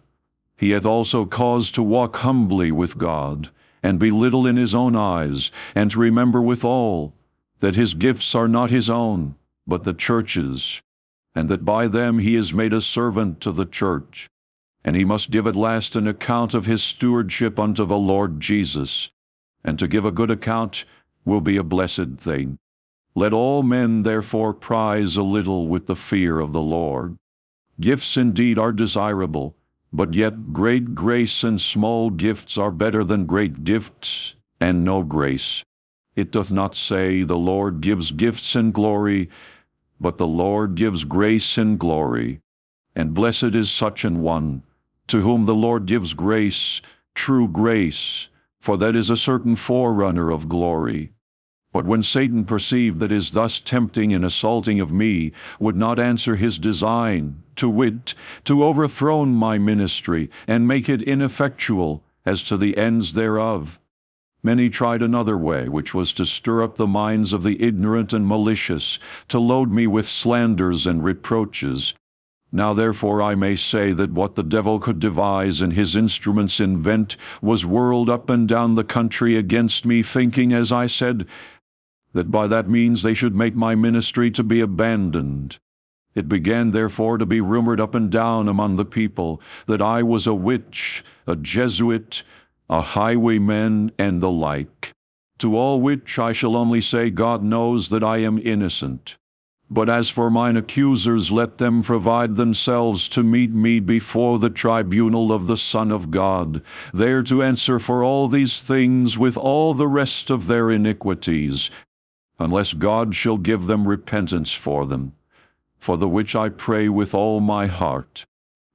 He 0.57 0.71
hath 0.71 0.85
also 0.85 1.23
cause 1.25 1.71
to 1.71 1.83
walk 1.83 2.17
humbly 2.17 2.69
with 2.69 2.97
God, 2.97 3.49
and 3.81 3.97
be 3.97 4.11
little 4.11 4.45
in 4.45 4.57
his 4.57 4.75
own 4.75 4.93
eyes, 4.93 5.51
and 5.73 5.89
to 5.91 5.99
remember 5.99 6.41
withal 6.41 7.13
that 7.61 7.77
his 7.77 7.93
gifts 7.93 8.35
are 8.35 8.49
not 8.49 8.71
his 8.71 8.89
own, 8.89 9.35
but 9.65 9.85
the 9.85 9.93
church's, 9.93 10.81
and 11.33 11.47
that 11.47 11.63
by 11.63 11.87
them 11.87 12.19
he 12.19 12.35
is 12.35 12.53
made 12.53 12.73
a 12.73 12.81
servant 12.81 13.39
to 13.39 13.53
the 13.53 13.65
church 13.65 14.29
and 14.83 14.95
he 14.95 15.03
must 15.03 15.31
give 15.31 15.45
at 15.45 15.55
last 15.55 15.95
an 15.95 16.07
account 16.07 16.53
of 16.53 16.65
his 16.65 16.81
stewardship 16.81 17.59
unto 17.59 17.85
the 17.85 17.97
Lord 17.97 18.39
Jesus. 18.39 19.11
And 19.63 19.77
to 19.77 19.87
give 19.87 20.05
a 20.05 20.11
good 20.11 20.31
account 20.31 20.85
will 21.25 21.41
be 21.41 21.57
a 21.57 21.63
blessed 21.63 22.17
thing. 22.17 22.57
Let 23.15 23.33
all 23.33 23.63
men 23.63 24.03
therefore 24.03 24.53
prize 24.53 25.17
a 25.17 25.23
little 25.23 25.67
with 25.67 25.87
the 25.87 25.95
fear 25.95 26.39
of 26.39 26.53
the 26.53 26.61
Lord. 26.61 27.17
Gifts 27.79 28.17
indeed 28.17 28.57
are 28.57 28.71
desirable, 28.71 29.55
but 29.91 30.13
yet 30.13 30.53
great 30.53 30.95
grace 30.95 31.43
and 31.43 31.59
small 31.59 32.09
gifts 32.09 32.57
are 32.57 32.71
better 32.71 33.03
than 33.03 33.25
great 33.25 33.63
gifts 33.63 34.35
and 34.61 34.83
no 34.83 35.03
grace. 35.03 35.63
It 36.15 36.31
doth 36.31 36.51
not 36.51 36.75
say, 36.75 37.23
The 37.23 37.37
Lord 37.37 37.81
gives 37.81 38.11
gifts 38.11 38.55
and 38.55 38.73
glory, 38.73 39.29
but 39.99 40.17
the 40.17 40.27
Lord 40.27 40.75
gives 40.75 41.03
grace 41.03 41.57
and 41.57 41.79
glory. 41.79 42.39
And 42.95 43.13
blessed 43.13 43.55
is 43.55 43.71
such 43.71 44.03
an 44.03 44.21
one, 44.21 44.63
to 45.09 45.21
whom 45.21 45.45
the 45.45 45.55
Lord 45.55 45.85
gives 45.85 46.13
grace, 46.13 46.81
true 47.13 47.47
grace, 47.47 48.29
for 48.59 48.77
that 48.77 48.95
is 48.95 49.09
a 49.09 49.17
certain 49.17 49.55
forerunner 49.55 50.31
of 50.31 50.49
glory. 50.49 51.11
But 51.71 51.85
when 51.85 52.01
Satan 52.01 52.45
perceived 52.45 52.99
that 52.99 53.11
his 53.11 53.31
thus 53.31 53.59
tempting 53.59 54.13
and 54.13 54.25
assaulting 54.25 54.79
of 54.79 54.91
me 54.91 55.33
would 55.59 55.75
not 55.75 55.99
answer 55.99 56.35
his 56.35 56.57
design, 56.57 57.43
to 57.57 57.69
wit, 57.69 58.15
to 58.45 58.63
overthrow 58.63 59.25
my 59.25 59.57
ministry, 59.57 60.29
and 60.47 60.67
make 60.67 60.89
it 60.89 61.03
ineffectual 61.03 62.03
as 62.25 62.41
to 62.43 62.57
the 62.57 62.77
ends 62.77 63.13
thereof, 63.13 63.79
Many 64.41 64.69
tried 64.69 65.01
another 65.01 65.37
way, 65.37 65.67
which 65.67 65.93
was 65.93 66.13
to 66.13 66.25
stir 66.25 66.63
up 66.63 66.77
the 66.77 66.87
minds 66.87 67.33
of 67.33 67.43
the 67.43 67.61
ignorant 67.61 68.13
and 68.13 68.25
malicious, 68.25 68.97
to 69.27 69.37
load 69.37 69.69
me 69.69 69.85
with 69.85 70.07
slanders 70.07 70.87
and 70.87 71.03
reproaches, 71.03 71.93
now 72.51 72.73
therefore 72.73 73.21
I 73.21 73.35
may 73.35 73.55
say 73.55 73.91
that 73.93 74.11
what 74.11 74.35
the 74.35 74.43
devil 74.43 74.79
could 74.79 74.99
devise 74.99 75.61
and 75.61 75.73
his 75.73 75.95
instruments 75.95 76.59
invent 76.59 77.15
was 77.41 77.65
whirled 77.65 78.09
up 78.09 78.29
and 78.29 78.47
down 78.47 78.75
the 78.75 78.83
country 78.83 79.35
against 79.35 79.85
me, 79.85 80.01
thinking, 80.01 80.51
as 80.53 80.71
I 80.71 80.87
said, 80.87 81.27
that 82.13 82.31
by 82.31 82.47
that 82.47 82.67
means 82.67 83.01
they 83.01 83.13
should 83.13 83.35
make 83.35 83.55
my 83.55 83.75
ministry 83.75 84.31
to 84.31 84.43
be 84.43 84.61
abandoned. 84.61 85.59
It 86.15 86.27
began 86.27 86.71
therefore 86.71 87.19
to 87.19 87.25
be 87.25 87.39
rumored 87.39 87.79
up 87.79 87.93
and 87.93 88.11
down 88.11 88.47
among 88.47 88.75
the 88.75 88.85
people 88.85 89.41
that 89.67 89.81
I 89.81 90.01
was 90.01 90.25
a 90.25 90.33
witch, 90.33 91.03
a 91.27 91.35
Jesuit, 91.35 92.23
a 92.67 92.81
highwayman, 92.81 93.91
and 93.99 94.21
the 94.21 94.31
like. 94.31 94.91
To 95.37 95.55
all 95.55 95.79
which 95.79 96.17
I 96.17 96.31
shall 96.31 96.55
only 96.55 96.81
say 96.81 97.11
God 97.11 97.43
knows 97.43 97.89
that 97.89 98.03
I 98.03 98.17
am 98.17 98.39
innocent. 98.39 99.18
But 99.71 99.87
as 99.87 100.09
for 100.09 100.31
mine 100.31 100.57
accusers, 100.57 101.31
let 101.31 101.59
them 101.59 101.83
provide 101.83 102.35
themselves 102.35 103.07
to 103.09 103.21
meet 103.21 103.53
me 103.53 103.79
before 103.79 104.39
the 104.39 104.49
tribunal 104.49 105.31
of 105.31 105.45
the 105.45 105.57
Son 105.57 105.91
of 105.91 106.09
God, 106.09 106.63
there 106.91 107.21
to 107.23 107.43
answer 107.43 107.77
for 107.77 108.03
all 108.03 108.27
these 108.27 108.59
things 108.61 109.15
with 109.15 109.37
all 109.37 109.75
the 109.75 109.87
rest 109.87 110.31
of 110.31 110.47
their 110.47 110.71
iniquities, 110.71 111.69
unless 112.39 112.73
God 112.73 113.13
shall 113.13 113.37
give 113.37 113.67
them 113.67 113.87
repentance 113.87 114.51
for 114.51 114.87
them, 114.87 115.13
for 115.77 115.97
the 115.97 116.09
which 116.09 116.35
I 116.35 116.49
pray 116.49 116.89
with 116.89 117.13
all 117.13 117.39
my 117.39 117.67
heart. 117.67 118.25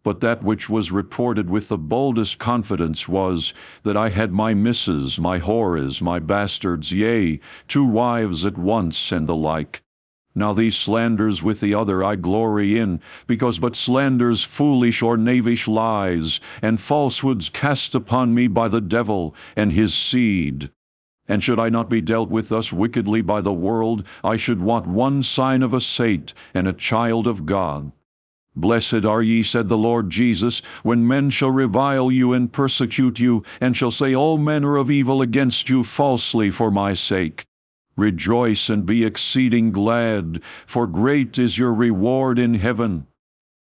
But 0.04 0.20
that 0.20 0.44
which 0.44 0.70
was 0.70 0.92
reported 0.92 1.50
with 1.50 1.68
the 1.68 1.78
boldest 1.78 2.38
confidence 2.38 3.08
was, 3.08 3.52
that 3.82 3.96
I 3.96 4.10
had 4.10 4.32
my 4.32 4.54
misses, 4.54 5.18
my 5.18 5.40
whores, 5.40 6.00
my 6.00 6.20
bastards, 6.20 6.92
yea, 6.92 7.40
two 7.66 7.84
wives 7.84 8.46
at 8.46 8.58
once, 8.58 9.10
and 9.10 9.26
the 9.26 9.34
like. 9.34 9.83
Now 10.36 10.52
these 10.52 10.76
slanders 10.76 11.44
with 11.44 11.60
the 11.60 11.74
other 11.74 12.02
I 12.02 12.16
glory 12.16 12.76
in, 12.76 13.00
because 13.28 13.60
but 13.60 13.76
slanders 13.76 14.42
foolish 14.42 15.00
or 15.00 15.16
knavish 15.16 15.68
lies, 15.68 16.40
and 16.60 16.80
falsehoods 16.80 17.48
cast 17.48 17.94
upon 17.94 18.34
me 18.34 18.48
by 18.48 18.66
the 18.66 18.80
devil 18.80 19.34
and 19.54 19.70
his 19.70 19.94
seed. 19.94 20.70
And 21.28 21.42
should 21.42 21.60
I 21.60 21.68
not 21.68 21.88
be 21.88 22.00
dealt 22.00 22.30
with 22.30 22.48
thus 22.48 22.72
wickedly 22.72 23.22
by 23.22 23.42
the 23.42 23.52
world, 23.52 24.04
I 24.24 24.36
should 24.36 24.60
want 24.60 24.88
one 24.88 25.22
sign 25.22 25.62
of 25.62 25.72
a 25.72 25.80
saint 25.80 26.34
and 26.52 26.66
a 26.66 26.72
child 26.72 27.28
of 27.28 27.46
God. 27.46 27.92
Blessed 28.56 29.04
are 29.04 29.22
ye, 29.22 29.42
said 29.42 29.68
the 29.68 29.78
Lord 29.78 30.10
Jesus, 30.10 30.62
when 30.82 31.06
men 31.06 31.30
shall 31.30 31.50
revile 31.50 32.10
you 32.10 32.32
and 32.32 32.52
persecute 32.52 33.18
you, 33.18 33.44
and 33.60 33.76
shall 33.76 33.90
say 33.90 34.14
all 34.14 34.36
manner 34.36 34.76
of 34.76 34.90
evil 34.90 35.22
against 35.22 35.68
you 35.68 35.84
falsely 35.84 36.50
for 36.50 36.70
my 36.70 36.92
sake. 36.92 37.46
Rejoice 37.96 38.68
and 38.68 38.84
be 38.84 39.04
exceeding 39.04 39.70
glad, 39.70 40.42
for 40.66 40.86
great 40.86 41.38
is 41.38 41.58
your 41.58 41.72
reward 41.72 42.38
in 42.38 42.54
heaven. 42.54 43.06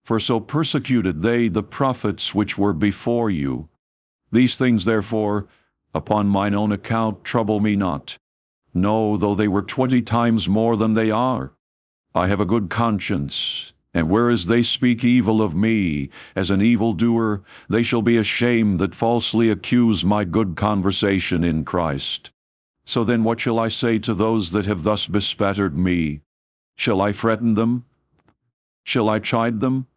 For 0.06 0.20
so 0.20 0.40
persecuted 0.40 1.22
they 1.22 1.48
the 1.48 1.64
prophets 1.64 2.34
which 2.34 2.58
were 2.58 2.74
before 2.74 3.30
you. 3.30 3.70
These 4.32 4.56
things, 4.56 4.86
therefore, 4.86 5.48
upon 5.94 6.28
mine 6.28 6.56
own 6.56 6.72
account 6.72 7.24
trouble 7.24 7.60
me 7.60 7.76
not. 7.76 8.18
No, 8.74 9.18
though 9.18 9.36
they 9.36 9.50
were 9.50 9.62
twenty 9.62 10.02
times 10.02 10.48
more 10.48 10.78
than 10.78 10.94
they 10.94 11.12
are. 11.12 11.54
I 12.16 12.28
have 12.28 12.40
a 12.40 12.46
good 12.46 12.70
conscience, 12.70 13.74
and 13.94 14.10
whereas 14.10 14.46
they 14.46 14.64
speak 14.64 15.04
evil 15.04 15.42
of 15.42 15.54
me, 15.54 16.10
as 16.36 16.50
an 16.50 16.62
evildoer, 16.62 17.44
they 17.70 17.84
shall 17.84 18.02
be 18.02 18.18
ashamed 18.18 18.80
that 18.80 18.96
falsely 18.96 19.50
accuse 19.50 20.06
my 20.06 20.24
good 20.24 20.56
conversation 20.56 21.44
in 21.44 21.66
Christ. 21.66 22.32
So 22.86 23.04
then 23.04 23.24
what 23.24 23.40
shall 23.40 23.60
I 23.60 23.68
say 23.68 24.00
to 24.00 24.14
those 24.14 24.52
that 24.52 24.66
have 24.66 24.84
thus 24.84 25.08
bespattered 25.08 25.78
me? 25.78 26.22
Shall 26.76 27.02
I 27.02 27.12
threaten 27.12 27.54
them? 27.54 27.86
Shall 28.84 29.10
I 29.10 29.20
chide 29.20 29.60
them? 29.60 29.88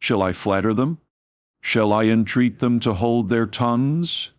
Shall 0.00 0.22
I 0.22 0.32
flatter 0.32 0.72
them? 0.72 0.98
Shall 1.60 1.92
I 1.92 2.04
entreat 2.04 2.60
them 2.60 2.78
to 2.80 2.94
hold 2.94 3.28
their 3.28 3.46
tongues? 3.46 4.30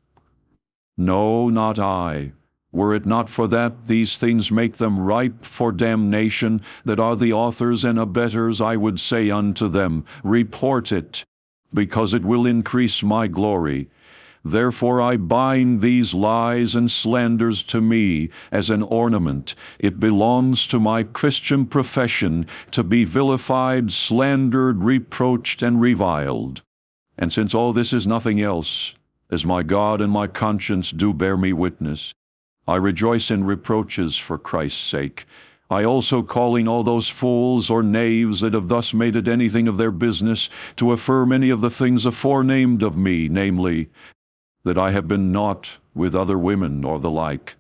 No, 0.97 1.49
not 1.49 1.77
I. 1.77 2.31
Were 2.71 2.93
it 2.95 3.05
not 3.05 3.29
for 3.29 3.47
that 3.47 3.87
these 3.87 4.17
things 4.17 4.51
make 4.51 4.77
them 4.77 4.99
ripe 4.99 5.43
for 5.45 5.71
damnation, 5.71 6.61
that 6.85 6.99
are 6.99 7.15
the 7.15 7.33
authors 7.33 7.83
and 7.83 7.99
abettors, 7.99 8.61
I 8.61 8.75
would 8.75 8.99
say 8.99 9.29
unto 9.29 9.67
them, 9.67 10.05
Report 10.23 10.91
it, 10.91 11.23
because 11.73 12.13
it 12.13 12.23
will 12.23 12.45
increase 12.45 13.03
my 13.03 13.27
glory. 13.27 13.89
Therefore 14.51 15.01
I 15.01 15.17
bind 15.17 15.81
these 15.81 16.13
lies 16.13 16.75
and 16.75 16.89
slanders 16.89 17.63
to 17.63 17.81
me 17.81 18.29
as 18.51 18.69
an 18.69 18.81
ornament. 18.83 19.55
It 19.77 19.99
belongs 19.99 20.67
to 20.67 20.79
my 20.79 21.03
Christian 21.03 21.65
profession 21.65 22.47
to 22.71 22.83
be 22.83 23.03
vilified, 23.03 23.91
slandered, 23.91 24.83
reproached, 24.83 25.61
and 25.61 25.81
reviled. 25.81 26.61
And 27.17 27.33
since 27.33 27.53
all 27.53 27.73
this 27.73 27.91
is 27.91 28.07
nothing 28.07 28.39
else, 28.39 28.93
as 29.29 29.45
my 29.45 29.63
God 29.63 29.99
and 29.99 30.11
my 30.11 30.27
conscience 30.27 30.91
do 30.91 31.13
bear 31.13 31.35
me 31.35 31.51
witness, 31.51 32.13
I 32.67 32.75
rejoice 32.75 33.29
in 33.29 33.43
reproaches 33.43 34.17
for 34.17 34.37
Christ's 34.37 34.81
sake. 34.81 35.25
I 35.69 35.83
also 35.83 36.23
calling 36.23 36.67
all 36.67 36.83
those 36.83 37.09
fools 37.09 37.69
or 37.69 37.83
knaves 37.83 38.39
that 38.39 38.53
have 38.53 38.69
thus 38.69 38.93
made 38.93 39.17
it 39.17 39.27
anything 39.27 39.67
of 39.67 39.77
their 39.77 39.91
business 39.91 40.49
to 40.77 40.93
affirm 40.93 41.33
any 41.33 41.49
of 41.49 41.59
the 41.59 41.69
things 41.69 42.05
aforenamed 42.05 42.83
of 42.83 42.95
me, 42.95 43.27
namely, 43.27 43.89
that 44.67 44.77
I 44.77 44.91
have 44.91 45.07
been 45.07 45.31
naught 45.31 45.77
with 45.95 46.13
other 46.13 46.37
women 46.37 46.83
or 46.83 46.99
the 46.99 47.09
like. 47.09 47.55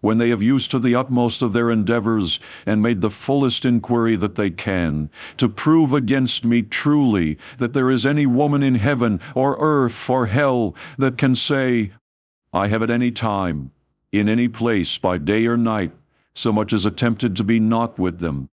When 0.00 0.18
they 0.18 0.28
have 0.28 0.42
used 0.42 0.70
to 0.70 0.78
the 0.78 0.94
utmost 0.94 1.42
of 1.42 1.52
their 1.52 1.70
endeavors 1.70 2.38
and 2.64 2.80
made 2.80 3.00
the 3.00 3.10
fullest 3.10 3.64
inquiry 3.64 4.14
that 4.16 4.36
they 4.36 4.50
can, 4.50 5.10
to 5.38 5.48
prove 5.48 5.92
against 5.92 6.44
me 6.44 6.62
truly 6.62 7.38
that 7.56 7.72
there 7.72 7.90
is 7.90 8.06
any 8.06 8.26
woman 8.26 8.62
in 8.62 8.76
heaven 8.76 9.20
or 9.34 9.56
earth 9.58 10.08
or 10.08 10.26
hell 10.26 10.76
that 10.98 11.18
can 11.18 11.34
say, 11.34 11.92
I 12.52 12.68
have 12.68 12.82
at 12.82 12.90
any 12.90 13.10
time, 13.10 13.72
in 14.12 14.28
any 14.28 14.48
place, 14.48 14.98
by 14.98 15.18
day 15.18 15.46
or 15.46 15.56
night, 15.56 15.92
so 16.34 16.52
much 16.52 16.72
as 16.72 16.86
attempted 16.86 17.34
to 17.36 17.44
be 17.44 17.58
naught 17.58 17.98
with 17.98 18.20
them. 18.20 18.48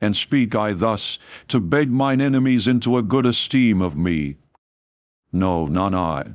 And 0.00 0.16
speak 0.16 0.54
I 0.54 0.72
thus, 0.72 1.18
to 1.48 1.60
beg 1.60 1.90
mine 1.90 2.20
enemies 2.20 2.66
into 2.68 2.96
a 2.96 3.02
good 3.02 3.26
esteem 3.26 3.82
of 3.82 3.96
me. 3.96 4.36
No, 5.32 5.66
none 5.66 5.94
I. 5.94 6.34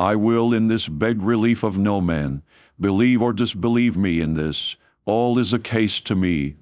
I 0.00 0.16
will 0.16 0.54
in 0.54 0.68
this 0.68 0.88
beg 0.88 1.20
relief 1.20 1.62
of 1.62 1.76
no 1.76 2.00
man. 2.00 2.42
Believe 2.80 3.20
or 3.20 3.34
disbelieve 3.34 3.98
me 3.98 4.22
in 4.22 4.32
this. 4.32 4.76
All 5.04 5.38
is 5.38 5.52
a 5.52 5.58
case 5.58 6.00
to 6.00 6.14
me. 6.14 6.56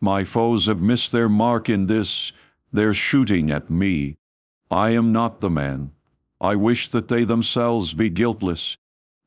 My 0.00 0.24
foes 0.24 0.66
have 0.66 0.80
missed 0.80 1.12
their 1.12 1.28
mark 1.28 1.68
in 1.68 1.86
this. 1.86 2.32
They're 2.72 2.92
shooting 2.92 3.48
at 3.52 3.70
me. 3.70 4.16
I 4.72 4.90
am 4.90 5.12
not 5.12 5.40
the 5.40 5.50
man. 5.50 5.92
I 6.40 6.56
wish 6.56 6.88
that 6.88 7.06
they 7.06 7.22
themselves 7.22 7.94
be 7.94 8.10
guiltless. 8.10 8.76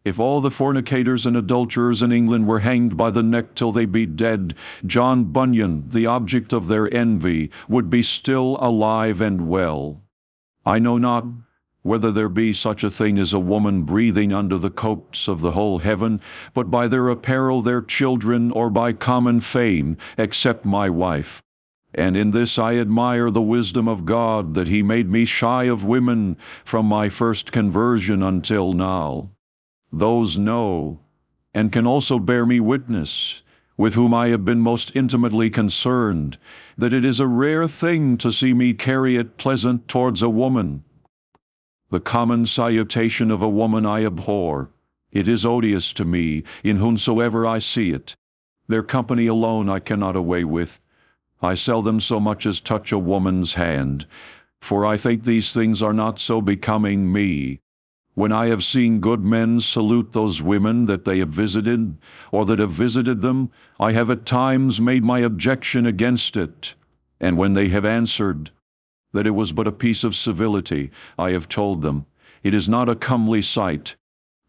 If 0.03 0.19
all 0.19 0.41
the 0.41 0.51
fornicators 0.51 1.25
and 1.25 1.37
adulterers 1.37 2.01
in 2.01 2.11
England 2.11 2.47
were 2.47 2.59
hanged 2.59 2.97
by 2.97 3.11
the 3.11 3.23
neck 3.23 3.55
till 3.55 3.71
they 3.71 3.85
be 3.85 4.05
dead, 4.05 4.55
John 4.85 5.23
Bunyan, 5.23 5.87
the 5.87 6.05
object 6.05 6.51
of 6.51 6.67
their 6.67 6.93
envy, 6.93 7.51
would 7.69 7.89
be 7.89 8.03
still 8.03 8.57
alive 8.59 9.21
and 9.21 9.47
well. 9.47 10.01
I 10.65 10.79
know 10.79 10.97
not 10.97 11.25
whether 11.87 12.11
there 12.11 12.27
be 12.27 12.51
such 12.51 12.83
a 12.83 12.89
thing 12.89 13.17
as 13.17 13.31
a 13.31 13.39
woman 13.39 13.83
breathing 13.83 14.33
under 14.33 14.57
the 14.57 14.69
copes 14.69 15.29
of 15.29 15.39
the 15.39 15.51
whole 15.51 15.79
heaven, 15.79 16.19
but 16.53 16.69
by 16.69 16.85
their 16.85 17.07
apparel, 17.07 17.61
their 17.61 17.81
children, 17.81 18.51
or 18.51 18.69
by 18.69 18.91
common 18.91 19.39
fame, 19.39 19.95
except 20.17 20.65
my 20.65 20.89
wife. 20.89 21.41
And 21.93 22.17
in 22.17 22.31
this 22.31 22.59
I 22.59 22.75
admire 22.75 23.31
the 23.31 23.41
wisdom 23.41 23.87
of 23.87 24.03
God, 24.03 24.53
that 24.53 24.67
He 24.67 24.83
made 24.83 25.09
me 25.09 25.23
shy 25.23 25.63
of 25.63 25.85
women 25.85 26.35
from 26.65 26.85
my 26.85 27.07
first 27.07 27.53
conversion 27.53 28.21
until 28.21 28.73
now. 28.73 29.31
Those 29.89 30.37
know, 30.37 30.99
and 31.53 31.71
can 31.71 31.87
also 31.87 32.19
bear 32.19 32.45
me 32.45 32.59
witness, 32.59 33.43
with 33.77 33.93
whom 33.93 34.13
I 34.13 34.27
have 34.27 34.43
been 34.43 34.59
most 34.59 34.91
intimately 34.93 35.49
concerned, 35.49 36.37
that 36.77 36.93
it 36.93 37.05
is 37.05 37.21
a 37.21 37.27
rare 37.27 37.65
thing 37.65 38.17
to 38.17 38.29
see 38.29 38.53
me 38.53 38.73
carry 38.73 39.15
it 39.15 39.37
pleasant 39.37 39.87
towards 39.87 40.21
a 40.21 40.29
woman, 40.29 40.83
the 41.89 41.99
common 41.99 42.45
salutation 42.45 43.31
of 43.31 43.41
a 43.41 43.49
woman 43.49 43.85
I 43.85 44.03
abhor. 44.03 44.69
It 45.11 45.27
is 45.27 45.45
odious 45.45 45.93
to 45.93 46.05
me, 46.05 46.43
in 46.63 46.77
whomsoever 46.77 47.45
I 47.45 47.59
see 47.59 47.91
it. 47.91 48.15
Their 48.67 48.83
company 48.83 49.27
alone 49.27 49.69
I 49.69 49.79
cannot 49.79 50.15
away 50.15 50.43
with. 50.43 50.81
I 51.41 51.53
seldom 51.53 51.99
so 51.99 52.19
much 52.19 52.45
as 52.45 52.59
touch 52.59 52.91
a 52.91 52.99
woman's 52.99 53.53
hand, 53.53 54.05
for 54.59 54.85
I 54.85 54.97
think 54.97 55.23
these 55.23 55.53
things 55.53 55.81
are 55.81 55.93
not 55.93 56.19
so 56.19 56.41
becoming 56.41 57.11
me. 57.11 57.61
When 58.15 58.31
I 58.31 58.47
have 58.47 58.63
seen 58.63 58.99
good 58.99 59.23
men 59.23 59.59
salute 59.59 60.11
those 60.11 60.41
women 60.41 60.87
that 60.87 61.05
they 61.05 61.19
have 61.19 61.29
visited, 61.29 61.97
or 62.31 62.45
that 62.45 62.59
have 62.59 62.71
visited 62.71 63.21
them, 63.21 63.51
I 63.79 63.91
have 63.91 64.09
at 64.09 64.25
times 64.25 64.81
made 64.81 65.03
my 65.03 65.19
objection 65.19 65.85
against 65.85 66.35
it. 66.35 66.73
And 67.19 67.37
when 67.37 67.53
they 67.53 67.69
have 67.69 67.85
answered, 67.85 68.51
that 69.17 69.25
it 69.25 69.31
was 69.31 69.51
but 69.51 69.65
a 69.65 69.71
piece 69.71 70.03
of 70.03 70.15
civility, 70.15 70.91
I 71.17 71.31
have 71.31 71.49
told 71.49 71.81
them. 71.81 72.05
It 72.43 72.53
is 72.53 72.69
not 72.69 72.87
a 72.87 72.95
comely 72.95 73.41
sight. 73.41 73.95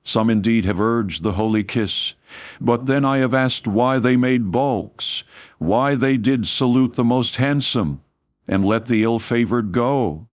Some 0.05 0.29
indeed 0.29 0.67
have 0.67 0.79
urged 0.79 1.23
the 1.23 1.33
holy 1.33 1.65
kiss, 1.65 2.15
but 2.61 2.85
then 2.85 3.03
I 3.03 3.17
have 3.17 3.33
asked 3.33 3.67
why 3.67 3.99
they 3.99 4.15
made 4.15 4.53
balks, 4.53 5.25
why 5.57 5.95
they 5.95 6.19
did 6.19 6.47
salute 6.47 6.97
the 6.97 7.03
most 7.03 7.37
handsome, 7.37 8.03
and 8.47 8.63
let 8.63 8.85
the 8.85 9.05
ill-favored 9.05 9.73
go. 9.73 10.29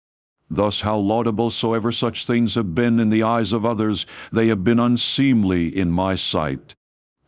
Thus 0.50 0.82
how 0.82 0.98
laudable 0.98 1.50
soever 1.50 1.94
such 1.94 2.26
things 2.26 2.56
have 2.56 2.76
been 2.76 3.00
in 3.00 3.08
the 3.08 3.24
eyes 3.24 3.54
of 3.54 3.66
others, 3.66 4.06
they 4.34 4.48
have 4.50 4.66
been 4.66 4.82
unseemly 4.82 5.74
in 5.74 5.92
my 5.92 6.16
sight. 6.16 6.76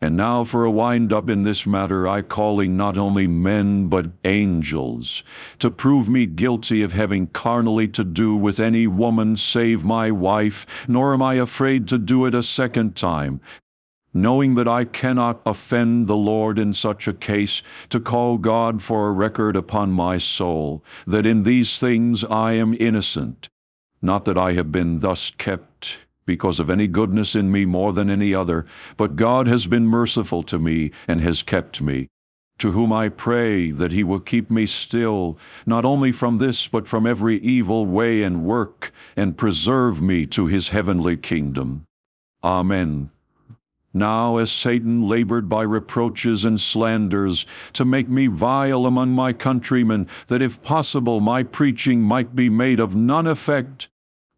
And 0.00 0.16
now 0.16 0.44
for 0.44 0.64
a 0.64 0.70
wind 0.70 1.12
up 1.12 1.28
in 1.28 1.42
this 1.42 1.66
matter, 1.66 2.06
I 2.06 2.22
calling 2.22 2.76
not 2.76 2.96
only 2.96 3.26
men 3.26 3.88
but 3.88 4.12
angels, 4.24 5.24
to 5.58 5.72
prove 5.72 6.08
me 6.08 6.24
guilty 6.24 6.82
of 6.82 6.92
having 6.92 7.26
carnally 7.26 7.88
to 7.88 8.04
do 8.04 8.36
with 8.36 8.60
any 8.60 8.86
woman 8.86 9.34
save 9.34 9.82
my 9.82 10.12
wife, 10.12 10.86
nor 10.86 11.12
am 11.14 11.22
I 11.22 11.34
afraid 11.34 11.88
to 11.88 11.98
do 11.98 12.26
it 12.26 12.34
a 12.34 12.44
second 12.44 12.94
time, 12.94 13.40
knowing 14.14 14.54
that 14.54 14.68
I 14.68 14.84
cannot 14.84 15.40
offend 15.44 16.06
the 16.06 16.16
Lord 16.16 16.60
in 16.60 16.72
such 16.72 17.08
a 17.08 17.12
case, 17.12 17.60
to 17.88 17.98
call 17.98 18.38
God 18.38 18.80
for 18.80 19.08
a 19.08 19.12
record 19.12 19.56
upon 19.56 19.90
my 19.90 20.16
soul, 20.16 20.84
that 21.08 21.26
in 21.26 21.42
these 21.42 21.76
things 21.78 22.22
I 22.22 22.52
am 22.52 22.76
innocent, 22.78 23.48
not 24.00 24.26
that 24.26 24.38
I 24.38 24.52
have 24.52 24.70
been 24.70 25.00
thus 25.00 25.32
kept 25.38 25.67
because 26.28 26.60
of 26.60 26.68
any 26.68 26.86
goodness 26.86 27.34
in 27.34 27.50
me 27.50 27.64
more 27.64 27.94
than 27.94 28.10
any 28.10 28.34
other, 28.34 28.66
but 28.98 29.16
God 29.16 29.48
has 29.48 29.66
been 29.66 29.86
merciful 29.86 30.42
to 30.42 30.58
me 30.58 30.90
and 31.08 31.22
has 31.22 31.42
kept 31.42 31.80
me. 31.80 32.06
To 32.58 32.72
whom 32.72 32.92
I 32.92 33.08
pray 33.08 33.70
that 33.70 33.92
he 33.92 34.04
will 34.04 34.20
keep 34.20 34.50
me 34.50 34.66
still, 34.66 35.38
not 35.64 35.86
only 35.86 36.12
from 36.12 36.36
this, 36.36 36.68
but 36.68 36.86
from 36.86 37.06
every 37.06 37.38
evil 37.38 37.86
way 37.86 38.22
and 38.22 38.44
work, 38.44 38.92
and 39.16 39.38
preserve 39.38 40.02
me 40.02 40.26
to 40.26 40.46
his 40.46 40.68
heavenly 40.68 41.16
kingdom. 41.16 41.84
Amen. 42.44 43.08
Now, 43.94 44.36
as 44.36 44.52
Satan 44.52 45.08
labored 45.08 45.48
by 45.48 45.62
reproaches 45.62 46.44
and 46.44 46.60
slanders 46.60 47.46
to 47.72 47.86
make 47.86 48.10
me 48.10 48.26
vile 48.26 48.84
among 48.84 49.12
my 49.12 49.32
countrymen, 49.32 50.08
that 50.26 50.42
if 50.42 50.62
possible 50.62 51.20
my 51.20 51.42
preaching 51.42 52.02
might 52.02 52.36
be 52.36 52.50
made 52.50 52.80
of 52.80 52.94
none 52.94 53.26
effect, 53.26 53.88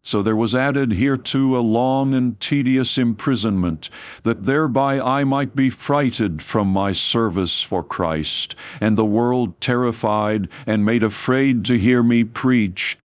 so 0.03 0.23
there 0.23 0.37
was 0.37 0.55
added 0.55 0.93
hereto 0.93 1.57
a 1.57 1.61
long 1.61 2.15
and 2.15 2.41
tedious 2.41 2.97
imprisonment, 2.97 3.91
that 4.23 4.45
thereby 4.45 4.99
I 4.99 5.25
might 5.25 5.55
be 5.55 5.71
frighted 5.71 6.43
from 6.43 6.69
my 6.69 6.93
service 6.93 7.63
for 7.63 7.83
Christ, 7.83 8.55
and 8.81 8.97
the 8.97 9.05
world 9.05 9.61
terrified 9.61 10.49
and 10.67 10.85
made 10.85 11.03
afraid 11.03 11.65
to 11.67 11.79
hear 11.79 12.03
me 12.03 12.25
preach, 12.25 12.99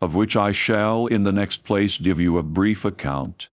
of 0.00 0.14
which 0.14 0.36
I 0.36 0.52
shall 0.52 1.06
in 1.06 1.22
the 1.22 1.32
next 1.32 1.64
place 1.64 1.98
give 1.98 2.20
you 2.20 2.36
a 2.36 2.42
brief 2.42 2.84
account. 2.84 3.48